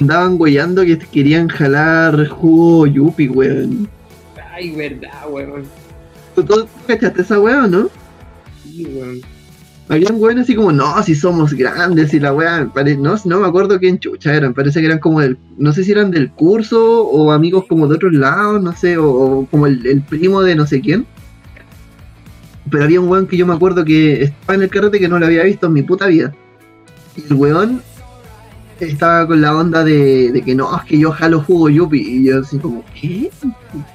Andaban 0.00 0.36
weyando 0.38 0.84
que 0.84 0.96
querían 0.98 1.48
jalar 1.48 2.28
jugo 2.28 2.86
yupi, 2.86 3.28
weón. 3.28 3.88
ay, 4.54 4.70
verdad, 4.70 5.28
weón. 5.28 5.64
¿Tú, 6.36 6.44
tú 6.44 6.68
cachaste 6.86 7.22
esa 7.22 7.40
weá 7.40 7.66
no? 7.66 7.88
Sí, 8.62 8.86
weón. 8.94 9.20
Habían 9.88 10.20
weones 10.20 10.44
así 10.44 10.54
como, 10.54 10.70
no, 10.70 11.02
si 11.02 11.14
somos 11.14 11.54
grandes 11.54 12.12
y 12.12 12.20
la 12.20 12.32
weá, 12.34 12.70
no, 12.98 13.16
no 13.24 13.40
me 13.40 13.46
acuerdo 13.48 13.78
quién 13.80 13.98
chucha 13.98 14.34
eran, 14.34 14.52
parece 14.52 14.80
que 14.80 14.86
eran 14.86 14.98
como 14.98 15.20
del, 15.20 15.38
no 15.56 15.72
sé 15.72 15.82
si 15.82 15.92
eran 15.92 16.10
del 16.10 16.30
curso 16.30 17.06
o 17.06 17.32
amigos 17.32 17.64
como 17.66 17.88
de 17.88 17.94
otros 17.94 18.12
lados, 18.12 18.62
no 18.62 18.76
sé, 18.76 18.98
o, 18.98 19.10
o 19.10 19.46
como 19.46 19.66
el, 19.66 19.84
el 19.86 20.02
primo 20.02 20.42
de 20.42 20.54
no 20.54 20.66
sé 20.66 20.82
quién. 20.82 21.06
Pero 22.70 22.84
había 22.84 23.00
un 23.00 23.08
weón 23.08 23.26
que 23.26 23.36
yo 23.36 23.46
me 23.46 23.54
acuerdo 23.54 23.84
que 23.84 24.24
estaba 24.24 24.54
en 24.54 24.62
el 24.62 24.70
carrete 24.70 24.98
que 24.98 25.08
no 25.08 25.18
lo 25.18 25.26
había 25.26 25.44
visto 25.44 25.66
en 25.66 25.72
mi 25.72 25.82
puta 25.82 26.06
vida. 26.06 26.32
Y 27.16 27.32
el 27.32 27.34
weón 27.34 27.82
estaba 28.80 29.26
con 29.26 29.40
la 29.40 29.56
onda 29.56 29.84
de, 29.84 30.32
de 30.32 30.42
que 30.42 30.54
no, 30.54 30.76
es 30.76 30.84
que 30.84 30.98
yo 30.98 31.10
jalo 31.12 31.42
jugo 31.42 31.68
yupi. 31.68 32.00
Y 32.00 32.24
yo 32.26 32.40
así 32.40 32.58
como, 32.58 32.84
¿qué? 32.94 33.30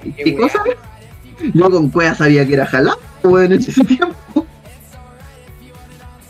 ¿Qué, 0.04 0.24
Qué 0.24 0.36
cosa? 0.36 0.62
Yo 1.54 1.70
con 1.70 1.90
cueva 1.90 2.16
sabía 2.16 2.48
que 2.48 2.54
era 2.54 2.66
jalar, 2.66 2.96
weón, 3.24 3.52
en 3.52 3.60
ese 3.60 3.84
tiempo. 3.86 4.46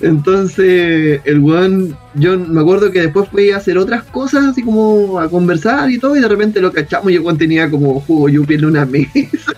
Entonces, 0.01 1.21
el 1.23 1.39
weón, 1.39 1.97
yo 2.15 2.37
me 2.37 2.59
acuerdo 2.59 2.91
que 2.91 3.01
después 3.01 3.29
fui 3.29 3.51
a 3.51 3.57
hacer 3.57 3.77
otras 3.77 4.03
cosas, 4.03 4.43
así 4.43 4.61
como 4.61 5.17
a 5.17 5.29
conversar 5.29 5.89
y 5.89 5.97
todo, 5.97 6.15
y 6.17 6.19
de 6.19 6.27
repente 6.27 6.59
lo 6.59 6.73
cachamos 6.73 7.11
y 7.11 7.15
el 7.15 7.21
weón 7.21 7.37
tenía 7.37 7.69
como 7.69 8.01
jugo 8.01 8.27
yupi 8.27 8.55
en 8.55 8.65
una 8.65 8.85
mesa. 8.85 9.53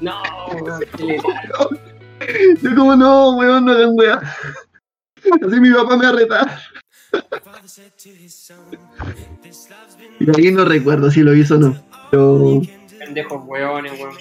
No, 0.00 0.14
weón. 0.62 1.78
Yo 2.62 2.74
como, 2.74 2.96
no, 2.96 3.36
weón, 3.36 3.64
no 3.64 3.72
hagan 3.72 3.90
weá. 3.92 4.20
Así 5.46 5.60
mi 5.60 5.70
papá 5.72 5.96
me 5.96 6.04
va 6.04 6.10
a 6.10 6.12
retar. 6.12 6.58
Y 10.20 10.30
ahí 10.36 10.52
no 10.52 10.64
recuerdo 10.64 11.10
si 11.10 11.22
lo 11.22 11.34
hizo 11.34 11.56
o 11.56 11.58
no. 11.58 11.82
Pero 12.10 12.62
Pendejos 12.98 13.42
weones, 13.46 13.92
weón. 13.92 14.14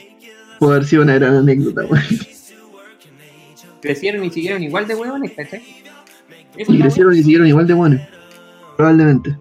puede 0.60 0.74
haber 0.74 0.88
sido 0.88 1.03
una 1.03 1.16
gran 1.16 1.36
anécdota, 1.36 1.86
weón. 1.86 2.03
Crecieron 3.82 4.24
y 4.24 4.32
siguieron 4.32 4.64
igual 4.64 4.88
de 4.88 4.95
weones, 4.95 5.32
¿cachai? 5.34 5.64
Y 6.58 6.62
está 6.62 6.74
crecieron 6.74 7.14
y 7.14 7.18
siguieron 7.18 7.47
igual 7.47 7.68
de 7.68 7.74
buenos. 7.74 8.01
Probablemente. 8.76 9.38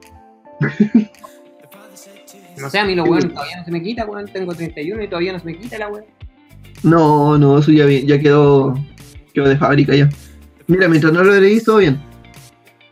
No 2.59 2.71
sé, 2.71 2.79
a 2.79 2.85
mí 2.85 2.95
los 2.95 3.09
weones 3.09 3.33
todavía 3.33 3.59
no 3.59 3.65
se 3.65 3.71
me 3.71 3.83
quita, 3.83 4.05
weón. 4.05 4.27
Tengo 4.27 4.55
31 4.55 5.03
y 5.03 5.09
todavía 5.09 5.33
no 5.33 5.39
se 5.39 5.47
me 5.47 5.59
quita 5.59 5.79
la 5.79 5.89
weón. 5.89 6.05
No, 6.83 7.39
no, 7.39 7.59
eso 7.59 7.73
ya, 7.73 7.87
ya 7.89 8.19
quedó, 8.21 8.75
quedó 9.33 9.49
de 9.49 9.57
fábrica 9.57 9.95
ya. 9.95 10.09
Mira, 10.67 10.89
mientras 10.89 11.13
no 11.13 11.23
lo 11.23 11.39
leí, 11.41 11.61
todo 11.61 11.79
bien. 11.79 12.01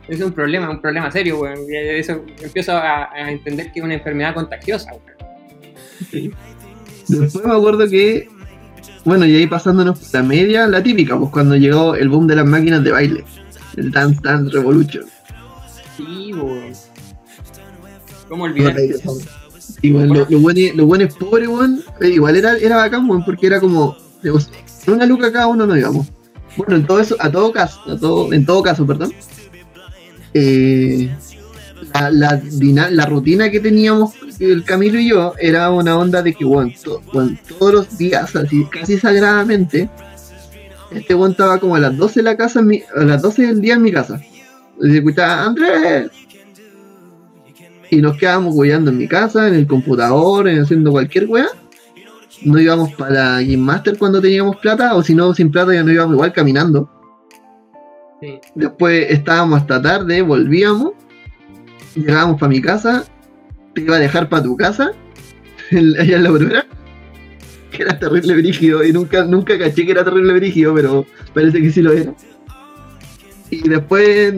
Es 0.07 0.19
un 0.19 0.34
problema, 0.34 0.69
un 0.69 0.82
problema 0.82 1.09
serio, 1.09 1.39
weón. 1.39 1.59
Eso 1.69 2.25
empiezo 2.41 2.73
a, 2.73 3.13
a 3.13 3.32
entender 3.32 3.71
que 3.71 3.79
es 3.79 3.86
una 3.86 3.93
enfermedad 3.93 4.34
contagiosa, 4.34 4.91
weón. 4.91 6.36
Después 7.07 7.45
me 7.45 7.53
acuerdo 7.53 7.88
que, 7.88 8.27
bueno, 9.05 9.25
y 9.25 9.38
ahí 9.38 9.47
pasándonos 9.47 10.13
la 10.13 10.21
media, 10.21 10.67
la 10.67 10.84
típica, 10.84 11.17
pues 11.17 11.32
cuando 11.32 11.55
llegó 11.55 11.95
el 11.95 12.09
boom 12.09 12.27
de 12.27 12.36
las 12.36 12.45
máquinas 12.45 12.84
de 12.84 12.91
baile. 12.91 13.23
El 13.77 13.91
Dance 13.91 14.19
Dance 14.21 14.51
Revolution. 14.51 15.05
Sí, 15.95 16.34
weón. 16.34 16.73
¿Cómo 18.27 18.43
olvidar? 18.43 18.75
Y 19.82 19.91
bueno, 19.91 20.13
lo, 20.13 20.28
lo 20.30 20.39
bueno, 20.39 20.59
es- 20.59 20.76
lo 20.76 20.86
bueno 20.86 21.03
es 21.05 21.15
pobre, 21.15 21.47
weón. 21.47 21.84
eh, 22.01 22.09
Igual 22.09 22.36
era, 22.38 22.57
era 22.57 22.78
bacán, 22.78 23.09
weón, 23.09 23.24
porque 23.26 23.47
era 23.47 23.59
como, 23.59 23.95
una 24.88 25.05
luca 25.05 25.32
cada 25.32 25.47
uno 25.47 25.65
no 25.67 25.78
íbamos. 25.78 26.07
Bueno, 26.57 26.76
en 26.76 26.86
todo 26.86 26.99
eso, 26.99 27.15
a 27.19 27.32
todo 27.32 27.51
caso, 27.51 27.80
a 27.89 27.95
todo, 27.97 28.34
en 28.34 28.45
todo 28.45 28.61
caso, 28.61 28.86
perdón. 28.86 29.13
eh, 30.34 31.09
la, 31.93 32.09
la, 32.11 32.41
rutina 33.05 33.49
que 33.51 33.59
teníamos 33.59 34.13
el 34.39 34.63
Camilo 34.63 34.99
y 34.99 35.09
yo 35.09 35.34
era 35.39 35.69
una 35.72 35.97
onda 35.97 36.22
de 36.22 36.34
que, 36.34 36.45
to- 36.84 37.01
weón, 37.13 37.39
todos 37.59 37.74
los 37.74 37.97
días, 37.97 38.36
así 38.36 38.65
casi 38.72 38.97
sagradamente, 38.97 39.89
este 40.91 41.15
weón 41.15 41.32
estaba 41.32 41.59
como 41.59 41.76
a 41.76 41.80
las 41.80 41.95
12 41.97 42.19
de 42.19 42.24
la 42.24 42.38
casa, 42.38 42.61
mi- 42.61 42.84
a 42.95 43.01
las 43.03 43.22
12 43.22 43.43
del 43.47 43.61
día 43.61 43.76
en 43.76 43.82
mi 43.82 43.91
casa. 43.91 44.22
Y 44.82 44.89
se 44.91 44.97
escuchaba, 44.97 45.43
Andrés, 45.45 46.09
y 47.91 48.01
nos 48.01 48.17
quedábamos 48.17 48.55
weyando 48.55 48.89
en 48.89 48.97
mi 48.97 49.07
casa, 49.07 49.47
en 49.47 49.53
el 49.53 49.67
computador, 49.67 50.47
en 50.47 50.61
haciendo 50.61 50.91
cualquier 50.91 51.27
wea. 51.27 51.47
No 52.43 52.57
íbamos 52.59 52.93
para 52.93 53.33
Game 53.41 53.57
Master 53.57 53.97
cuando 53.97 54.19
teníamos 54.21 54.55
plata, 54.55 54.95
o 54.95 55.03
si 55.03 55.13
no, 55.13 55.33
sin 55.35 55.51
plata 55.51 55.73
ya 55.73 55.83
no 55.83 55.91
íbamos 55.91 56.15
igual 56.15 56.31
caminando. 56.33 56.89
Sí. 58.21 58.39
Después 58.55 59.07
estábamos 59.09 59.61
hasta 59.61 59.81
tarde, 59.81 60.21
volvíamos, 60.21 60.93
llegábamos 61.95 62.39
para 62.39 62.49
mi 62.49 62.61
casa, 62.61 63.03
te 63.75 63.81
iba 63.81 63.97
a 63.97 63.99
dejar 63.99 64.29
para 64.29 64.43
tu 64.43 64.55
casa, 64.55 64.91
en- 65.71 65.99
allá 65.99 66.15
en 66.15 66.23
la 66.23 66.29
Aurora, 66.29 66.65
que 67.71 67.83
era 67.83 67.99
terrible 67.99 68.35
brígido, 68.35 68.83
y 68.85 68.93
nunca, 68.93 69.25
nunca 69.25 69.59
caché 69.59 69.85
que 69.85 69.91
era 69.91 70.03
terrible 70.05 70.33
brígido, 70.33 70.73
pero 70.73 71.05
parece 71.33 71.61
que 71.61 71.71
sí 71.71 71.81
lo 71.81 71.91
era. 71.91 72.13
Y 73.49 73.67
después 73.67 74.33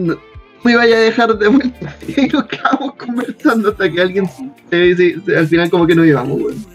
me 0.64 0.76
vaya 0.76 0.96
a 0.96 1.00
dejar 1.00 1.36
de 1.38 1.48
vuelta, 1.48 1.96
y 2.16 2.26
nos 2.28 2.46
quedamos 2.46 2.94
conversando 2.96 3.68
hasta 3.70 3.90
que 3.90 4.00
alguien 4.00 4.28
se- 4.70 4.96
se- 4.96 5.20
se- 5.20 5.36
al 5.36 5.46
final 5.46 5.70
como 5.70 5.86
que 5.86 5.94
nos 5.94 6.06
íbamos, 6.06 6.40
weón. 6.40 6.66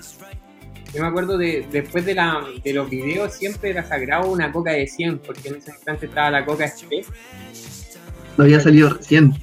Yo 0.94 1.02
me 1.04 1.08
acuerdo 1.08 1.38
de 1.38 1.68
después 1.72 2.04
de, 2.06 2.16
la, 2.16 2.44
de 2.64 2.74
los 2.74 2.90
videos 2.90 3.34
siempre 3.36 3.70
era 3.70 3.84
sagrado 3.88 4.30
una 4.32 4.52
coca 4.52 4.72
de 4.72 4.88
100, 4.88 5.20
porque 5.20 5.50
en 5.50 5.56
ese 5.58 5.70
instante 5.72 6.08
estaba 6.08 6.32
la 6.32 6.46
coca 6.46 6.66
SP. 6.66 7.06
No 8.38 8.44
había 8.46 8.60
salido 8.60 8.90
recién. 8.90 9.34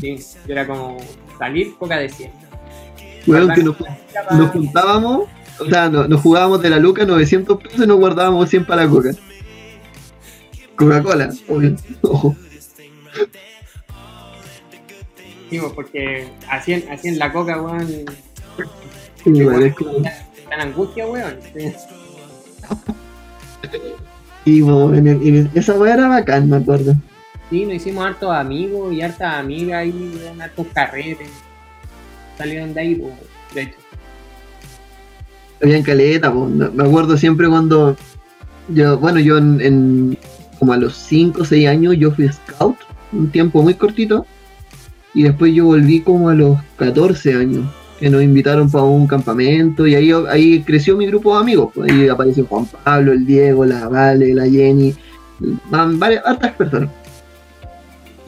Sí, 0.00 0.16
y 0.46 0.52
era 0.52 0.64
como 0.66 0.96
salir 1.38 1.74
coca 1.76 1.96
de 1.98 2.08
100. 2.08 2.30
Weón, 3.26 3.52
que 3.54 3.64
nos, 3.64 3.76
nos 4.30 4.50
juntábamos, 4.52 5.28
o 5.58 5.64
sea, 5.64 5.88
no- 5.88 6.06
nos 6.06 6.20
jugábamos 6.20 6.62
de 6.62 6.70
la 6.70 6.78
luca 6.78 7.04
900 7.04 7.60
pesos 7.60 7.80
y 7.84 7.86
nos 7.88 7.96
guardábamos 7.98 8.48
100 8.48 8.64
para 8.66 8.86
coca. 8.88 9.10
Coca-Cola, 10.76 11.30
obvio. 11.48 11.74
Ojo. 12.02 12.36
Sí, 15.50 15.60
porque 15.74 16.28
así 16.50 16.72
en, 16.74 16.88
así 16.90 17.08
en 17.08 17.18
la 17.18 17.32
coca, 17.32 17.60
weón, 17.60 17.88
es 19.64 19.74
como- 19.74 20.02
tan 20.50 20.60
angustia, 20.60 21.06
weón. 21.06 21.36
Sí. 21.54 21.72
Y 24.44 24.60
en 24.60 25.06
el- 25.06 25.50
esa 25.54 25.74
weá 25.74 25.94
era 25.94 26.08
bacán, 26.08 26.48
me 26.48 26.56
acuerdo. 26.56 26.94
Sí, 27.50 27.64
nos 27.64 27.74
hicimos 27.74 28.04
hartos 28.06 28.30
amigos 28.34 28.92
y 28.92 29.02
hartas 29.02 29.34
amigas 29.36 29.78
ahí, 29.80 30.18
weón, 30.20 30.40
hartos 30.40 30.66
carretes. 30.72 31.28
Salieron 32.38 32.74
de 32.74 32.80
ahí, 32.80 32.94
pues, 32.96 33.14
de 33.54 33.62
hecho. 33.62 33.76
Había 35.62 35.76
en 35.78 35.82
caleta, 35.84 36.30
me 36.30 36.68
me 36.68 36.84
acuerdo 36.84 37.16
siempre 37.16 37.48
cuando 37.48 37.96
yo, 38.68 38.98
bueno, 38.98 39.20
yo 39.20 39.38
en, 39.38 39.60
en- 39.60 40.18
como 40.58 40.72
a 40.72 40.76
los 40.76 40.94
5 40.96 41.42
o 41.42 41.44
6 41.44 41.66
años 41.68 41.96
yo 41.98 42.10
fui 42.12 42.28
scout, 42.28 42.76
un 43.12 43.30
tiempo 43.30 43.62
muy 43.62 43.74
cortito, 43.74 44.26
y 45.16 45.22
después 45.22 45.54
yo 45.54 45.64
volví 45.64 46.00
como 46.00 46.28
a 46.28 46.34
los 46.34 46.58
14 46.76 47.32
años, 47.32 47.64
que 47.98 48.10
nos 48.10 48.22
invitaron 48.22 48.70
para 48.70 48.84
un 48.84 49.06
campamento, 49.06 49.86
y 49.86 49.94
ahí, 49.94 50.12
ahí 50.28 50.62
creció 50.62 50.94
mi 50.94 51.06
grupo 51.06 51.34
de 51.34 51.40
amigos, 51.40 51.70
pues, 51.74 51.90
ahí 51.90 52.06
apareció 52.06 52.44
Juan 52.44 52.66
Pablo, 52.84 53.12
el 53.12 53.24
Diego, 53.24 53.64
la 53.64 53.88
Vale, 53.88 54.34
la 54.34 54.44
Jenny, 54.44 54.94
varias, 55.70 56.22
hartas 56.26 56.52
personas. 56.52 56.90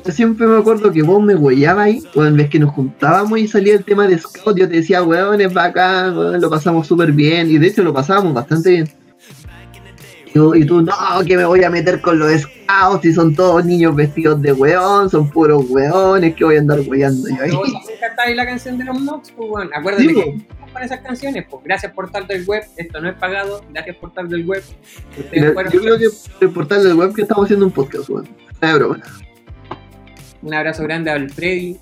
Yo 0.03 0.12
siempre 0.12 0.47
me 0.47 0.57
acuerdo 0.57 0.91
que 0.91 1.03
vos 1.03 1.22
me 1.22 1.34
huellabas 1.34 1.84
ahí, 1.84 2.03
cuando 2.14 2.39
vez 2.39 2.49
que 2.49 2.59
nos 2.59 2.72
juntábamos 2.72 3.39
y 3.39 3.47
salía 3.47 3.74
el 3.74 3.84
tema 3.84 4.07
de 4.07 4.16
Scout, 4.16 4.57
yo 4.57 4.66
te 4.66 4.76
decía, 4.76 5.03
weón, 5.03 5.43
es 5.43 5.53
bacán, 5.53 6.41
lo 6.41 6.49
pasamos 6.49 6.86
súper 6.86 7.12
bien, 7.12 7.51
y 7.51 7.59
de 7.59 7.66
hecho 7.66 7.84
lo 7.84 7.93
pasábamos 7.93 8.32
bastante 8.32 8.70
bien. 8.70 8.89
Y 10.29 10.33
tú, 10.35 10.55
y 10.55 10.64
tú, 10.66 10.83
no, 10.83 10.93
que 11.26 11.37
me 11.37 11.45
voy 11.47 11.64
a 11.64 11.70
meter 11.70 12.01
con 12.01 12.18
los 12.18 12.31
Scouts, 12.43 13.05
y 13.05 13.12
son 13.12 13.35
todos 13.35 13.64
niños 13.64 13.95
vestidos 13.97 14.41
de 14.43 14.53
weón, 14.53 15.09
son 15.09 15.31
puros 15.31 15.64
weones, 15.70 16.35
que 16.35 16.45
voy 16.45 16.57
a 16.57 16.61
andar 16.61 16.81
weyando 16.87 17.29
yo 17.29 17.43
ahí. 17.43 17.53
Cantáis 18.01 18.37
la 18.37 18.45
canción 18.47 18.76
de 18.79 18.85
los 18.85 19.01
Mox, 19.01 19.31
pues, 19.33 19.51
weón. 19.51 19.70
Acuérdate 19.74 20.07
Sí, 20.09 20.14
que 20.14 20.47
con 20.72 20.83
esas 20.83 21.01
canciones, 21.01 21.47
pues. 21.51 21.64
Gracias 21.64 21.93
por 21.93 22.11
tal 22.11 22.26
del 22.26 22.45
web. 22.45 22.62
Esto 22.76 23.01
no 23.01 23.09
es 23.09 23.14
pagado. 23.16 23.62
Gracias 23.72 23.97
por 23.97 24.12
tal 24.12 24.29
del 24.29 24.45
web. 24.47 24.62
Mira, 25.33 25.53
fueron- 25.53 25.72
Yo 25.72 25.81
creo 25.81 25.99
que 25.99 26.09
por 26.11 26.43
el 26.49 26.51
portal 26.51 26.85
del 26.85 26.95
web 26.95 27.14
que 27.14 27.22
estamos 27.22 27.45
haciendo 27.45 27.66
un 27.66 27.72
podcast, 27.72 28.09
weón. 28.11 28.29
No 28.61 28.68
es 28.68 28.74
broma. 28.74 29.01
Un 30.43 30.55
abrazo 30.55 30.83
grande 30.85 31.11
al 31.11 31.31
Freddy. 31.31 31.79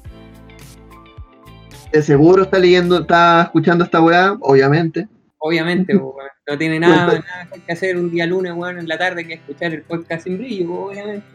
De 1.92 2.02
seguro 2.02 2.42
está 2.44 2.58
leyendo, 2.58 3.00
está 3.00 3.42
escuchando 3.42 3.84
esta 3.84 4.00
weá, 4.00 4.36
obviamente. 4.40 5.08
Obviamente, 5.38 5.92
pues, 5.98 6.14
weón. 6.14 6.30
No 6.48 6.56
tiene 6.56 6.78
nada, 6.78 7.06
nada 7.18 7.48
que 7.66 7.72
hacer 7.72 7.96
un 7.96 8.10
día 8.10 8.24
lunes, 8.26 8.52
weón, 8.54 8.78
en 8.78 8.86
la 8.86 8.96
tarde 8.96 9.26
que 9.26 9.34
escuchar 9.34 9.74
el 9.74 9.82
podcast 9.82 10.24
sin 10.24 10.38
brillo, 10.38 10.66
pues, 10.68 10.98
obviamente. 10.98 11.26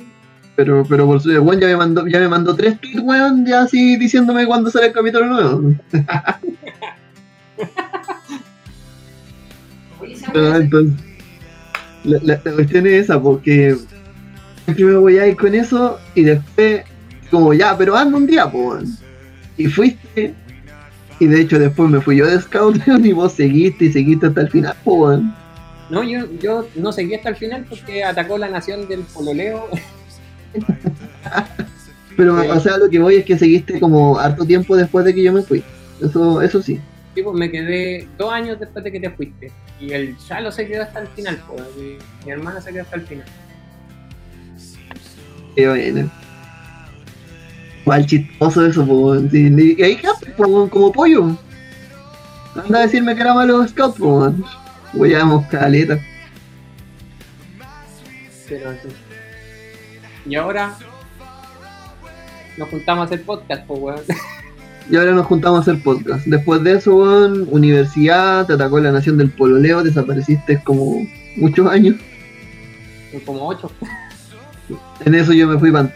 Pero, 0.56 0.86
pero 0.88 1.06
por 1.06 1.22
su 1.22 1.30
weón 1.32 1.60
ya 1.60 1.68
me 1.68 1.76
mandó, 1.76 2.08
ya 2.08 2.20
me 2.20 2.28
mandó 2.30 2.56
tres 2.56 2.80
tweets, 2.80 3.02
weón, 3.02 3.46
ya 3.46 3.64
así 3.64 3.98
diciéndome 3.98 4.46
cuándo 4.46 4.70
sale 4.72 4.88
el 4.88 4.94
capítulo 4.94 5.26
nuevo. 5.26 5.74
Pero, 10.34 10.56
entonces, 10.56 10.96
la, 12.04 12.20
la- 12.24 12.42
la 12.44 12.52
cuestión 12.54 12.88
es 12.88 12.94
esa, 12.94 13.22
porque 13.22 13.76
primero 14.66 15.02
voy 15.02 15.18
a 15.18 15.28
ir 15.28 15.36
con 15.36 15.54
eso 15.54 16.00
y 16.16 16.24
después, 16.24 16.84
como 17.30 17.54
ya, 17.54 17.78
pero 17.78 17.96
anda 17.98 18.18
un 18.18 18.28
día, 18.28 18.50
po, 18.50 18.70
weón. 18.70 18.86
Y 19.58 19.68
fuiste, 19.68 20.34
y 21.22 21.28
de 21.28 21.42
hecho 21.42 21.60
después 21.60 21.90
me 21.90 22.02
fui 22.02 22.18
yo 22.18 22.26
de 22.26 22.42
scout, 22.42 22.78
y 23.04 23.12
vos 23.14 23.34
seguiste 23.34 23.86
y 23.86 23.92
seguiste 23.94 24.28
hasta 24.28 24.42
el 24.42 24.50
final, 24.50 24.76
po, 24.84 24.96
weón. 24.96 25.34
No, 25.90 26.04
yo, 26.04 26.26
yo 26.40 26.68
no 26.76 26.92
seguí 26.92 27.14
hasta 27.16 27.30
el 27.30 27.36
final 27.36 27.66
porque 27.70 28.04
atacó 28.04 28.38
la 28.38 28.50
nación 28.50 28.88
del 28.88 29.02
pololeo. 29.02 29.68
Pero, 32.18 32.42
Sí. 32.42 32.48
o 32.50 32.60
sea, 32.60 32.78
lo 32.78 32.90
que 32.90 33.00
voy 33.00 33.16
es 33.16 33.26
que 33.26 33.38
seguiste 33.38 33.80
como 33.80 34.18
harto 34.20 34.46
tiempo 34.46 34.76
después 34.76 35.06
de 35.06 35.14
que 35.14 35.24
yo 35.24 35.32
me 35.34 35.42
fui. 35.42 35.64
Eso, 36.02 36.42
eso 36.42 36.62
sí. 36.62 36.80
Sí, 37.16 37.22
pues 37.24 37.36
me 37.36 37.52
quedé 37.52 38.08
dos 38.18 38.32
años 38.32 38.60
después 38.60 38.84
de 38.84 38.92
que 38.92 39.00
te 39.00 39.10
fuiste. 39.12 39.52
Y 39.80 39.92
el 39.92 40.16
Chalo 40.28 40.52
se 40.52 40.68
quedó 40.68 40.84
hasta 40.84 41.00
el 41.02 41.08
final, 41.10 41.42
pues. 41.48 41.64
Mi, 41.78 41.98
mi 42.26 42.32
hermana 42.32 42.62
se 42.62 42.72
quedó 42.72 42.84
hasta 42.84 42.96
el 42.96 43.02
final. 43.04 43.26
Qué 45.56 45.68
bueno. 45.68 46.10
Igual 47.82 48.06
chistoso 48.06 48.66
eso. 48.66 49.28
Sí, 49.32 49.76
y 49.78 49.82
ahí 49.84 49.98
po, 50.36 50.70
como 50.70 50.92
pollo. 50.92 51.38
Anda 52.56 52.80
a 52.80 52.82
decirme 52.82 53.16
que 53.16 53.22
era 53.22 53.34
malo 53.34 53.68
scout, 53.68 53.98
po. 53.98 54.34
Voy 54.94 55.14
a. 55.14 55.26
Pero 58.48 58.72
sí. 58.74 58.90
Y 60.26 60.36
ahora 60.36 60.76
nos 62.58 62.70
juntamos 62.70 63.04
a 63.04 63.06
hacer 63.06 63.24
podcast, 63.24 63.64
weón. 63.68 64.02
Y 64.90 64.98
ahora 64.98 65.12
nos 65.12 65.26
juntamos 65.26 65.60
a 65.60 65.62
hacer 65.62 65.82
podcast. 65.82 66.26
Después 66.26 66.64
de 66.64 66.74
eso, 66.74 66.96
weón, 66.96 67.48
universidad, 67.50 68.46
te 68.46 68.54
atacó 68.54 68.80
la 68.80 68.92
nación 68.92 69.18
del 69.18 69.30
pololeo, 69.32 69.84
desapareciste 69.84 70.62
como 70.64 71.06
muchos 71.38 71.68
años. 71.68 71.96
Como 73.26 73.48
ocho. 73.48 73.72
En 75.06 75.16
eso 75.16 75.34
yo 75.34 75.48
me 75.48 75.58
fui 75.58 75.72
para 75.72 75.94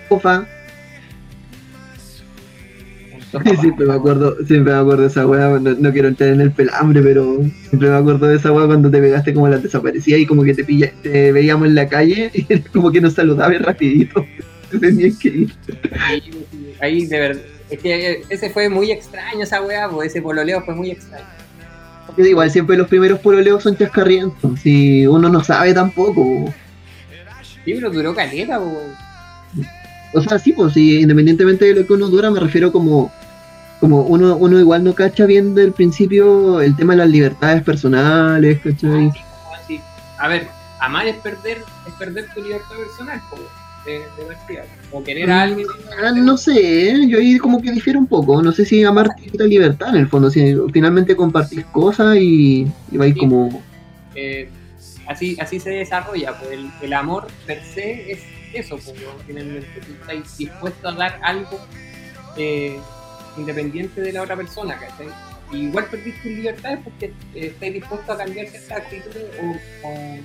Siempre 3.61 3.86
me 3.86 3.93
acuerdo, 3.93 4.36
siempre 4.45 4.73
me 4.73 4.79
acuerdo 4.79 5.01
de 5.03 5.07
esa 5.07 5.25
weá, 5.25 5.59
no, 5.59 5.73
no 5.73 5.91
quiero 5.91 6.07
entrar 6.07 6.29
en 6.29 6.41
el 6.41 6.51
pelambre, 6.51 7.01
pero 7.01 7.39
siempre 7.69 7.89
me 7.89 7.95
acuerdo 7.95 8.27
de 8.27 8.38
esa 8.38 8.51
weá 8.51 8.67
cuando 8.67 8.89
te 8.89 8.99
pegaste 8.99 9.33
como 9.33 9.47
la 9.47 9.57
desaparecía 9.57 10.17
y 10.17 10.25
como 10.25 10.43
que 10.43 10.53
te 10.53 10.63
pilla, 10.63 10.91
te 11.01 11.31
veíamos 11.31 11.67
en 11.67 11.75
la 11.75 11.88
calle 11.88 12.31
y 12.33 12.59
como 12.59 12.91
que 12.91 13.01
nos 13.01 13.13
saludabas 13.13 13.61
rapidito. 13.61 14.25
Tenías 14.79 15.17
que 15.17 15.27
ir. 15.29 15.53
Ahí, 15.99 16.45
ahí, 16.81 17.05
de 17.05 17.19
verdad. 17.19 17.43
Es 17.69 17.79
que 17.79 18.23
ese 18.29 18.49
fue 18.49 18.69
muy 18.69 18.91
extraño 18.91 19.43
esa 19.43 19.61
weá, 19.61 19.89
pues 19.89 20.11
ese 20.11 20.21
pololeo 20.21 20.61
fue 20.63 20.75
muy 20.75 20.91
extraño. 20.91 21.25
Yo 22.17 22.25
igual 22.25 22.49
siempre 22.51 22.77
los 22.77 22.88
primeros 22.88 23.19
pololeos 23.19 23.63
son 23.63 23.75
chascarrientos, 23.75 24.59
si 24.61 25.05
uno 25.07 25.27
no 25.29 25.43
sabe 25.43 25.73
tampoco. 25.73 26.53
Sí, 27.65 27.73
pero 27.73 27.89
duró 27.89 28.13
caleta, 28.13 28.59
weón. 28.59 28.93
O 30.13 30.21
sea, 30.21 30.39
sí, 30.39 30.53
pues 30.53 30.73
sí, 30.73 31.01
independientemente 31.01 31.65
de 31.65 31.81
lo 31.81 31.86
que 31.86 31.93
uno 31.93 32.07
dura, 32.07 32.31
me 32.31 32.39
refiero 32.39 32.71
como 32.71 33.11
como 33.80 34.01
uno, 34.03 34.36
uno 34.38 34.59
igual 34.59 34.84
no 34.84 34.93
cacha 34.93 35.26
bien 35.26 35.53
del 35.55 35.71
principio 35.73 36.61
el 36.61 36.76
tema 36.76 36.93
de 36.93 36.97
las 36.99 37.09
libertades 37.09 37.63
personales, 37.63 38.59
¿cachai? 38.63 39.11
Así, 39.61 39.80
A 40.17 40.28
ver, 40.28 40.47
amar 40.80 41.07
es 41.07 41.15
perder, 41.17 41.63
es 41.88 41.93
perder 41.93 42.26
tu 42.34 42.41
libertad 42.41 42.76
personal, 42.78 43.21
po, 43.30 43.38
de, 43.86 43.93
de. 43.99 44.63
O 44.91 45.03
querer 45.03 45.30
a 45.30 45.41
alguien. 45.43 45.67
Ah, 46.03 46.11
no 46.11 46.38
sé, 46.38 46.89
¿eh? 46.89 47.07
yo 47.07 47.19
ahí 47.19 47.38
como 47.38 47.61
que 47.61 47.71
difiero 47.71 47.99
un 47.99 48.07
poco. 48.07 48.41
No 48.41 48.51
sé 48.51 48.65
si 48.65 48.84
amar 48.84 49.09
quita 49.15 49.43
libertad 49.43 49.89
en 49.89 49.97
el 49.97 50.07
fondo. 50.07 50.30
Si 50.32 50.55
finalmente 50.73 51.15
compartís 51.15 51.65
cosas 51.65 52.17
y, 52.17 52.67
y 52.91 52.97
vais 52.97 53.13
Sí. 53.13 53.19
como. 53.19 53.61
eh, 54.15 54.49
así, 55.07 55.38
así 55.39 55.59
se 55.59 55.69
desarrolla, 55.71 56.34
pues 56.39 56.51
el, 56.51 56.69
el 56.82 56.93
amor 56.93 57.28
per 57.45 57.61
se 57.63 58.11
es 58.13 58.19
eso, 58.53 58.78
pues, 58.78 58.95
finalmente. 59.28 59.67
Tú 59.86 59.91
estás 60.01 60.38
dispuesto 60.38 60.88
a 60.88 60.93
dar 60.93 61.19
algo 61.21 61.59
eh, 62.38 62.80
independiente 63.38 64.01
de 64.01 64.13
la 64.13 64.23
otra 64.23 64.36
persona, 64.36 64.77
¿cachai? 64.77 65.07
Y 65.51 65.67
igual 65.67 65.86
perdís 65.86 66.15
tus 66.21 66.31
libertades 66.31 66.79
porque 66.83 67.05
eh, 67.05 67.47
estás 67.47 67.73
dispuesto 67.73 68.11
a 68.11 68.17
cambiar 68.17 68.47
ciertas 68.47 68.71
actitudes 68.71 69.25
o, 69.41 69.88
o, 69.88 70.17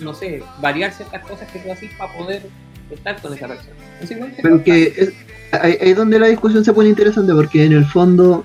no 0.00 0.14
sé, 0.14 0.42
variar 0.60 0.92
ciertas 0.92 1.22
cosas 1.22 1.50
que 1.50 1.58
tú 1.60 1.72
haces 1.72 1.90
para 1.96 2.12
poder 2.12 2.42
estar 2.90 3.20
con 3.20 3.34
esa 3.34 3.48
persona. 3.48 3.76
Es 4.00 4.10
igual 4.10 4.34
que 4.34 4.42
Pero 4.42 4.62
que 4.62 4.82
es, 4.96 5.12
ahí 5.52 5.78
ahí 5.80 5.90
es 5.90 5.96
donde 5.96 6.18
la 6.18 6.26
discusión 6.26 6.64
se 6.64 6.72
pone 6.72 6.88
interesante 6.88 7.32
porque 7.32 7.64
en 7.64 7.72
el 7.72 7.84
fondo. 7.86 8.44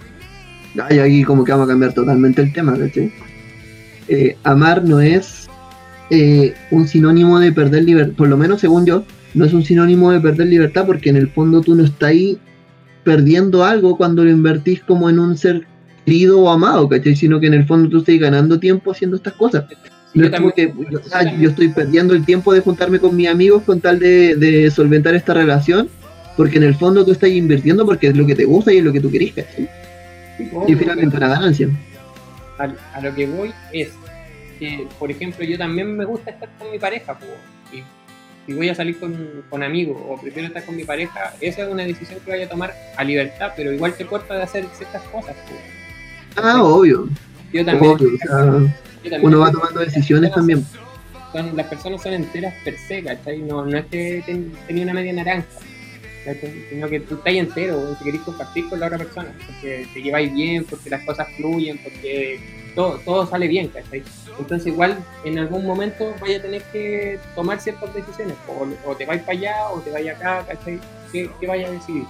Ay, 0.87 0.99
aquí 0.99 1.23
como 1.23 1.43
que 1.43 1.51
vamos 1.51 1.65
a 1.65 1.71
cambiar 1.71 1.93
totalmente 1.93 2.41
el 2.41 2.53
tema, 2.53 2.77
¿cachai? 2.77 3.11
Eh, 4.07 4.37
amar 4.43 4.83
no 4.83 4.99
es 4.99 5.47
eh, 6.09 6.53
un 6.71 6.87
sinónimo 6.87 7.39
de 7.39 7.51
perder 7.51 7.83
libertad, 7.83 8.15
por 8.15 8.27
lo 8.27 8.37
menos 8.37 8.61
según 8.61 8.85
yo, 8.85 9.03
no 9.33 9.45
es 9.45 9.53
un 9.53 9.63
sinónimo 9.63 10.11
de 10.11 10.19
perder 10.19 10.47
libertad 10.47 10.85
porque 10.85 11.09
en 11.09 11.17
el 11.17 11.29
fondo 11.29 11.61
tú 11.61 11.75
no 11.75 11.83
estás 11.83 12.09
ahí 12.09 12.39
perdiendo 13.04 13.64
algo 13.64 13.97
cuando 13.97 14.24
lo 14.24 14.30
invertís 14.30 14.82
como 14.84 15.10
en 15.10 15.20
un 15.20 15.38
ser 15.38 15.66
querido 16.06 16.41
o 16.41 16.50
amado, 16.50 16.88
¿cachai? 16.89 17.16
Sino 17.16 17.39
que 17.39 17.47
en 17.47 17.54
el 17.54 17.66
fondo 17.66 17.89
tú 17.89 18.00
estás 18.00 18.18
ganando 18.18 18.60
tiempo 18.60 18.91
haciendo 18.91 19.18
estas 19.18 19.34
cosas. 19.34 19.66
No 20.14 20.24
Yo 20.24 20.30
es 20.30 20.36
como 20.36 20.52
que 20.52 20.74
yo, 20.89 21.00
ah, 21.14 21.24
yo 21.24 21.50
estoy 21.50 21.70
perdiendo 21.70 22.14
el 22.14 22.26
tiempo 22.26 22.54
de 22.54 22.62
juntarme 22.62 23.00
con 23.00 23.16
mis 23.16 23.28
amigos 23.28 23.64
con 23.64 23.80
tal 23.80 24.00
de, 24.00 24.36
de 24.36 24.72
solventar 24.72 25.14
esta 25.14 25.34
relación, 25.34 25.88
porque 26.36 26.58
en 26.58 26.64
el 26.64 26.76
fondo 26.76 27.06
tú 27.06 27.12
estás 27.12 27.30
invirtiendo 27.30 27.86
porque 27.86 28.08
es 28.08 28.18
lo 28.18 28.26
que 28.26 28.36
te 28.36 28.45
gusta 28.45 28.74
y 28.74 28.78
es 28.78 28.84
lo 28.84 28.91
que 28.91 29.02
tú 29.02 29.12
querís, 29.12 29.34
¿cachai? 29.34 29.70
Y 30.68 30.76
finalmente 30.76 31.18
una 31.18 31.28
ganancia. 31.28 31.70
a, 32.58 32.97
a 32.97 33.02
lo 33.02 33.14
que 33.14 33.28
voy 33.28 33.52
es 33.72 33.89
que, 34.58 34.88
por 34.97 35.10
ejemplo, 35.10 35.45
yo 35.45 35.58
también 35.58 35.95
me 35.95 36.06
gusta 36.06 36.32
estar 36.32 36.50
con 36.58 36.72
mi 36.72 36.80
pareja, 36.80 37.18
si 38.50 38.56
voy 38.56 38.68
a 38.70 38.74
salir 38.76 38.97
con, 39.00 39.43
con 39.47 39.62
amigos 39.62 39.95
o 40.08 40.20
prefiero 40.20 40.47
estar 40.47 40.64
con 40.66 40.76
mi 40.76 40.84
pareja, 40.84 41.34
esa 41.39 41.64
es 41.64 41.70
una 41.70 41.84
decisión 41.84 42.20
que 42.26 42.32
vaya 42.32 42.45
a 42.47 42.50
tomar 42.50 42.74
a 42.97 43.04
libertad, 43.04 43.52
pero 43.56 43.72
igual 43.72 43.93
te 43.93 44.06
corta 44.08 44.34
de 44.36 44.41
hacer 44.43 44.66
ciertas 44.76 45.04
cosas. 45.04 45.36
po. 45.36 46.41
Ah, 46.41 46.64
obvio, 46.64 47.08
Yo 47.54 47.64
también, 47.64 47.93
obvio. 47.93 48.08
o 48.08 48.18
sea, 48.18 48.45
yo 49.04 49.10
también- 49.12 49.22
uno 49.22 49.39
va 49.39 49.52
tomando 49.52 49.82
decisiones 49.82 50.32
también. 50.32 50.66
son- 51.32 51.56
las 51.56 51.68
personas 51.68 52.02
son 52.02 52.14
enteras 52.14 52.56
per 52.66 52.76
se, 52.88 53.04
¿cachai? 53.04 53.38
No, 53.43 53.64
no 53.64 53.78
es 53.78 53.86
que 53.86 54.24
ten- 54.26 54.52
tenía 54.66 54.84
una 54.84 54.93
media 54.95 55.14
naranja, 55.14 55.45
¿cachai? 56.34 56.65
sino 56.69 56.88
que 56.88 56.99
tú 57.01 57.15
estás 57.15 57.34
entero, 57.34 57.95
si 57.97 58.03
querés 58.03 58.21
compartir 58.21 58.69
con 58.69 58.80
la 58.80 58.88
otra 58.88 58.97
persona, 58.97 59.34
porque 59.45 59.88
te 59.93 60.01
lleváis 60.01 60.34
bien, 60.34 60.65
porque 60.69 60.89
las 60.89 61.03
cosas 61.03 61.27
fluyen, 61.36 61.77
porque 61.84 62.39
todo, 62.75 62.99
todo 63.03 63.27
sale 63.27 63.47
bien, 63.47 63.67
¿cachai? 63.69 64.03
Entonces 64.38 64.67
igual 64.67 64.97
en 65.25 65.39
algún 65.39 65.65
momento 65.65 66.13
vaya 66.21 66.38
a 66.38 66.41
tener 66.41 66.61
que 66.71 67.19
tomar 67.36 67.59
ciertas 67.59 67.93
decisiones, 67.93 68.36
o, 68.47 68.67
o 68.89 68.95
te 68.95 69.05
vais 69.05 69.21
para 69.21 69.38
allá, 69.38 69.55
o 69.73 69.80
te 69.80 69.91
vais 69.91 70.07
acá, 70.09 70.45
¿cachai? 70.47 70.80
¿Qué, 71.11 71.30
qué 71.39 71.47
vaya 71.47 71.67
a 71.67 71.71
decidir? 71.71 72.03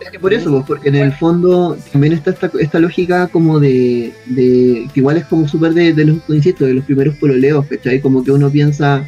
Es 0.00 0.10
que 0.10 0.18
por 0.18 0.32
eso, 0.32 0.50
pues, 0.50 0.64
porque 0.66 0.88
en 0.88 0.96
el 0.96 1.12
fondo 1.12 1.76
también 1.92 2.14
está 2.14 2.30
esta, 2.30 2.50
esta 2.58 2.78
lógica 2.78 3.28
como 3.28 3.60
de, 3.60 4.14
de 4.26 4.88
que 4.94 5.00
igual 5.00 5.18
es 5.18 5.26
como 5.26 5.46
súper 5.46 5.74
de, 5.74 5.92
de 5.92 6.06
los, 6.06 6.18
insisto, 6.28 6.64
de 6.64 6.74
los 6.74 6.84
primeros 6.84 7.16
pololeos, 7.16 7.66
¿cachai? 7.66 8.00
Como 8.00 8.24
que 8.24 8.32
uno 8.32 8.50
piensa, 8.50 9.06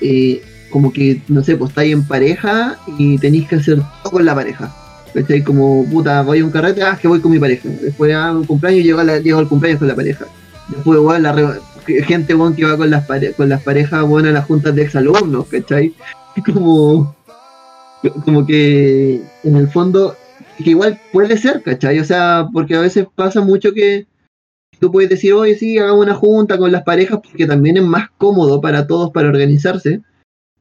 eh, 0.00 0.40
como 0.76 0.92
que, 0.92 1.22
no 1.28 1.42
sé, 1.42 1.56
pues 1.56 1.70
estáis 1.70 1.94
en 1.94 2.04
pareja 2.04 2.76
y 2.98 3.16
tenéis 3.16 3.48
que 3.48 3.56
hacer 3.56 3.80
todo 4.02 4.12
con 4.12 4.26
la 4.26 4.34
pareja, 4.34 4.70
¿cachai? 5.14 5.42
Como, 5.42 5.86
puta, 5.86 6.20
voy 6.20 6.40
a 6.40 6.44
un 6.44 6.50
carrete, 6.50 6.82
ah, 6.82 6.98
que 7.00 7.08
voy 7.08 7.20
con 7.20 7.32
mi 7.32 7.38
pareja. 7.38 7.66
Después 7.80 8.14
a 8.14 8.32
un 8.32 8.44
cumpleaños, 8.44 8.84
llego, 8.84 9.02
llego 9.02 9.38
al 9.38 9.48
cumpleaños 9.48 9.78
con 9.78 9.88
la 9.88 9.94
pareja. 9.96 10.26
Después, 10.68 10.98
igual, 10.98 11.22
la 11.22 11.32
re- 11.32 12.02
gente, 12.04 12.34
weón, 12.34 12.54
que 12.54 12.66
va 12.66 12.76
con 12.76 12.90
las, 12.90 13.06
pare- 13.06 13.32
con 13.32 13.48
las 13.48 13.62
parejas, 13.62 14.06
bueno, 14.06 14.28
a 14.28 14.32
las 14.32 14.44
juntas 14.44 14.74
de 14.74 14.82
exalumnos, 14.82 15.46
¿cachai? 15.46 15.94
Como 16.52 17.16
como 18.26 18.46
que 18.46 19.22
en 19.42 19.56
el 19.56 19.68
fondo, 19.68 20.14
que 20.62 20.70
igual 20.70 21.00
puede 21.10 21.38
ser, 21.38 21.62
¿cachai? 21.62 21.98
O 22.00 22.04
sea, 22.04 22.46
porque 22.52 22.74
a 22.76 22.80
veces 22.82 23.06
pasa 23.14 23.40
mucho 23.40 23.72
que 23.72 24.06
tú 24.78 24.92
puedes 24.92 25.08
decir, 25.08 25.32
oye, 25.32 25.56
sí, 25.56 25.78
hagamos 25.78 26.04
una 26.04 26.14
junta 26.14 26.58
con 26.58 26.70
las 26.70 26.82
parejas, 26.82 27.20
porque 27.24 27.46
también 27.46 27.78
es 27.78 27.82
más 27.82 28.10
cómodo 28.18 28.60
para 28.60 28.86
todos 28.86 29.10
para 29.10 29.28
organizarse, 29.28 30.02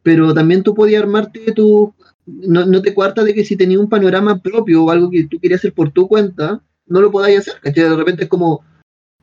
pero 0.05 0.35
también 0.35 0.61
tú 0.61 0.75
podías 0.75 1.01
armarte 1.01 1.51
tu... 1.51 1.91
No, 2.27 2.63
no 2.63 2.81
te 2.83 2.93
cuarta 2.93 3.23
de 3.23 3.33
que 3.33 3.43
si 3.43 3.55
tenías 3.55 3.79
un 3.79 3.89
panorama 3.89 4.39
propio 4.39 4.83
o 4.83 4.91
algo 4.91 5.09
que 5.09 5.27
tú 5.27 5.39
querías 5.39 5.61
hacer 5.61 5.73
por 5.73 5.91
tu 5.91 6.07
cuenta, 6.07 6.61
no 6.85 7.01
lo 7.01 7.11
podáis 7.11 7.39
hacer, 7.39 7.55
¿cachai? 7.59 7.89
De 7.89 7.95
repente 7.95 8.23
es 8.25 8.29
como, 8.29 8.63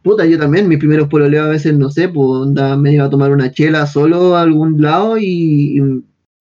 puta, 0.02 0.26
yo 0.26 0.38
también, 0.38 0.66
mis 0.66 0.78
primeros 0.78 1.08
pololeos 1.08 1.46
a 1.46 1.50
veces, 1.50 1.78
no 1.78 1.88
sé, 1.88 2.08
pues 2.08 2.26
onda, 2.26 2.76
me 2.76 2.94
iba 2.94 3.04
a 3.04 3.10
tomar 3.10 3.30
una 3.30 3.52
chela 3.52 3.86
solo 3.86 4.36
a 4.36 4.42
algún 4.42 4.82
lado 4.82 5.18
y, 5.18 5.78
y 5.78 5.80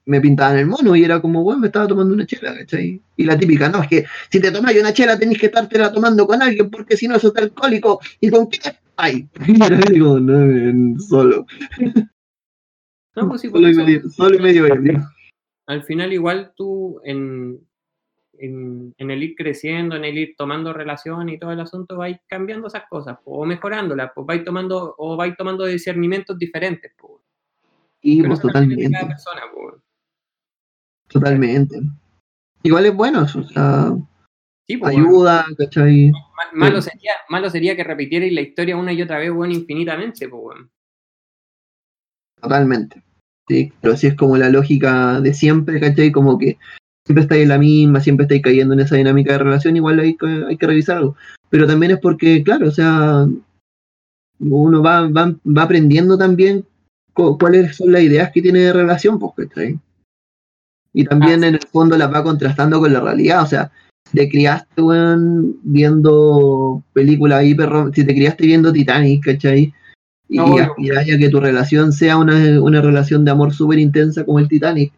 me 0.06 0.22
pintaban 0.22 0.58
el 0.58 0.66
mono 0.66 0.96
y 0.96 1.04
era 1.04 1.22
como, 1.22 1.44
bueno, 1.44 1.62
me 1.62 1.68
estaba 1.68 1.88
tomando 1.88 2.14
una 2.16 2.26
chela, 2.26 2.56
¿cachai? 2.56 3.00
Y 3.18 3.24
la 3.24 3.38
típica, 3.38 3.70
no, 3.70 3.84
es 3.84 3.90
que 3.90 4.06
si 4.32 4.40
te 4.40 4.52
tomas 4.52 4.76
una 4.76 4.92
chela 4.92 5.20
tenés 5.20 5.38
que 5.38 5.48
estártela 5.48 5.92
tomando 5.92 6.26
con 6.26 6.42
alguien 6.42 6.72
porque 6.72 6.98
si 6.98 7.08
no 7.08 7.16
eso 7.16 7.28
está 7.28 7.42
alcohólico 7.42 8.00
y 8.20 8.30
con 8.32 8.50
qué 8.50 8.60
ay 8.98 9.28
y 9.48 9.64
era 9.64 9.80
como, 9.80 10.20
no, 10.20 11.00
solo 11.00 11.46
No, 13.16 13.28
pues 13.28 13.42
por 13.44 13.52
solo 13.52 13.70
y 13.70 13.76
medio, 13.76 14.10
solo 14.10 14.36
y 14.36 14.40
medio 14.40 14.66
ebrio. 14.68 15.02
al 15.68 15.84
final 15.84 16.14
igual 16.14 16.54
tú 16.56 17.02
en, 17.04 17.60
en, 18.40 18.94
en 18.98 19.12
el 19.12 19.24
ir 19.24 19.36
creciendo, 19.36 19.96
en 19.96 20.06
el 20.06 20.18
ir 20.18 20.36
tomando 20.38 20.74
relación 20.74 21.28
y 21.30 21.38
todo 21.38 21.52
el 21.52 21.60
asunto, 21.60 21.98
vais 21.98 22.18
cambiando 22.28 22.68
esas 22.68 22.84
cosas, 22.90 23.18
po, 23.24 23.32
o 23.40 23.46
mejorándolas, 23.46 24.12
pues 24.16 24.26
vais 24.26 24.44
tomando, 24.44 24.96
o 24.98 25.18
vais 25.18 25.36
tomando 25.36 25.66
discernimientos 25.66 26.38
diferentes, 26.38 26.92
po. 26.98 27.22
y 28.02 28.24
pues 28.24 28.40
totalmente 28.40 28.90
cada 28.90 29.08
persona, 29.08 29.42
po. 29.54 29.82
totalmente 31.08 31.82
igual 32.64 32.86
es 32.86 32.96
bueno 32.96 33.24
o 33.24 33.28
sea 33.28 33.92
Sí, 34.68 34.78
po, 34.78 34.86
weón. 34.86 35.00
ayuda 35.02 35.46
¿cachai? 35.58 36.12
Ma- 36.12 36.52
Malo 36.54 36.82
sería, 36.82 37.12
malo 37.30 37.50
sería 37.50 37.76
que 37.76 37.84
repitierais 37.84 38.32
la 38.32 38.42
historia 38.42 38.78
una 38.78 38.94
y 38.94 39.02
otra 39.02 39.18
vez, 39.20 39.30
weón, 39.32 39.52
infinitamente, 39.52 40.30
po, 40.30 40.38
weón. 40.38 40.72
Totalmente 42.42 43.02
sí 43.48 43.72
pero 43.82 43.94
así 43.94 44.08
es 44.08 44.16
como 44.16 44.38
la 44.38 44.50
lógica 44.50 45.20
de 45.22 45.34
siempre 45.34 45.80
¿cachai? 45.80 46.12
como 46.12 46.38
que 46.38 46.58
siempre 47.06 47.24
estáis 47.24 47.44
en 47.44 47.50
la 47.50 47.58
misma, 47.58 48.00
siempre 48.00 48.26
estáis 48.26 48.42
cayendo 48.44 48.74
en 48.76 48.80
esa 48.82 48.96
dinámica 48.96 49.34
de 49.34 49.40
relación, 49.40 49.76
igual 49.76 50.00
hay, 50.00 50.16
que- 50.16 50.46
hay 50.48 50.56
que 50.56 50.68
revisar 50.68 50.98
algo. 50.98 51.16
Pero 51.50 51.66
también 51.66 51.92
es 51.94 51.98
porque, 52.00 52.44
claro, 52.44 52.68
o 52.68 52.72
sea, 52.72 53.26
uno 54.40 54.82
va, 54.82 55.08
va, 55.08 55.34
va 55.46 55.64
aprendiendo 55.64 56.18
también 56.18 56.64
cu- 57.14 57.38
cuáles 57.38 57.76
son 57.76 57.92
las 57.92 58.04
ideas 58.04 58.32
que 58.32 58.42
tiene 58.42 58.60
de 58.60 58.74
relación, 58.74 59.20
pues, 59.20 59.34
¿cachai? 59.36 59.80
Y 60.94 61.06
también 61.06 61.44
Ah, 61.44 61.48
en 61.48 61.56
el 61.56 61.62
fondo 61.72 61.98
las 61.98 62.14
va 62.14 62.24
contrastando 62.24 62.80
con 62.80 62.92
la 62.94 63.00
realidad, 63.00 63.44
o 63.44 63.48
sea, 63.48 63.72
si 64.10 64.18
te 64.18 64.30
criaste, 64.30 64.82
weón, 64.82 65.58
viendo 65.64 66.84
películas 66.94 67.44
hiper, 67.46 67.70
si 67.94 68.06
te 68.06 68.14
criaste 68.14 68.46
viendo 68.46 68.72
Titanic, 68.74 69.24
¿cachai? 69.26 69.74
Y 70.32 70.38
No, 70.38 70.48
bueno. 70.48 70.68
aspiráis 70.70 71.14
a 71.14 71.18
que 71.18 71.30
tu 71.30 71.42
relación 71.42 71.92
sea 71.92 72.18
una, 72.18 72.62
una 72.62 72.82
relación 72.82 73.26
de 73.26 73.32
amor 73.32 73.54
súper 73.54 73.80
intensa 73.80 74.24
como 74.24 74.40
el 74.40 74.48
Titanic, 74.48 74.94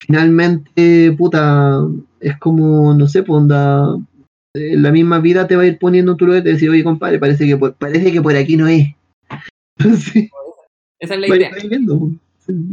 finalmente, 0.00 1.14
puta, 1.16 1.78
es 2.18 2.36
como, 2.38 2.92
no 2.92 3.06
sé, 3.06 3.22
pues 3.22 3.40
onda, 3.40 3.96
eh, 4.54 4.76
la 4.76 4.90
misma 4.90 5.20
vida 5.20 5.46
te 5.46 5.54
va 5.54 5.62
a 5.62 5.66
ir 5.66 5.78
poniendo 5.78 6.12
en 6.12 6.18
tu 6.18 6.26
lugar 6.26 6.40
y 6.40 6.44
te 6.44 6.52
decir, 6.54 6.68
oye, 6.70 6.82
compadre, 6.82 7.20
parece 7.20 7.46
que 7.46 7.56
por, 7.56 7.74
parece 7.74 8.10
que 8.10 8.20
por 8.20 8.34
aquí 8.34 8.56
no 8.56 8.66
es. 8.66 8.88
Esa 10.98 11.14
es 11.14 11.20
la 11.20 11.36
idea. 11.36 11.50
viendo, 11.68 11.98
pues. 12.00 12.12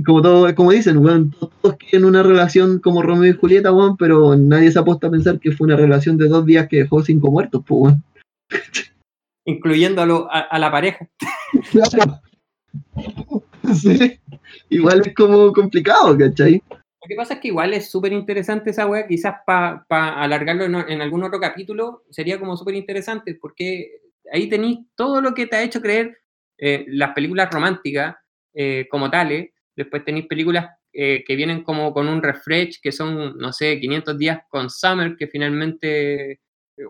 Como 0.03 0.24
todo, 0.24 0.55
como 0.55 0.72
dicen, 0.72 0.97
weón, 0.97 1.32
todos 1.61 1.78
quieren 1.78 2.05
una 2.05 2.24
relación 2.24 2.80
como 2.80 3.03
Romeo 3.03 3.32
y 3.32 3.38
Julieta, 3.38 3.72
weón, 3.72 3.95
pero 3.95 4.36
nadie 4.36 4.72
se 4.72 4.80
ha 4.80 4.84
puesto 4.84 5.05
a 5.05 5.11
pensar 5.11 5.39
que 5.39 5.51
fue 5.51 5.65
una 5.65 5.76
relación 5.76 6.17
de 6.17 6.28
dos 6.28 6.43
días 6.47 6.67
que 6.67 6.78
dejó 6.78 7.03
cinco 7.03 7.30
muertos, 7.30 7.61
pues, 7.67 7.80
weón. 7.80 8.03
Incluyendo 9.50 10.02
a, 10.02 10.06
lo- 10.06 10.32
a- 10.32 10.39
a 10.41 10.60
la 10.60 10.72
pareja. 10.72 11.08
Claro. 11.72 12.20
Sí. 13.74 14.20
Igual 14.70 15.02
es 15.06 15.14
como 15.14 15.52
complicado, 15.54 16.18
¿cachai? 16.18 16.62
Lo 16.72 17.08
que 17.08 17.16
pasa 17.16 17.36
es 17.36 17.39
que 17.39 17.50
igual 17.50 17.74
es 17.74 17.89
súper 17.89 18.12
interesante 18.14 18.72
esa 18.72 18.88
weá, 18.88 19.08
quizás 19.08 19.36
para 19.45 20.22
alargarlo 20.22 20.64
en, 20.66 20.76
en 20.76 21.02
algún 21.02 21.24
otro 21.24 21.39
capítulo 21.39 22.04
sería 22.10 22.39
como 22.39 22.58
súper 22.58 22.76
interesante, 22.76 23.36
porque 23.39 23.91
ahí 24.32 24.50
tenéis 24.50 24.80
todo 24.95 25.22
lo 25.22 25.34
que 25.34 25.45
te 25.47 25.56
ha 25.56 25.64
hecho 25.64 25.82
creer 25.82 26.18
eh, 26.58 26.86
las 26.89 27.14
películas 27.14 27.50
románticas 27.52 28.16
eh, 28.54 28.88
como 28.89 29.10
tales, 29.10 29.50
después 29.76 30.04
tenéis 30.04 30.26
películas 30.28 30.68
eh, 30.91 31.24
que 31.26 31.36
vienen 31.36 31.64
como 31.64 31.93
con 31.93 32.08
un 32.08 32.22
refresh, 32.24 32.80
que 32.82 32.91
son, 32.91 33.38
no 33.38 33.54
sé, 33.54 33.80
500 33.80 34.18
días 34.18 34.39
con 34.50 34.70
Summer, 34.70 35.16
que 35.16 35.28
finalmente 35.28 36.39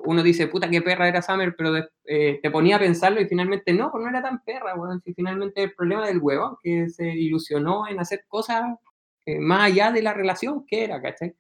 uno 0.06 0.22
dice, 0.24 0.48
puta, 0.48 0.70
qué 0.70 0.82
perra 0.82 1.08
era 1.08 1.22
Summer, 1.22 1.56
pero 1.58 1.72
de- 1.74 1.88
eh, 2.06 2.40
te 2.42 2.52
ponía 2.52 2.76
a 2.76 2.80
pensarlo 2.80 3.22
y 3.22 3.28
finalmente 3.28 3.74
no, 3.74 3.92
pues 3.92 4.04
no 4.04 4.10
era 4.10 4.22
tan 4.22 4.44
perra, 4.44 4.76
weón, 4.76 5.02
si 5.02 5.14
finalmente 5.14 5.64
el 5.64 5.74
problema 5.74 6.06
del 6.08 6.20
huevón, 6.20 6.56
que 6.62 6.90
se 6.90 7.08
ilusionó 7.08 7.88
en 7.88 8.00
hacer 8.00 8.26
cosas 8.28 8.64
eh, 9.26 9.40
más 9.40 9.72
allá 9.72 9.92
de 9.92 10.02
la 10.02 10.14
relación 10.14 10.66
que 10.68 10.84
era, 10.84 11.02
¿cachai? 11.02 11.36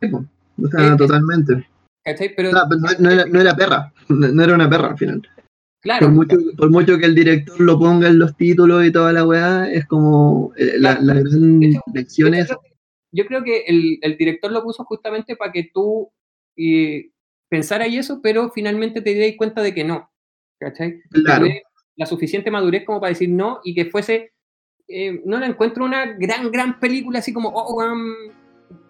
Sí, 0.00 0.08
po. 0.08 0.24
O 0.62 0.68
sea, 0.68 0.92
Eh, 0.92 0.96
totalmente. 0.96 1.66
¿Cachai? 2.04 2.34
Pero, 2.36 2.50
no, 2.52 2.64
no 2.98 3.10
era, 3.10 3.24
no 3.26 3.40
era 3.40 3.56
perra, 3.56 3.92
no, 4.08 4.42
era 4.42 4.54
una 4.54 4.68
perra 4.68 4.88
al 4.88 4.98
final. 4.98 5.22
claro, 5.80 6.06
Por 6.06 6.14
mucho, 6.14 6.36
por 6.56 6.70
mucho 6.70 6.98
que 6.98 7.06
el 7.06 7.14
director 7.14 7.60
lo 7.60 7.78
ponga 7.78 8.08
en 8.08 8.18
los 8.18 8.36
títulos 8.36 8.84
y 8.84 8.92
toda 8.92 9.12
la 9.12 9.26
weá, 9.26 9.70
es 9.72 9.86
como 9.86 10.52
la, 10.56 10.98
la 11.00 11.14
gran 11.14 11.62
hecho, 11.62 11.80
lección 11.92 12.32
yo 12.34 12.38
es 12.40 12.48
yo 13.16 13.24
creo 13.26 13.44
que 13.44 13.58
el, 13.68 13.98
el 14.02 14.16
director 14.16 14.50
lo 14.50 14.62
puso 14.64 14.84
justamente 14.84 15.36
para 15.36 15.52
que 15.52 15.70
tú 15.72 16.10
pensaras 17.54 17.86
eso, 17.92 18.18
pero 18.20 18.50
finalmente 18.50 19.00
te 19.00 19.14
dieras 19.14 19.36
cuenta 19.38 19.62
de 19.62 19.72
que 19.72 19.84
no, 19.84 20.10
¿cachai? 20.58 21.00
Claro. 21.12 21.46
la 21.94 22.04
suficiente 22.04 22.50
madurez 22.50 22.84
como 22.84 23.00
para 23.00 23.10
decir 23.10 23.28
no 23.28 23.60
y 23.62 23.76
que 23.76 23.84
fuese, 23.84 24.32
eh, 24.88 25.22
no 25.24 25.38
la 25.38 25.46
encuentro 25.46 25.84
una 25.84 26.04
gran, 26.18 26.50
gran 26.50 26.80
película 26.80 27.20
así 27.20 27.32
como, 27.32 27.50
oh, 27.50 27.76
weón, 27.76 28.12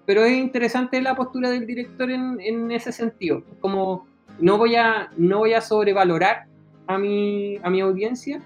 pero 0.07 0.25
es 0.25 0.33
interesante 0.33 1.03
la 1.03 1.15
postura 1.15 1.51
del 1.51 1.67
director 1.67 2.11
en, 2.11 2.41
en 2.41 2.73
ese 2.73 2.91
sentido. 2.91 3.45
Como 3.61 4.07
no 4.41 4.57
voy 4.57 4.77
a, 4.77 5.11
no 5.19 5.41
voy 5.41 5.53
a 5.53 5.61
sobrevalorar 5.61 6.47
a 6.87 6.97
mi, 6.97 7.59
a 7.63 7.69
mi 7.69 7.83
audiencia, 7.83 8.41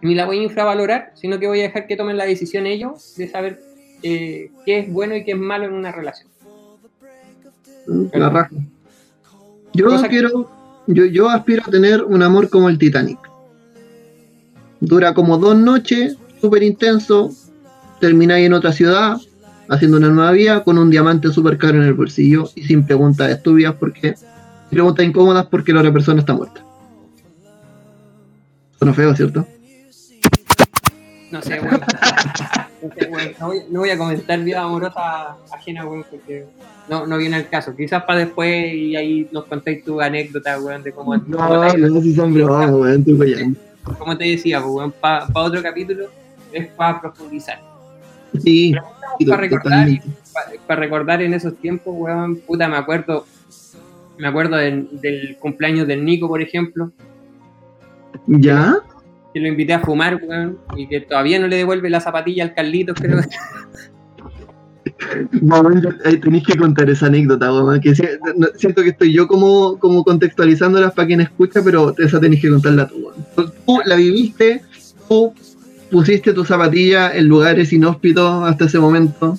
ni 0.00 0.14
la 0.14 0.26
voy 0.26 0.38
a 0.38 0.42
infravalorar, 0.44 1.10
sino 1.14 1.40
que 1.40 1.48
voy 1.48 1.58
a 1.58 1.64
dejar 1.64 1.88
que 1.88 1.96
tomen 1.96 2.16
la 2.16 2.26
decisión 2.26 2.68
ellos 2.68 3.16
de 3.16 3.26
saber 3.26 3.60
eh, 4.04 4.52
qué 4.64 4.78
es 4.78 4.92
bueno 4.92 5.16
y 5.16 5.24
qué 5.24 5.32
es 5.32 5.38
malo 5.38 5.64
en 5.64 5.72
una 5.72 5.90
relación. 5.90 6.28
La 8.12 8.30
raja. 8.30 8.50
Yo 9.74 9.86
Cosa 9.86 10.04
que- 10.04 10.08
quiero, 10.10 10.50
yo, 10.86 11.04
yo 11.06 11.28
aspiro 11.28 11.62
a 11.66 11.70
tener 11.70 12.02
un 12.02 12.22
amor 12.22 12.48
como 12.48 12.68
el 12.68 12.78
Titanic. 12.78 13.18
Dura 14.80 15.14
como 15.14 15.38
dos 15.38 15.56
noches, 15.56 16.16
súper 16.40 16.62
intenso, 16.62 17.30
termináis 18.00 18.46
en 18.46 18.52
otra 18.52 18.72
ciudad, 18.72 19.16
haciendo 19.68 19.96
una 19.96 20.08
nueva 20.10 20.30
vida, 20.32 20.62
con 20.62 20.78
un 20.78 20.90
diamante 20.90 21.30
súper 21.30 21.56
caro 21.58 21.78
en 21.78 21.84
el 21.84 21.94
bolsillo 21.94 22.44
y 22.54 22.64
sin 22.64 22.84
preguntas 22.86 23.30
estúpidas 23.30 23.74
porque, 23.80 24.14
preguntas 24.70 25.06
incómodas 25.06 25.46
porque 25.46 25.72
la 25.72 25.80
otra 25.80 25.92
persona 25.92 26.20
está 26.20 26.34
muerta. 26.34 26.62
Suena 28.78 28.92
feo, 28.94 29.14
¿cierto? 29.16 29.46
No 31.34 31.42
sé, 31.42 31.58
weón. 31.60 31.80
No, 32.80 32.88
sé, 32.94 33.06
weón. 33.10 33.30
No 33.40 33.46
voy, 33.48 33.58
no 33.70 33.80
voy 33.80 33.90
a 33.90 33.98
comentar 33.98 34.38
vida 34.40 34.62
amorosa 34.62 35.36
ajena, 35.52 35.84
weón, 35.84 36.04
porque 36.08 36.46
no, 36.88 37.08
no 37.08 37.18
viene 37.18 37.34
al 37.36 37.48
caso. 37.48 37.74
Quizás 37.74 38.04
para 38.04 38.20
después 38.20 38.72
y 38.72 38.94
ahí 38.94 39.28
nos 39.32 39.44
contáis 39.46 39.82
tu 39.84 40.00
anécdota, 40.00 40.60
weón, 40.60 40.84
de 40.84 40.92
cómo, 40.92 41.10
cómo 41.12 41.24
No, 41.26 41.72
te, 41.72 41.78
no, 41.78 42.00
si 42.00 42.14
son 42.14 42.32
bromas, 42.32 42.70
weón, 42.70 43.00
estoy 43.00 43.16
fallando. 43.18 43.58
como 43.98 44.16
te 44.16 44.24
decía, 44.26 44.64
weón, 44.64 44.92
para 44.92 45.26
otro 45.34 45.60
capítulo 45.60 46.06
es 46.52 46.68
para 46.68 47.00
profundizar. 47.00 47.60
Sí, 48.40 48.72
Para 49.26 49.40
recordar, 49.42 49.62
totalmente. 49.64 50.08
para 50.68 50.80
recordar 50.80 51.22
en 51.22 51.34
esos 51.34 51.56
tiempos, 51.56 51.94
weón, 51.96 52.36
puta, 52.36 52.68
me 52.68 52.76
acuerdo, 52.76 53.26
me 54.18 54.28
acuerdo 54.28 54.54
del, 54.56 54.88
del 55.00 55.36
cumpleaños 55.40 55.88
del 55.88 56.04
Nico, 56.04 56.28
por 56.28 56.40
ejemplo, 56.40 56.92
¿Ya? 58.28 58.76
Que 59.34 59.40
lo 59.40 59.48
invité 59.48 59.74
a 59.74 59.80
fumar, 59.80 60.20
weón, 60.22 60.58
y 60.76 60.86
que 60.86 61.00
todavía 61.00 61.40
no 61.40 61.48
le 61.48 61.56
devuelve 61.56 61.90
la 61.90 62.00
zapatilla 62.00 62.44
al 62.44 62.54
Carlitos, 62.54 62.96
creo. 62.98 63.20
Ya- 65.12 65.96
ahí 66.04 66.18
tenéis 66.18 66.46
que 66.46 66.56
contar 66.56 66.88
esa 66.88 67.06
anécdota, 67.06 67.52
weón, 67.52 67.80
que 67.80 67.94
siento 67.94 68.82
que 68.82 68.90
estoy 68.90 69.12
yo 69.12 69.26
como, 69.26 69.78
como 69.78 70.04
contextualizándolas 70.04 70.92
para 70.92 71.06
quien 71.08 71.20
escucha, 71.20 71.62
pero 71.64 71.94
esa 71.98 72.20
tenéis 72.20 72.42
que 72.42 72.50
contarla 72.50 72.86
tú, 72.86 72.96
weón. 72.96 73.52
Tú 73.66 73.80
la 73.84 73.96
viviste, 73.96 74.62
tú 75.08 75.34
pusiste 75.90 76.32
tu 76.32 76.44
zapatilla 76.44 77.14
en 77.16 77.26
lugares 77.28 77.72
inhóspitos 77.72 78.44
hasta 78.44 78.66
ese 78.66 78.78
momento. 78.78 79.36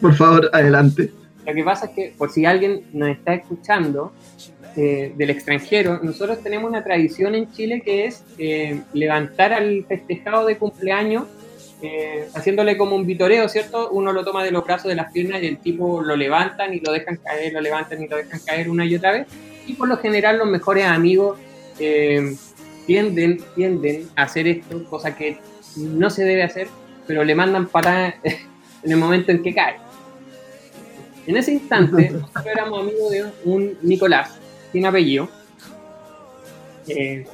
Por 0.00 0.14
favor, 0.14 0.50
adelante. 0.52 1.12
Lo 1.46 1.54
que 1.54 1.64
pasa 1.64 1.86
es 1.86 1.92
que, 1.92 2.14
por 2.16 2.30
si 2.30 2.44
alguien 2.44 2.82
nos 2.92 3.08
está 3.10 3.34
escuchando 3.34 4.12
eh, 4.76 5.12
del 5.16 5.30
extranjero, 5.30 6.00
nosotros 6.02 6.42
tenemos 6.42 6.68
una 6.68 6.82
tradición 6.82 7.34
en 7.34 7.50
Chile 7.52 7.82
que 7.84 8.06
es 8.06 8.24
eh, 8.38 8.80
levantar 8.92 9.52
al 9.52 9.84
festejado 9.86 10.46
de 10.46 10.56
cumpleaños, 10.56 11.24
eh, 11.82 12.28
haciéndole 12.34 12.76
como 12.76 12.94
un 12.94 13.04
vitoreo, 13.04 13.48
¿cierto? 13.48 13.90
Uno 13.90 14.12
lo 14.12 14.24
toma 14.24 14.44
de 14.44 14.52
los 14.52 14.64
brazos 14.64 14.88
de 14.88 14.94
las 14.94 15.12
piernas 15.12 15.42
y 15.42 15.46
el 15.46 15.58
tipo 15.58 16.00
lo 16.00 16.14
levantan 16.14 16.72
y 16.72 16.80
lo 16.80 16.92
dejan 16.92 17.16
caer, 17.16 17.52
lo 17.52 17.60
levantan 17.60 18.00
y 18.00 18.06
lo 18.06 18.16
dejan 18.16 18.40
caer 18.46 18.70
una 18.70 18.86
y 18.86 18.94
otra 18.94 19.12
vez. 19.12 19.26
Y 19.66 19.74
por 19.74 19.88
lo 19.88 19.96
general 19.96 20.38
los 20.38 20.48
mejores 20.48 20.84
amigos 20.86 21.38
eh, 21.80 22.36
tienden, 22.86 23.40
tienden 23.56 24.08
a 24.14 24.22
hacer 24.22 24.46
esto, 24.46 24.84
cosa 24.84 25.16
que 25.16 25.38
no 25.76 26.08
se 26.08 26.24
debe 26.24 26.44
hacer, 26.44 26.68
pero 27.06 27.24
le 27.24 27.34
mandan 27.34 27.66
patadas 27.66 28.14
en 28.82 28.90
el 28.90 28.96
momento 28.96 29.32
en 29.32 29.42
que 29.42 29.52
cae. 29.52 29.76
En 31.26 31.36
ese 31.36 31.52
instante, 31.52 32.10
nosotros 32.12 32.46
éramos 32.46 32.80
amigos 32.80 33.10
de 33.10 33.24
un 33.44 33.76
Nicolás, 33.82 34.38
sin 34.72 34.86
apellido. 34.86 35.28
eh, 36.88 37.24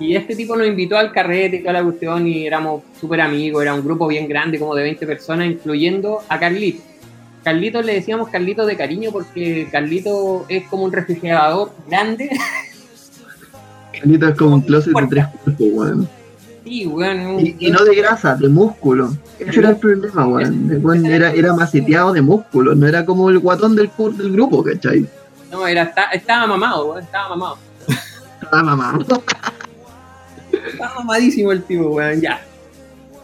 y 0.00 0.16
este 0.16 0.34
tipo 0.34 0.56
nos 0.56 0.66
invitó 0.66 0.96
al 0.96 1.12
carrete 1.12 1.56
y 1.56 1.60
toda 1.60 1.74
la 1.74 1.82
cuestión 1.84 2.26
y 2.26 2.46
éramos 2.46 2.82
súper 3.00 3.20
amigos, 3.20 3.62
era 3.62 3.74
un 3.74 3.84
grupo 3.84 4.08
bien 4.08 4.28
grande, 4.28 4.58
como 4.58 4.74
de 4.74 4.82
20 4.82 5.06
personas, 5.06 5.46
incluyendo 5.46 6.18
a 6.28 6.38
Carlito. 6.38 6.82
Carlito 7.44 7.80
le 7.82 7.94
decíamos 7.94 8.28
Carlito 8.28 8.66
de 8.66 8.76
cariño 8.76 9.10
porque 9.12 9.68
Carlito 9.70 10.46
es 10.48 10.66
como 10.66 10.84
un 10.84 10.92
refrigerador 10.92 11.70
grande. 11.88 12.30
Carlito 13.98 14.28
es 14.28 14.34
como 14.36 14.56
un 14.56 14.62
closet 14.62 14.92
de 14.94 15.06
tres 15.06 15.26
cuerpos, 15.44 15.66
weón. 15.72 16.08
Sí, 16.64 16.86
weón, 16.86 17.40
Y, 17.40 17.56
y 17.58 17.70
no 17.70 17.84
de 17.84 17.94
grasa, 17.94 18.34
de 18.34 18.48
músculo. 18.48 19.14
Ese 19.38 19.60
era 19.60 19.70
el 19.70 19.76
problema, 19.76 20.26
weón. 20.26 21.06
Era, 21.06 21.32
era 21.32 21.54
maceteado 21.54 22.12
de 22.12 22.22
músculo, 22.22 22.74
no 22.74 22.86
era 22.88 23.04
como 23.04 23.30
el 23.30 23.38
guatón 23.38 23.76
del, 23.76 23.90
del 24.16 24.32
grupo, 24.32 24.64
¿cachai? 24.64 25.06
No, 25.54 25.66
era, 25.66 25.82
está- 25.84 26.10
estaba 26.12 26.46
mamado, 26.46 26.86
weón, 26.86 27.04
estaba 27.04 27.28
mamado. 27.30 27.58
Ah, 28.50 28.62
mamá. 28.62 28.98
Estaba 30.52 30.94
mamadísimo 30.96 31.52
el 31.52 31.62
tipo, 31.62 31.88
weón, 31.88 32.20
ya. 32.20 32.40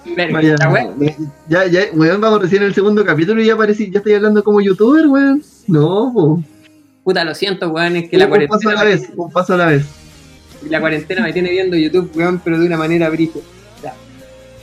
Weá- 0.06 1.16
ya, 1.48 1.66
ya, 1.66 1.80
weón, 1.92 2.20
vamos 2.20 2.40
recién 2.42 2.62
en 2.62 2.68
el 2.68 2.74
segundo 2.74 3.04
capítulo 3.04 3.42
y 3.42 3.46
ya 3.46 3.54
aparecí, 3.54 3.90
ya 3.90 3.98
estoy 3.98 4.14
hablando 4.14 4.42
como 4.42 4.60
youtuber, 4.60 5.06
weón. 5.06 5.42
No, 5.66 6.10
po. 6.14 6.42
Puta, 7.04 7.24
lo 7.24 7.34
siento, 7.34 7.68
weón, 7.70 7.96
es 7.96 8.08
que 8.08 8.16
la 8.18 8.26
un 8.26 8.30
paso 8.46 8.68
a 8.70 8.74
cuarentena, 8.74 8.74
la 8.76 8.84
vez, 8.84 9.10
un 9.16 9.30
paso 9.30 9.54
a 9.54 9.56
la 9.56 9.66
vez. 9.66 9.84
la 10.68 10.80
cuarentena 10.80 11.22
me 11.22 11.32
tiene 11.32 11.50
viendo 11.50 11.76
YouTube, 11.76 12.10
weón, 12.14 12.40
pero 12.44 12.58
de 12.58 12.66
una 12.66 12.76
manera. 12.76 13.10
Ya. 13.82 13.94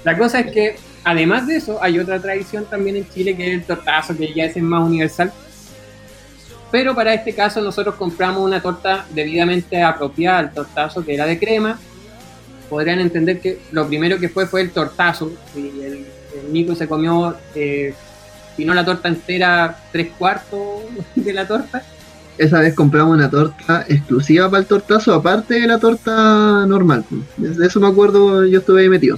La 0.04 0.18
cosa 0.18 0.40
es 0.40 0.52
que, 0.52 0.76
además 1.04 1.48
de 1.48 1.58
eso, 1.58 1.78
hay 1.82 2.00
otra 2.00 2.20
tradición 2.20 2.66
también 2.66 2.96
en 2.98 3.10
Chile 3.10 3.36
que 3.36 3.48
es 3.48 3.54
el 3.60 3.64
tortazo, 3.66 4.16
que 4.18 4.34
ya 4.34 4.46
es 4.46 4.58
más 4.58 4.84
universal. 4.84 5.32
Pero 6.72 6.94
para 6.94 7.14
este 7.14 7.34
caso 7.34 7.62
nosotros 7.62 7.96
compramos 7.96 8.44
una 8.44 8.62
torta 8.62 9.06
debidamente 9.12 9.82
apropiada 9.82 10.40
al 10.40 10.54
tortazo, 10.54 11.04
que 11.04 11.14
era 11.14 11.26
de 11.26 11.40
crema. 11.40 11.80
Podrían 12.70 13.00
entender 13.00 13.40
que 13.40 13.60
lo 13.72 13.88
primero 13.88 14.20
que 14.20 14.28
fue 14.28 14.46
fue 14.46 14.62
el 14.62 14.72
tortazo. 14.72 15.32
Y 15.56 15.82
el, 15.82 16.06
el 16.44 16.54
Nico 16.54 16.76
se 16.76 16.88
comió, 16.88 17.36
eh, 17.56 17.94
si 18.56 18.66
no 18.66 18.74
la 18.74 18.84
torta 18.84 19.08
entera, 19.08 19.78
tres 19.92 20.10
cuartos 20.18 20.82
de 21.16 21.34
la 21.34 21.48
torta. 21.48 21.84
esa 22.38 22.60
vez 22.60 22.74
compramos 22.74 23.16
una 23.16 23.30
torta 23.30 23.86
exclusiva 23.88 24.50
para 24.50 24.62
el 24.62 24.68
tortazo, 24.68 25.14
aparte 25.14 25.62
de 25.62 25.68
la 25.68 25.80
torta 25.80 26.66
normal. 26.68 27.06
De 27.38 27.66
eso 27.66 27.80
me 27.80 27.88
acuerdo, 27.88 28.46
yo 28.46 28.60
estuve 28.60 28.82
ahí 28.82 28.90
metido. 28.90 29.18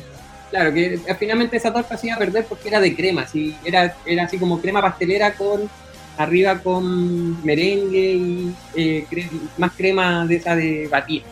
Claro, 0.52 0.74
que 0.74 1.00
finalmente 1.20 1.58
esa 1.58 1.72
torta 1.72 1.95
se 1.95 2.08
iba 2.08 2.16
a 2.16 2.20
perder 2.20 2.45
porque 2.45 2.70
era 2.70 2.80
de 2.80 2.95
crema, 2.95 3.28
¿sí? 3.28 3.56
era, 3.64 3.95
era 4.06 4.24
así 4.24 4.39
como 4.39 4.60
crema 4.60 4.82
pastelera 4.82 5.34
con 5.34 5.70
arriba 6.20 6.59
con 6.59 7.43
merengue 7.45 8.13
y 8.13 8.55
eh, 8.76 9.05
más 9.57 9.72
crema 9.72 10.26
de 10.28 10.36
esa 10.36 10.55
de 10.55 10.88
batida. 10.91 11.24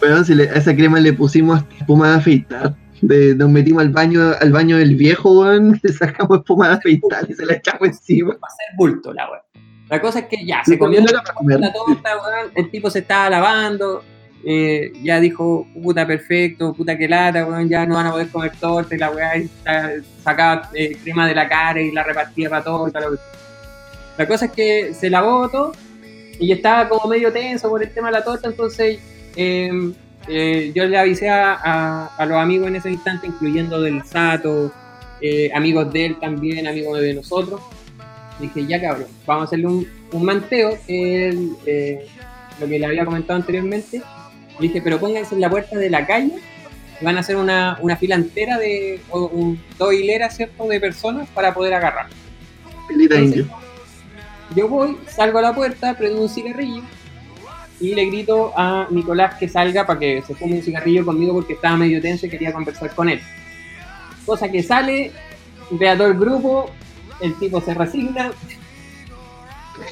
Bueno, 0.00 0.22
si 0.22 0.34
a 0.40 0.44
esa 0.44 0.76
crema 0.76 1.00
le 1.00 1.12
pusimos 1.12 1.62
espuma 1.78 2.10
de 2.10 2.16
afeitar. 2.16 2.76
De, 3.00 3.34
nos 3.34 3.48
metimos 3.48 3.82
al 3.82 3.90
baño 3.90 4.32
al 4.40 4.52
baño 4.52 4.76
del 4.76 4.96
viejo, 4.96 5.40
weón, 5.40 5.80
le 5.82 5.92
sacamos 5.92 6.38
espuma 6.38 6.68
de 6.68 6.74
afeitar 6.74 7.26
y 7.28 7.34
se 7.34 7.46
la 7.46 7.54
echamos 7.54 7.88
encima. 7.88 8.34
Va 8.34 8.48
a 8.48 8.50
ser 8.50 8.76
bulto 8.76 9.12
la 9.12 9.30
weón. 9.30 9.42
La 9.88 10.00
cosa 10.00 10.18
es 10.18 10.26
que 10.26 10.44
ya, 10.44 10.62
se 10.64 10.78
comió 10.78 11.00
la, 11.00 11.22
la 11.58 11.72
torta, 11.72 12.10
weón, 12.16 12.50
el 12.54 12.70
tipo 12.70 12.90
se 12.90 12.98
estaba 12.98 13.30
lavando, 13.30 14.04
eh, 14.44 14.92
ya 15.02 15.18
dijo, 15.18 15.66
puta 15.82 16.06
perfecto, 16.06 16.74
puta 16.74 16.98
que 16.98 17.08
lata, 17.08 17.46
weón, 17.46 17.66
ya 17.66 17.86
no 17.86 17.94
van 17.94 18.08
a 18.08 18.12
poder 18.12 18.28
comer 18.28 18.52
torta 18.60 18.94
y 18.94 18.98
la 18.98 19.10
weá 19.10 19.32
sacaba 20.22 20.68
eh, 20.74 20.98
crema 21.02 21.26
de 21.26 21.34
la 21.34 21.48
cara 21.48 21.80
y 21.80 21.90
la 21.92 22.02
repartía 22.02 22.50
para 22.50 22.62
todo 22.62 22.88
y 22.88 22.90
para 22.90 23.08
lo 23.08 23.18
La 24.18 24.28
cosa 24.28 24.46
es 24.46 24.52
que 24.52 24.92
se 24.92 25.08
lavó 25.08 25.48
todo 25.48 25.72
y 26.38 26.52
estaba 26.52 26.88
como 26.88 27.08
medio 27.08 27.32
tenso 27.32 27.70
por 27.70 27.82
el 27.82 27.90
tema 27.90 28.08
de 28.08 28.12
la 28.12 28.24
torta, 28.24 28.48
entonces 28.48 28.98
Em, 29.40 29.94
eh, 30.26 30.72
yo 30.74 30.84
le 30.86 30.98
avisé 30.98 31.28
a, 31.30 32.10
los 32.26 32.36
amigos 32.38 32.66
en 32.66 32.74
ese 32.74 32.90
instante, 32.90 33.28
incluyendo 33.28 33.80
del 33.80 34.02
Sato, 34.04 34.72
eh, 35.20 35.48
amigos 35.54 35.92
de 35.92 36.06
él 36.06 36.16
también, 36.18 36.66
amigos 36.66 37.00
de 37.00 37.14
nosotros. 37.14 37.60
Dije, 38.40 38.66
ya 38.66 38.80
cabrón, 38.80 39.06
vamos 39.24 39.42
a 39.42 39.44
hacerle 39.44 39.66
un, 39.68 40.24
manteo, 40.24 40.76
eh, 40.88 42.04
lo 42.58 42.66
que 42.66 42.78
le 42.80 42.86
había 42.86 43.04
comentado 43.04 43.38
anteriormente. 43.38 44.02
Le 44.58 44.66
dije, 44.66 44.82
pero 44.82 44.98
pónganse 44.98 45.36
en 45.36 45.40
la 45.40 45.50
puerta 45.50 45.78
de 45.78 45.88
la 45.88 46.04
calle, 46.04 46.32
van 47.00 47.16
a 47.16 47.20
hacer 47.20 47.36
una, 47.36 47.78
fila 48.00 48.16
entera 48.16 48.58
de 48.58 49.00
dos 49.78 49.94
hileras, 49.94 50.36
¿cierto?, 50.36 50.66
de 50.66 50.80
personas 50.80 51.28
para 51.30 51.54
poder 51.54 51.74
agarrar. 51.74 52.08
Yo 54.54 54.68
voy, 54.68 54.98
salgo 55.08 55.38
a 55.38 55.42
la 55.42 55.54
puerta, 55.54 55.94
prendo 55.96 56.22
un 56.22 56.28
cigarrillo, 56.28 56.82
y 57.80 57.94
le 57.94 58.06
grito 58.06 58.52
a 58.56 58.86
Nicolás 58.90 59.36
que 59.36 59.48
salga 59.48 59.86
para 59.86 59.98
que 60.00 60.22
se 60.26 60.34
fume 60.34 60.56
un 60.56 60.62
cigarrillo 60.62 61.04
conmigo 61.04 61.34
porque 61.34 61.52
estaba 61.52 61.76
medio 61.76 62.00
tenso 62.00 62.26
y 62.26 62.30
quería 62.30 62.52
conversar 62.52 62.94
con 62.94 63.08
él. 63.08 63.20
Cosa 64.26 64.50
que 64.50 64.62
sale, 64.62 65.12
ve 65.70 65.88
a 65.88 65.96
todo 65.96 66.08
el 66.08 66.18
grupo, 66.18 66.70
el 67.20 67.34
tipo 67.38 67.60
se 67.60 67.74
resigna, 67.74 68.32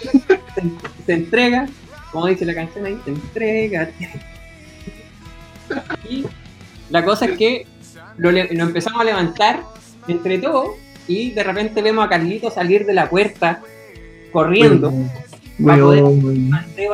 se, 1.07 1.13
entrega, 1.13 1.69
como 2.11 2.27
dice 2.27 2.45
la 2.45 2.55
canción 2.55 2.87
ahí, 2.87 2.99
se 3.05 3.11
entrega. 3.11 3.91
y 6.09 6.25
la 6.91 7.05
cosa 7.05 7.27
es 7.27 7.39
que 7.39 7.67
lo, 8.17 8.31
empezamos 8.31 9.01
a 9.01 9.05
levantar 9.05 9.63
entre 10.09 10.39
todos 10.39 10.71
y 11.09 11.31
de 11.31 11.43
repente 11.43 11.83
vemos 11.83 12.05
a 12.05 12.09
Carlito 12.09 12.51
salir 12.51 12.85
de 12.85 12.95
la 12.95 13.09
puerta 13.09 13.63
corriendo 14.37 14.93
para 15.64 15.82
poder 15.82 16.05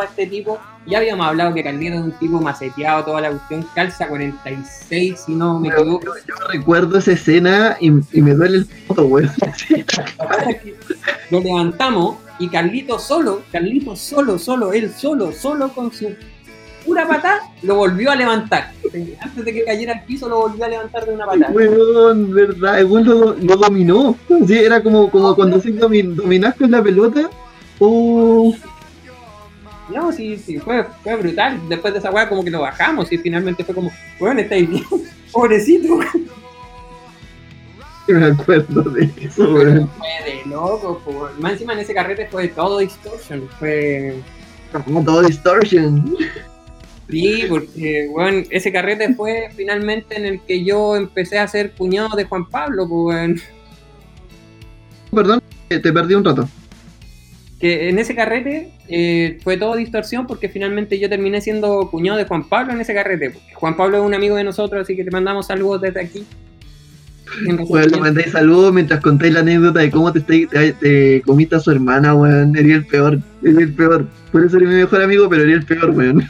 a 0.01 0.05
este 0.05 0.27
tipo 0.27 0.59
ya 0.87 0.99
habíamos 0.99 1.27
hablado 1.27 1.55
que 1.55 1.63
Carlito 1.63 1.95
es 1.95 2.01
un 2.01 2.13
tipo 2.13 2.41
maceteado, 2.41 3.05
toda 3.05 3.21
la 3.21 3.31
cuestión, 3.31 3.67
calza 3.75 4.09
46, 4.09 5.21
si 5.27 5.33
no 5.33 5.61
me 5.61 5.69
equivoco. 5.69 6.07
Yo, 6.27 6.35
recuerdo 6.51 6.99
esa 6.99 7.13
escena 7.13 7.77
y, 7.81 7.91
me 7.91 8.35
duele 8.35 8.59
el 8.59 8.65
foto, 8.65 9.05
güey. 9.05 9.27
Lo 11.31 11.41
levantamos 11.41 12.17
y 12.39 12.49
Carlito 12.49 12.99
solo, 12.99 13.43
Carlito 13.53 13.95
solo, 13.95 14.39
solo, 14.39 14.73
él 14.73 14.93
solo, 14.93 15.31
solo 15.31 15.73
con 15.73 15.93
su 15.93 16.15
pura 16.85 17.07
patada, 17.07 17.41
lo 17.63 17.77
volvió 17.77 18.11
a 18.11 18.17
levantar. 18.17 18.73
Antes 19.21 19.45
de 19.45 19.53
que 19.53 19.65
cayera 19.65 19.95
al 19.95 20.05
piso, 20.05 20.29
lo 20.29 20.41
volvió 20.41 20.65
a 20.65 20.69
levantar 20.69 21.07
de 21.07 21.15
una 21.15 21.27
patada. 21.27 21.51
Weón, 21.53 22.35
verdad, 22.35 22.81
el 22.81 22.89
lo, 22.89 23.35
lo, 23.35 23.57
dominó. 23.57 24.17
Sí, 24.47 24.59
era 24.59 24.83
como, 24.83 25.11
como 25.11 25.35
cuando 25.35 25.61
se 25.61 25.71
dominás 25.73 26.55
con 26.57 26.71
la 26.71 26.83
pelota. 26.83 27.31
Oh, 27.79 28.55
no, 29.93 30.13
sí, 30.13 30.37
sí, 30.39 30.59
fue, 30.59 30.85
fue 31.03 31.17
brutal. 31.17 31.61
Después 31.69 31.93
de 31.93 31.99
esa 31.99 32.11
weá 32.11 32.29
como 32.29 32.45
que 32.45 32.51
lo 32.51 32.61
bajamos 32.61 33.13
y 33.13 33.19
finalmente 33.19 33.65
fue 33.65 33.75
como, 33.75 33.91
bueno, 34.19 34.41
estáis 34.41 34.69
bien, 34.69 34.85
pobrecito. 35.33 35.99
Me 38.09 38.27
acuerdo 38.27 38.83
de 38.83 39.11
eso, 39.21 39.53
weón. 39.53 39.89
Fue 39.99 40.09
de 40.25 40.51
loco, 40.51 41.01
por... 41.05 41.39
más 41.39 41.53
encima 41.53 41.73
en 41.75 41.81
ese 41.81 41.95
carrete 41.95 42.27
fue 42.27 42.49
todo 42.49 42.79
distortion, 42.79 43.49
fue... 43.59 44.17
Como 44.85 45.05
todo 45.05 45.23
distortion. 45.23 46.17
Sí, 47.09 47.45
porque, 47.49 48.09
bueno, 48.11 48.43
ese 48.51 48.73
carrete 48.73 49.13
fue 49.15 49.51
finalmente 49.55 50.17
en 50.17 50.25
el 50.25 50.41
que 50.41 50.65
yo 50.65 50.97
empecé 50.97 51.39
a 51.39 51.49
ser 51.49 51.73
cuñado 51.73 52.17
de 52.17 52.25
Juan 52.25 52.49
Pablo, 52.49 52.89
pues, 52.89 53.43
Perdón, 55.11 55.43
te 55.69 55.93
perdí 55.93 56.15
un 56.15 56.25
rato 56.25 56.49
que 57.63 57.89
en 57.89 57.99
ese 58.01 58.17
carrete 58.17 58.73
eh, 58.89 59.39
fue 59.45 59.57
todo 59.57 59.77
distorsión 59.77 60.27
porque 60.27 60.49
finalmente 60.49 60.99
yo 60.99 61.09
terminé 61.09 61.41
siendo 61.41 61.89
cuñado 61.93 62.19
de 62.19 62.25
Juan 62.25 62.49
Pablo 62.49 62.73
en 62.73 62.81
ese 62.81 62.93
carrete. 62.93 63.35
Juan 63.55 63.77
Pablo 63.77 63.99
es 63.99 64.03
un 64.05 64.15
amigo 64.15 64.35
de 64.35 64.43
nosotros, 64.43 64.83
así 64.83 64.97
que 64.97 65.05
te 65.05 65.13
mandamos 65.13 65.47
saludos 65.47 65.81
desde 65.81 66.01
aquí. 66.01 66.27
Bueno, 67.69 67.87
le 67.87 68.01
mandáis 68.01 68.33
saludos 68.33 68.75
mientras 68.75 69.01
contáis 69.01 69.33
la 69.33 69.41
anécdota 69.41 69.79
de 69.79 69.93
cómo 69.93 70.13
te, 70.13 70.21
te, 70.21 71.23
comiste 71.25 71.55
a 71.55 71.61
su 71.61 71.71
hermana, 71.71 72.17
weón. 72.17 72.57
Eres 72.57 72.73
el 72.73 72.87
peor, 72.87 73.21
eres 73.45 73.59
el 73.59 73.73
peor. 73.73 74.09
Por 74.33 74.45
eso 74.45 74.57
eres 74.57 74.69
mi 74.69 74.75
mejor 74.75 75.01
amigo, 75.01 75.29
pero 75.29 75.43
eres 75.45 75.59
el 75.59 75.65
peor, 75.65 75.91
weón. 75.91 76.29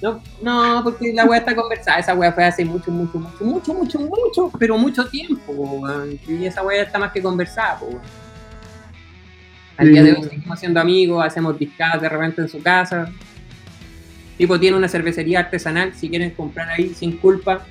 No, 0.00 0.22
no, 0.42 0.80
porque 0.84 1.12
la 1.12 1.24
weá 1.24 1.40
está 1.40 1.56
conversada. 1.56 1.98
Esa 1.98 2.14
weá 2.14 2.32
fue 2.32 2.44
hace 2.44 2.64
mucho, 2.64 2.90
mucho, 2.90 3.18
mucho, 3.18 3.44
mucho, 3.44 3.74
mucho, 3.74 3.98
mucho, 3.98 4.52
pero 4.58 4.78
mucho 4.78 5.06
tiempo, 5.08 5.52
weón. 5.52 6.18
Y 6.26 6.44
esa 6.44 6.62
weá 6.62 6.82
está 6.82 6.98
más 6.98 7.12
que 7.12 7.20
conversada, 7.20 7.78
weón. 7.82 8.00
Al 9.76 9.88
día 9.90 10.02
de 10.02 10.12
hoy 10.12 10.22
seguimos 10.24 10.58
siendo 10.58 10.80
amigos, 10.80 11.24
hacemos 11.24 11.58
discadas 11.58 12.02
de 12.02 12.08
repente 12.08 12.42
en 12.42 12.48
su 12.48 12.60
casa. 12.60 13.10
Tipo 14.36 14.58
tiene 14.58 14.76
una 14.76 14.88
cervecería 14.88 15.40
artesanal, 15.40 15.94
si 15.94 16.08
quieren 16.08 16.30
comprar 16.30 16.68
ahí 16.68 16.94
sin 16.94 17.16
culpa. 17.16 17.64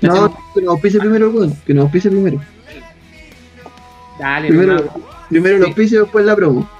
No, 0.00 0.36
que 0.54 0.62
nos 0.62 0.80
pise 0.80 0.98
primero, 0.98 1.32
que 1.66 1.74
nos 1.74 1.90
pise 1.90 2.10
primero. 2.10 2.40
Dale, 4.18 4.48
primero, 4.48 4.90
primero 5.28 5.58
los 5.58 5.74
pisos 5.74 5.92
y 5.92 6.00
después 6.02 6.24
la 6.24 6.34
promo. 6.34 6.77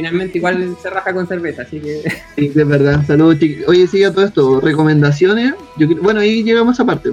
Finalmente 0.00 0.38
igual 0.38 0.74
se 0.80 0.88
raja 0.88 1.12
con 1.12 1.26
cerveza, 1.26 1.60
así 1.60 1.78
que... 1.78 2.00
Sí, 2.34 2.48
de 2.48 2.64
verdad. 2.64 3.04
Saludos, 3.06 3.38
chicos. 3.38 3.68
Oye, 3.68 3.86
sigue 3.86 4.10
todo 4.10 4.24
esto. 4.24 4.58
Recomendaciones. 4.58 5.52
Yo, 5.76 5.88
bueno, 6.00 6.20
ahí 6.20 6.42
llegamos 6.42 6.80
a 6.80 6.86
parte. 6.86 7.10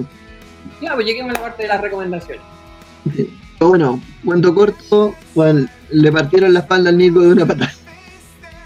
Ya, 0.80 0.94
pues 0.94 1.04
lleguemos 1.04 1.32
a 1.32 1.34
la 1.34 1.42
parte 1.42 1.64
de 1.64 1.68
las 1.68 1.82
recomendaciones. 1.82 2.42
bueno, 3.60 4.00
cuento 4.24 4.54
corto, 4.54 5.14
bueno, 5.34 5.68
le 5.90 6.10
partieron 6.10 6.54
la 6.54 6.60
espalda 6.60 6.88
al 6.88 6.96
Nico 6.96 7.20
de 7.20 7.28
una 7.28 7.44
patada. 7.44 7.74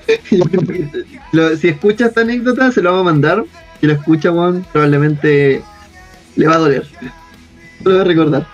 si 1.60 1.68
escucha 1.68 2.06
esta 2.06 2.20
anécdota, 2.20 2.70
se 2.70 2.80
lo 2.80 2.92
vamos 2.92 3.08
a 3.08 3.12
mandar. 3.12 3.44
Si 3.80 3.88
lo 3.88 3.94
escucha, 3.94 4.30
Juan, 4.30 4.64
probablemente 4.70 5.64
le 6.36 6.46
va 6.46 6.54
a 6.54 6.58
doler. 6.58 6.86
Lo 7.82 7.90
voy 7.90 8.00
a 8.02 8.04
recordar. 8.04 8.46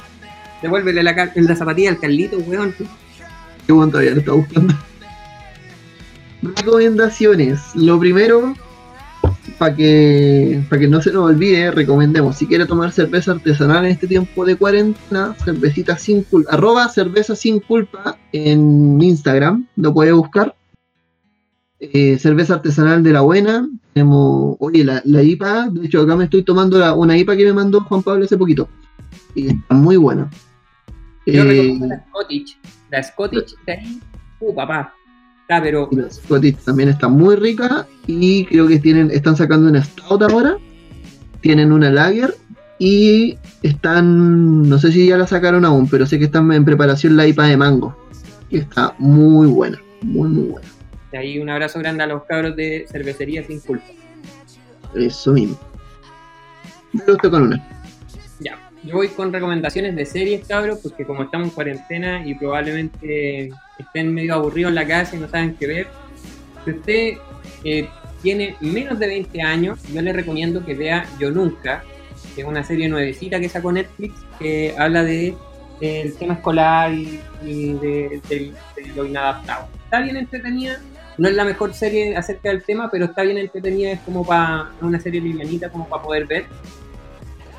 Devuélvele 0.62 1.02
la, 1.02 1.30
la 1.34 1.56
zapatilla 1.56 1.90
al 1.90 2.00
Carlito, 2.00 2.38
weón. 2.38 2.74
Qué 3.66 3.72
bueno 3.74 3.90
todavía 3.90 4.12
lo 4.12 4.20
está 4.20 4.32
buscando. 4.32 4.74
Recomendaciones. 6.43 7.74
Lo 7.74 7.99
primero, 7.99 8.55
para 9.59 9.74
que, 9.74 10.62
para 10.68 10.80
que 10.80 10.89
no 10.89 11.01
se 11.03 11.12
nos 11.12 11.24
olvide, 11.24 11.70
recomendemos, 11.70 12.36
si 12.36 12.47
quiere 12.47 12.66
tomar 12.66 12.93
cerveza 12.93 13.32
artesanal 13.32 13.84
en 13.84 13.93
este 13.93 14.07
tiempo 14.07 14.45
de 14.45 14.57
cuarentena, 14.57 15.34
cervecita 15.45 15.99
sin 15.99 16.22
culpa, 16.22 16.53
arroba 16.53 16.89
cerveza 16.89 17.34
sin 17.34 17.61
culpa 17.61 18.18
en 18.32 19.01
Instagram, 19.03 19.66
lo 19.76 19.93
puede 19.93 20.12
buscar. 20.12 20.55
Eh, 21.80 22.18
cerveza 22.18 22.55
artesanal 22.55 23.03
de 23.03 23.12
la 23.12 23.20
buena. 23.20 23.68
Tenemos, 23.93 24.57
oye, 24.61 24.84
la, 24.84 25.22
IPA, 25.22 25.70
de 25.70 25.86
hecho 25.86 26.03
acá 26.03 26.16
me 26.16 26.24
estoy 26.24 26.43
tomando 26.43 26.97
una 26.97 27.16
IPA 27.16 27.36
que 27.36 27.45
me 27.45 27.53
mandó 27.53 27.80
Juan 27.82 28.03
Pablo 28.03 28.24
hace 28.24 28.36
poquito. 28.36 28.68
Y 29.34 29.49
está 29.49 29.74
muy 29.74 29.97
buena. 29.97 30.30
Yo 31.26 31.45
recomiendo 31.45 31.86
eh, 31.86 31.89
la 31.89 32.05
Scottish. 32.09 32.59
La 32.91 33.03
Scottish 33.03 33.55
ahí, 33.66 34.01
uh, 34.41 34.55
papá, 34.55 34.95
Ah, 35.49 35.61
pero. 35.62 35.88
también 36.64 36.90
está 36.90 37.09
muy 37.09 37.36
rica 37.36 37.86
y 38.07 38.44
creo 38.46 38.68
que 38.68 38.78
tienen, 38.78 39.11
están 39.11 39.36
sacando 39.36 39.68
una 39.68 39.82
stout 39.82 40.22
ahora. 40.22 40.59
Tienen 41.40 41.72
una 41.72 41.90
lager 41.90 42.34
y 42.78 43.38
están, 43.62 44.68
no 44.68 44.78
sé 44.78 44.92
si 44.92 45.07
ya 45.07 45.16
la 45.16 45.26
sacaron 45.26 45.64
aún, 45.64 45.88
pero 45.88 46.05
sé 46.05 46.18
que 46.18 46.26
están 46.26 46.53
en 46.53 46.64
preparación 46.64 47.16
la 47.16 47.26
IPA 47.26 47.46
de 47.46 47.57
mango. 47.57 47.96
Y 48.51 48.59
está 48.59 48.94
muy 48.99 49.46
buena, 49.46 49.80
muy, 50.03 50.28
muy 50.28 50.49
buena. 50.51 50.68
De 51.12 51.18
ahí 51.18 51.38
un 51.38 51.49
abrazo 51.49 51.78
grande 51.78 52.03
a 52.03 52.07
los 52.07 52.24
cabros 52.24 52.55
de 52.57 52.86
Cervecería 52.90 53.42
Sin 53.42 53.61
Culpa. 53.61 53.86
Eso 54.94 55.32
mismo. 55.32 55.59
Me 56.92 57.05
gusta 57.05 57.30
con 57.30 57.42
una. 57.44 57.77
Yo 58.89 58.95
voy 58.95 59.09
con 59.09 59.30
recomendaciones 59.30 59.95
de 59.95 60.07
series, 60.07 60.49
cabros, 60.49 60.78
porque 60.82 61.05
como 61.05 61.24
estamos 61.24 61.49
en 61.49 61.55
cuarentena 61.55 62.26
y 62.26 62.34
probablemente 62.34 63.51
estén 63.78 64.14
medio 64.14 64.32
aburridos 64.32 64.70
en 64.70 64.76
la 64.76 64.86
casa 64.86 65.14
y 65.14 65.18
no 65.18 65.28
saben 65.28 65.57
qué 65.57 65.66
ver, 65.66 65.89
Si 66.64 66.70
usted 66.70 67.18
eh, 67.64 67.86
tiene 68.22 68.57
menos 68.61 68.99
de 68.99 69.09
20 69.09 69.43
años, 69.43 69.78
yo 69.93 70.01
le 70.01 70.11
recomiendo 70.14 70.64
que 70.64 70.74
vea 70.74 71.07
Yo 71.20 71.30
Nunca, 71.30 71.84
que 72.34 72.41
es 72.41 72.47
una 72.47 72.64
serie 72.64 72.89
nuevecita 72.89 73.39
que 73.39 73.51
sacó 73.51 73.72
Netflix, 73.72 74.14
que 74.39 74.74
habla 74.78 75.05
de 75.05 75.36
el 75.82 76.16
tema 76.16 76.34
escolar 76.34 76.91
y, 76.91 77.20
de, 77.45 78.22
de, 78.26 78.53
lo 78.97 79.05
inadaptado. 79.05 79.68
Está 79.84 80.01
bien 80.01 80.16
entretenida, 80.16 80.80
no 81.18 81.28
es 81.28 81.34
la 81.34 81.45
mejor 81.45 81.74
serie 81.74 82.16
acerca 82.16 82.49
del 82.49 82.62
tema, 82.62 82.91
pero 82.91 83.05
está 83.05 83.22
bien 83.22 83.36
entretenida, 83.36 83.91
es 83.91 84.01
como 84.01 84.24
para 84.24 84.70
una 84.80 84.99
serie 84.99 85.20
livianita, 85.20 85.68
como 85.68 85.86
para 85.86 86.03
poder 86.03 86.26
ver. 86.26 86.47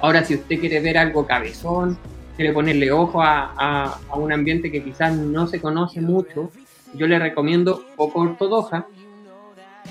Ahora, 0.01 0.23
si 0.23 0.35
usted 0.35 0.59
quiere 0.59 0.79
ver 0.79 0.97
algo 0.97 1.25
cabezón, 1.25 1.97
quiere 2.35 2.53
ponerle 2.53 2.89
ojo 2.91 3.21
a, 3.21 3.99
un 4.15 4.31
ambiente 4.31 4.71
que 4.71 4.81
quizás 4.81 5.13
no 5.15 5.45
se 5.47 5.59
conoce 5.59 5.99
mucho, 5.99 6.51
yo 6.93 7.05
le 7.05 7.19
recomiendo 7.19 7.83
poco 7.97 8.21
ortodoxa, 8.21 8.87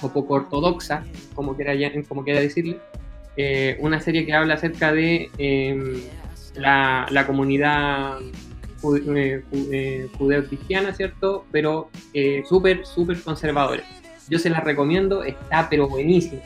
o 0.01 0.09
poco 0.09 0.35
ortodoxa, 0.35 1.05
como 1.35 1.55
quiera, 1.55 1.75
decirle, 2.41 2.79
eh, 3.37 3.77
una 3.81 4.01
serie 4.01 4.25
que 4.25 4.33
habla 4.33 4.55
acerca 4.55 4.93
de 4.93 5.31
em, 5.37 6.01
la, 6.55 7.07
la, 7.11 7.27
comunidad 7.27 8.19
eh, 9.15 9.43
eh, 9.53 10.09
judeo-cristiana, 10.17 10.95
¿cierto? 10.95 11.45
Pero 11.53 11.91
súper, 12.49 12.87
súper 12.87 13.21
conservadora. 13.21 13.83
Yo 14.31 14.39
se 14.39 14.49
la 14.49 14.61
recomiendo, 14.61 15.23
está 15.23 15.69
pero 15.69 15.87
buenísimo. 15.87 16.41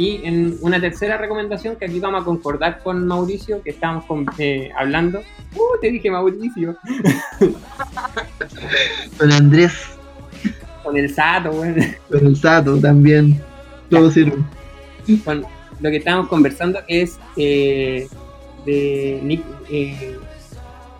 Y 0.00 0.22
en 0.24 0.56
una 0.62 0.80
tercera 0.80 1.18
recomendación, 1.18 1.76
que 1.76 1.84
aquí 1.84 2.00
vamos 2.00 2.22
a 2.22 2.24
concordar 2.24 2.82
con 2.82 3.06
Mauricio, 3.06 3.62
que 3.62 3.68
estábamos 3.68 4.06
hablando. 4.74 5.18
¡Uh! 5.54 5.78
Te 5.78 5.90
dije 5.90 6.10
Mauricio. 6.10 6.74
con 9.18 9.30
Andrés. 9.30 9.74
Con 10.82 10.96
el 10.96 11.14
Sato, 11.14 11.50
Con 11.50 12.26
el 12.26 12.34
Sato 12.34 12.78
también. 12.78 13.42
Todo 13.90 14.10
sirve. 14.10 14.38
Con 15.22 15.44
lo 15.80 15.90
que 15.90 15.96
estábamos 15.98 16.28
conversando 16.28 16.78
es 16.88 17.18
eh, 17.36 18.08
de 18.64 19.20
Nick. 19.22 19.44
Eh, 19.70 20.16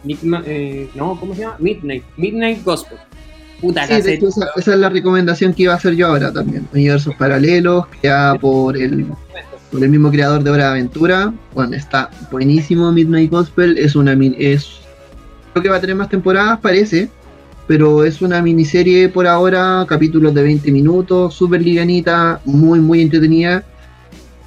Nick 0.04 0.18
eh, 0.44 0.90
no, 0.94 1.18
¿cómo 1.18 1.34
se 1.34 1.40
llama? 1.40 1.56
Midnight. 1.58 2.04
Midnight 2.18 2.62
Gospel. 2.62 2.98
Puta, 3.60 3.86
sí, 3.86 3.92
esa, 3.94 4.50
es 4.56 4.66
la 4.66 4.88
recomendación 4.88 5.52
que 5.52 5.64
iba 5.64 5.74
a 5.74 5.76
hacer 5.76 5.94
yo 5.94 6.06
ahora 6.06 6.32
también. 6.32 6.66
Universos 6.72 7.14
paralelos, 7.16 7.86
creada 8.00 8.36
por 8.36 8.76
el, 8.76 9.06
por 9.70 9.84
el 9.84 9.90
mismo 9.90 10.10
creador 10.10 10.42
de 10.42 10.50
Hora 10.50 10.64
de 10.64 10.70
Aventura. 10.70 11.32
Bueno, 11.54 11.76
está 11.76 12.10
buenísimo 12.30 12.90
Midnight 12.90 13.30
Gospel. 13.30 13.76
Es 13.76 13.94
una 13.94 14.14
es 14.38 14.80
creo 15.52 15.62
que 15.62 15.68
va 15.68 15.76
a 15.76 15.80
tener 15.80 15.96
más 15.96 16.08
temporadas, 16.08 16.58
parece. 16.60 17.10
Pero 17.66 18.04
es 18.04 18.20
una 18.20 18.42
miniserie 18.42 19.08
por 19.08 19.26
ahora, 19.26 19.84
capítulos 19.88 20.34
de 20.34 20.42
20 20.42 20.72
minutos, 20.72 21.34
súper 21.34 21.62
liganita, 21.62 22.40
muy, 22.44 22.80
muy 22.80 23.02
entretenida. 23.02 23.64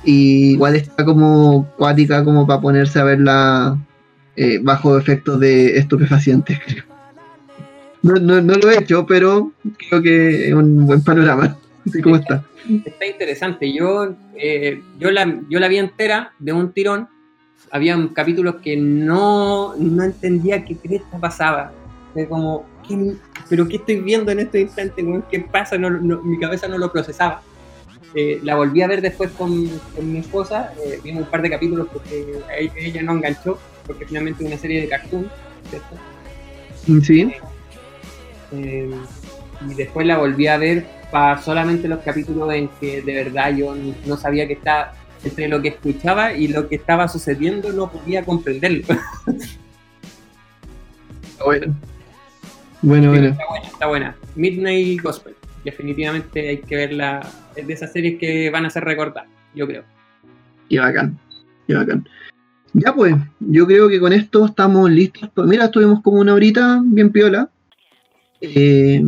Y 0.03 0.51
igual 0.53 0.75
está 0.75 1.05
como 1.05 1.69
cuática 1.77 2.23
como 2.25 2.45
para 2.45 2.59
ponerse 2.59 2.99
a 2.99 3.03
verla 3.05 3.77
eh, 4.35 4.59
bajo 4.61 4.97
efectos 4.97 5.39
de 5.39 5.77
estupefacientes, 5.77 6.59
creo. 6.65 6.92
No, 8.03 8.15
no, 8.15 8.41
no, 8.41 8.55
lo 8.55 8.69
he 8.69 8.79
hecho, 8.79 9.05
pero 9.05 9.53
creo 9.77 10.01
que 10.01 10.49
es 10.49 10.53
un 10.53 10.85
buen 10.85 11.01
panorama. 11.01 11.57
¿Cómo 12.03 12.17
está? 12.17 12.43
Está 12.85 13.05
interesante. 13.05 13.73
Yo, 13.73 14.13
eh, 14.35 14.81
yo, 14.99 15.09
la, 15.09 15.41
yo 15.49 15.59
la 15.59 15.69
vi 15.69 15.77
entera 15.77 16.33
de 16.37 16.51
un 16.51 16.73
tirón. 16.73 17.07
Habían 17.71 18.09
capítulos 18.09 18.55
que 18.61 18.75
no, 18.75 19.73
no 19.77 20.03
entendía 20.03 20.65
qué 20.65 20.75
cresta 20.75 21.17
pasaba. 21.17 21.71
De 22.13 22.27
como, 22.27 22.65
¿qué, 22.87 23.15
¿pero 23.49 23.67
qué 23.67 23.77
estoy 23.77 24.01
viendo 24.01 24.31
en 24.31 24.39
este 24.39 24.61
instante? 24.61 25.03
¿Qué 25.31 25.39
pasa? 25.39 25.77
No, 25.77 25.89
mi 25.89 26.37
cabeza 26.37 26.67
no 26.67 26.77
lo 26.77 26.91
procesaba. 26.91 27.41
Eh, 28.15 28.39
la 28.43 28.55
volví 28.55 28.81
a 28.81 28.87
ver 28.87 29.01
después 29.01 29.31
con, 29.31 29.67
con 29.95 30.11
mi 30.11 30.19
esposa. 30.19 30.73
Eh, 30.85 30.99
vimos 31.03 31.23
un 31.23 31.29
par 31.29 31.41
de 31.41 31.49
capítulos 31.49 31.87
porque 31.91 32.43
ella 32.77 33.01
no 33.01 33.13
enganchó, 33.13 33.57
porque 33.87 34.05
finalmente 34.05 34.43
es 34.43 34.49
una 34.49 34.59
serie 34.59 34.81
de 34.81 34.89
cartoon, 34.89 35.27
¿cierto? 35.69 37.01
Sí. 37.01 37.33
Eh, 38.53 38.89
y 39.69 39.73
después 39.73 40.05
la 40.05 40.17
volví 40.17 40.47
a 40.47 40.57
ver 40.57 40.85
para 41.11 41.41
solamente 41.41 41.87
los 41.87 41.99
capítulos 41.99 42.51
en 42.53 42.69
que 42.79 43.01
de 43.01 43.23
verdad 43.23 43.55
yo 43.55 43.75
no 44.05 44.17
sabía 44.17 44.47
que 44.47 44.53
estaba 44.53 44.93
entre 45.23 45.47
lo 45.47 45.61
que 45.61 45.69
escuchaba 45.69 46.33
y 46.33 46.47
lo 46.47 46.67
que 46.67 46.75
estaba 46.75 47.07
sucediendo 47.07 47.71
no 47.71 47.91
podía 47.91 48.25
comprenderlo. 48.25 48.85
bueno. 51.45 51.75
Bueno, 52.81 53.09
bueno. 53.09 53.27
Está 53.27 53.45
buena, 53.47 53.67
está 53.67 53.87
buena. 53.87 54.15
Midnight 54.35 55.01
Gospel. 55.01 55.35
Definitivamente 55.63 56.49
hay 56.49 56.57
que 56.57 56.75
verla. 56.75 57.21
Es 57.55 57.65
de 57.65 57.73
esas 57.73 57.93
series 57.93 58.19
que 58.19 58.49
van 58.49 58.65
a 58.65 58.69
ser 58.69 58.83
recordadas, 58.83 59.29
yo 59.55 59.65
creo. 59.65 59.83
Qué 60.69 60.79
bacán. 60.79 61.17
Qué 61.67 61.75
bacán. 61.75 62.07
Ya 62.73 62.93
pues, 62.93 63.15
yo 63.39 63.67
creo 63.67 63.87
que 63.87 63.99
con 63.99 64.11
esto 64.11 64.45
estamos 64.45 64.89
listos. 64.89 65.29
Pues 65.33 65.47
mira, 65.47 65.65
estuvimos 65.65 66.01
como 66.01 66.19
una 66.19 66.33
horita 66.33 66.81
bien 66.83 67.11
piola. 67.11 67.49
Eh, 68.45 69.01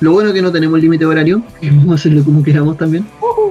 lo 0.00 0.10
bueno 0.10 0.30
es 0.30 0.34
que 0.34 0.42
no 0.42 0.50
tenemos 0.50 0.80
límite 0.80 1.06
horario, 1.06 1.42
podemos 1.60 2.00
hacerlo 2.00 2.24
como 2.24 2.42
queramos 2.42 2.76
también. 2.76 3.06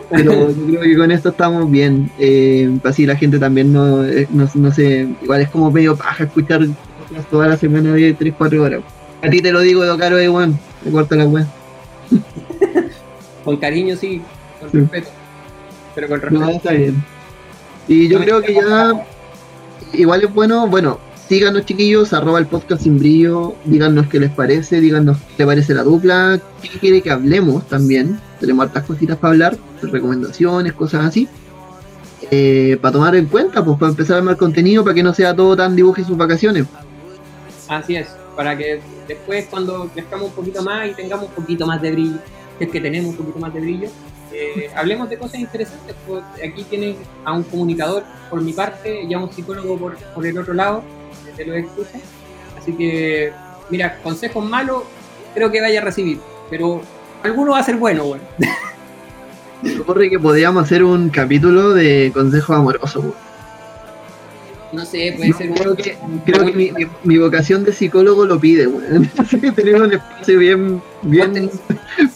Pero 0.09 0.49
yo 0.49 0.65
creo 0.65 0.81
que 0.81 0.97
con 0.97 1.11
esto 1.11 1.29
estamos 1.29 1.71
bien. 1.71 2.11
Eh, 2.19 2.77
así 2.83 3.05
la 3.05 3.15
gente 3.15 3.39
también 3.39 3.71
no, 3.71 4.03
eh, 4.05 4.27
no, 4.29 4.71
sé, 4.73 5.07
igual 5.21 5.41
es 5.41 5.49
como 5.49 5.71
medio 5.71 5.95
paja 5.95 6.25
escuchar 6.25 6.67
toda 7.29 7.47
la 7.47 7.55
semana 7.55 7.93
de 7.93 8.17
3-4 8.17 8.59
horas. 8.59 8.81
A 9.21 9.29
ti 9.29 9.39
te 9.41 9.53
lo 9.53 9.61
digo 9.61 9.83
de 9.85 9.97
caro, 9.97 10.17
de 10.17 10.27
Juan, 10.27 10.59
me 10.83 10.91
corta 10.91 11.15
la 11.15 11.25
weá. 11.25 11.47
con 13.45 13.55
cariño, 13.55 13.95
sí, 13.95 14.21
con 14.59 14.71
respeto. 14.71 15.09
Pero 15.95 16.09
con 16.09 16.21
respeto. 16.21 16.45
No, 16.45 16.49
está 16.49 16.73
bien. 16.73 17.01
Y 17.87 18.09
yo 18.09 18.19
creo 18.19 18.41
que 18.41 18.53
ya, 18.53 19.05
igual 19.93 20.23
es 20.23 20.33
bueno, 20.33 20.67
bueno, 20.67 20.99
síganos 21.31 21.65
chiquillos, 21.65 22.11
arroba 22.11 22.39
el 22.39 22.45
podcast 22.45 22.83
sin 22.83 22.99
brillo, 22.99 23.55
díganos 23.63 24.07
qué 24.07 24.19
les 24.19 24.31
parece, 24.31 24.81
díganos 24.81 25.17
qué 25.37 25.45
parece 25.45 25.73
la 25.73 25.83
dupla, 25.83 26.41
qué 26.61 26.67
quiere 26.77 27.01
que 27.01 27.09
hablemos 27.09 27.65
también, 27.69 28.19
tenemos 28.41 28.65
hartas 28.65 28.83
cositas 28.83 29.15
para 29.15 29.31
hablar, 29.31 29.57
recomendaciones, 29.81 30.73
cosas 30.73 31.05
así, 31.05 31.29
eh, 32.31 32.77
para 32.81 32.91
tomar 32.91 33.15
en 33.15 33.27
cuenta, 33.27 33.63
pues 33.63 33.79
para 33.79 33.91
empezar 33.91 34.15
a 34.15 34.19
armar 34.19 34.35
contenido, 34.35 34.83
para 34.83 34.93
que 34.93 35.03
no 35.03 35.13
sea 35.13 35.33
todo 35.33 35.55
tan 35.55 35.73
dibuje 35.73 36.03
sus 36.03 36.17
vacaciones. 36.17 36.65
Así 37.69 37.95
es, 37.95 38.09
para 38.35 38.57
que 38.57 38.81
después 39.07 39.47
cuando 39.49 39.89
crezcamos 39.93 40.31
un 40.31 40.33
poquito 40.33 40.61
más 40.63 40.89
y 40.89 40.93
tengamos 40.95 41.29
un 41.29 41.33
poquito 41.33 41.65
más 41.65 41.81
de 41.81 41.93
brillo, 41.93 42.17
que 42.59 42.65
es 42.65 42.71
que 42.71 42.81
tenemos 42.81 43.11
un 43.11 43.15
poquito 43.15 43.39
más 43.39 43.53
de 43.53 43.61
brillo, 43.61 43.87
eh, 44.33 44.69
hablemos 44.75 45.09
de 45.09 45.17
cosas 45.17 45.39
interesantes. 45.39 45.95
Pues 46.05 46.23
aquí 46.45 46.63
tienen 46.63 46.97
a 47.23 47.31
un 47.31 47.43
comunicador 47.43 48.03
por 48.29 48.41
mi 48.41 48.51
parte 48.51 49.03
y 49.03 49.13
a 49.13 49.17
un 49.17 49.31
psicólogo 49.31 49.77
por, 49.77 49.95
por 49.95 50.25
el 50.25 50.37
otro 50.37 50.53
lado 50.53 50.83
de 51.37 51.45
los 51.45 51.57
excusas. 51.57 52.01
Así 52.57 52.73
que, 52.73 53.31
mira, 53.69 53.97
consejos 54.03 54.43
malos 54.43 54.83
creo 55.33 55.51
que 55.51 55.61
vaya 55.61 55.81
a 55.81 55.83
recibir, 55.83 56.19
pero 56.49 56.81
alguno 57.23 57.51
va 57.51 57.59
a 57.59 57.63
ser 57.63 57.77
bueno, 57.77 58.05
bueno. 58.05 58.23
Me 59.61 59.79
ocurre 59.79 60.09
que 60.09 60.19
podríamos 60.19 60.63
hacer 60.63 60.83
un 60.83 61.09
capítulo 61.09 61.73
de 61.73 62.11
consejos 62.13 62.57
amorosos, 62.57 63.05
No 64.73 64.83
sé, 64.85 65.13
puede 65.15 65.33
ser 65.33 65.51
creo 65.53 65.75
Que, 65.75 65.97
creo 66.25 66.45
que 66.45 66.87
mi, 67.03 67.17
vocación 67.19 67.63
de 67.63 67.71
psicólogo 67.71 68.25
lo 68.25 68.39
pide, 68.39 68.65
weón. 68.65 69.07
Tenemos 69.55 69.81
un 69.81 69.93
espacio 69.93 70.39
bien. 70.39 70.81
bien 71.03 71.51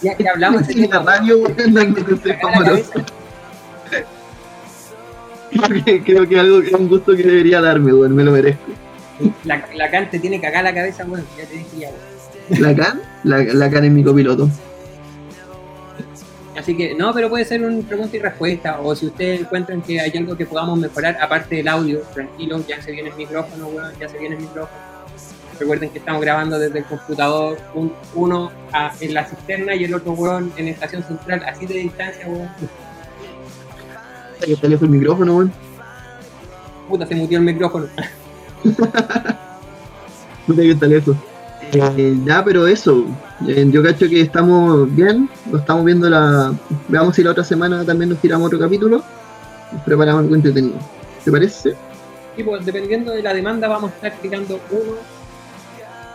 ya, 0.02 0.16
que 0.16 0.28
hablamos 0.28 0.68
de 0.68 0.88
la 0.88 1.04
radio, 1.04 1.44
consejos 1.44 2.52
amorosos. 2.52 2.90
creo 6.04 6.28
que 6.28 6.40
algo 6.40 6.62
es 6.62 6.74
un 6.74 6.90
gusto 6.90 7.16
que 7.16 7.24
debería 7.24 7.62
darme, 7.62 7.94
weón, 7.94 8.16
me 8.16 8.24
lo 8.24 8.32
merezco. 8.32 8.72
La, 9.44 9.66
Lacan 9.74 10.10
te 10.10 10.20
tiene 10.20 10.42
cagada 10.42 10.64
la 10.64 10.74
cabeza, 10.74 11.04
bueno, 11.06 11.24
ya 11.38 11.46
te 11.46 11.56
dije 11.56 11.78
ya. 11.80 11.92
¿Lacan? 12.60 13.02
La, 13.24 13.44
Lacan 13.44 13.86
es 13.86 13.92
mi 13.92 14.04
copiloto. 14.04 14.50
Así 16.58 16.76
que, 16.76 16.96
no, 16.96 17.14
pero 17.14 17.30
puede 17.30 17.44
ser 17.44 17.64
un 17.64 17.84
pregunta 17.84 18.16
y 18.16 18.20
respuesta. 18.20 18.80
O 18.82 18.96
si 18.96 19.08
ustedes 19.08 19.42
encuentran 19.42 19.82
que 19.82 20.00
hay 20.00 20.12
algo 20.16 20.38
que 20.38 20.46
podamos 20.46 20.80
mejorar, 20.80 21.18
aparte 21.22 21.56
del 21.56 21.68
audio, 21.68 22.00
tranquilo, 22.14 22.64
ya 22.68 22.82
se 22.82 22.92
viene 22.92 23.10
el 23.10 23.16
micrófono, 23.16 23.68
bueno, 23.68 23.90
ya 24.00 24.08
se 24.08 24.18
viene 24.18 24.36
el 24.36 24.42
micrófono. 24.42 24.80
Recuerden 25.60 25.90
que 25.90 26.00
estamos 26.00 26.22
grabando 26.22 26.60
desde 26.60 26.80
el 26.80 26.86
computador, 26.86 27.58
uno 28.14 28.52
en 29.00 29.14
la 29.14 29.26
cisterna 29.26 29.76
y 29.76 29.86
el 29.86 29.94
otro, 29.94 30.14
weón, 30.14 30.52
en 30.58 30.68
estación 30.68 31.04
central, 31.04 31.44
así 31.46 31.66
de 31.66 31.76
distancia, 31.76 32.28
weón. 32.28 32.50
¿Qué 34.46 34.56
tal 34.56 34.74
el 34.74 34.90
micrófono, 34.90 35.36
weón? 35.36 35.54
Puta, 36.90 37.06
se 37.06 37.16
mutió 37.16 37.38
el 37.38 37.44
micrófono. 37.46 37.88
no 40.48 40.56
te 40.56 40.76
tal 40.76 40.94
eso. 40.94 41.16
Eh, 41.74 42.18
ya, 42.26 42.44
pero 42.44 42.68
eso. 42.68 43.06
Eh, 43.48 43.66
yo 43.70 43.84
cacho 43.84 44.08
que 44.08 44.22
estamos 44.22 44.94
bien. 44.96 45.30
Lo 45.52 45.60
estamos 45.60 45.86
viendo 45.86 46.10
la. 46.10 46.54
Veamos 46.88 47.16
si 47.16 47.24
la 47.24 47.32
otra 47.32 47.44
semana 47.44 47.84
también 47.84 48.10
nos 48.10 48.20
tiramos 48.20 48.48
otro 48.48 48.60
capítulo. 48.60 49.04
Nos 49.72 49.82
preparamos 49.84 50.24
algo 50.24 50.36
entretenido. 50.36 50.78
¿Te 51.24 51.32
parece? 51.32 51.76
Sí, 52.36 52.44
pues 52.44 52.66
dependiendo 52.66 53.12
de 53.12 53.22
la 53.22 53.34
demanda 53.34 53.68
vamos 53.68 53.92
a 53.92 53.96
estar 53.96 54.14
tirando 54.22 54.60
uno, 54.70 54.98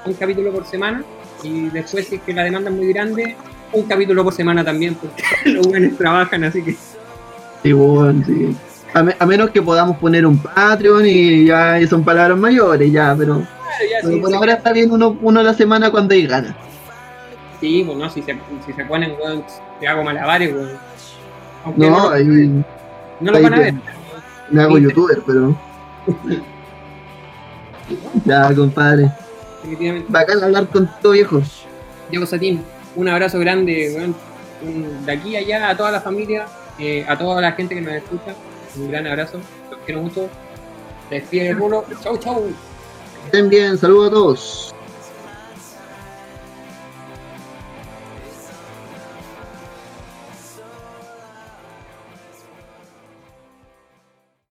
un 0.07 0.15
capítulo 0.15 0.53
por 0.53 0.67
semana. 0.67 1.03
Y 1.43 1.69
después, 1.71 2.07
si 2.07 2.17
es 2.17 2.23
que 2.23 2.35
la 2.35 2.45
demanda 2.45 2.71
es 2.71 2.77
muy 2.77 2.93
grande, 2.93 3.37
un 3.73 3.85
capítulo 3.85 4.23
por 4.25 4.35
semana 4.35 4.65
también, 4.65 4.95
porque 4.95 5.23
los 5.47 5.67
buenos 5.67 5.97
trabajan, 5.97 6.45
así 6.45 6.63
que. 6.63 6.77
Sí, 7.63 7.73
bueno, 7.73 8.23
sí. 8.27 8.57
A, 8.93 9.03
me- 9.03 9.17
a 9.19 9.27
menos 9.27 9.51
que 9.51 9.63
podamos 9.63 9.97
poner 9.99 10.27
un 10.27 10.39
Patreon 10.39 11.07
y 11.07 11.45
ya 11.47 11.79
son 11.89 12.05
palabras 12.05 12.37
mayores, 12.39 12.91
ya, 12.91 13.15
pero, 13.17 13.35
Claro, 13.35 13.47
ya, 13.91 13.97
pero 14.03 14.15
sí, 14.15 14.21
por 14.21 14.31
sí. 14.31 14.37
ahora 14.37 14.53
está 14.55 14.73
bien 14.73 14.91
uno, 14.91 15.17
uno 15.23 15.41
a 15.41 15.43
la 15.45 15.55
semana 15.55 15.91
cuando 15.91 16.15
hay 16.15 16.27
ganas. 16.27 16.55
Sí, 17.61 17.83
pues 17.87 17.97
no, 17.99 18.11
si 18.11 18.23
se, 18.23 18.37
si 18.67 18.73
se 18.73 18.85
ponen, 18.87 19.13
weón, 19.23 19.45
te 19.79 19.87
hago 19.87 20.03
malabares, 20.03 20.53
weón. 20.53 20.71
Aunque 21.65 21.81
no, 21.89 21.91
No, 21.91 22.11
ahí 22.11 22.25
no 23.21 23.33
lo 23.33 23.43
van 23.43 23.55
a 23.55 23.59
ver. 23.59 23.75
me 24.51 24.63
hago 24.63 24.79
youtuber, 24.79 25.23
pero. 25.27 25.57
Ya, 28.25 28.55
compadre. 28.55 29.11
Bacán 30.09 30.43
hablar 30.43 30.67
contigo, 30.69 31.11
viejo. 31.13 31.43
Diego 32.11 32.27
Satín, 32.27 32.65
un 32.97 33.09
abrazo 33.09 33.39
grande, 33.39 33.93
weón, 33.95 34.15
de 35.07 35.13
aquí 35.13 35.37
a 35.37 35.41
allá 35.41 35.69
a 35.71 35.77
toda 35.77 35.91
la 35.93 36.01
familia, 36.01 36.47
eh, 36.79 37.05
a 37.09 37.17
toda 37.17 37.41
la 37.41 37.53
gente 37.53 37.75
que 37.75 37.81
nos 37.83 37.93
escucha. 37.95 38.35
Un 38.77 38.91
gran 38.91 39.07
abrazo, 39.07 39.41
los 39.71 39.81
quiero 39.85 40.03
mucho. 40.03 40.29
Despide 41.11 41.53
Rulo. 41.55 41.85
Chau, 42.03 42.17
chau. 42.19 42.45
Estén 43.27 43.49
bien, 43.49 43.77
saludos 43.77 44.09
a 44.09 44.11
todos. 44.11 44.75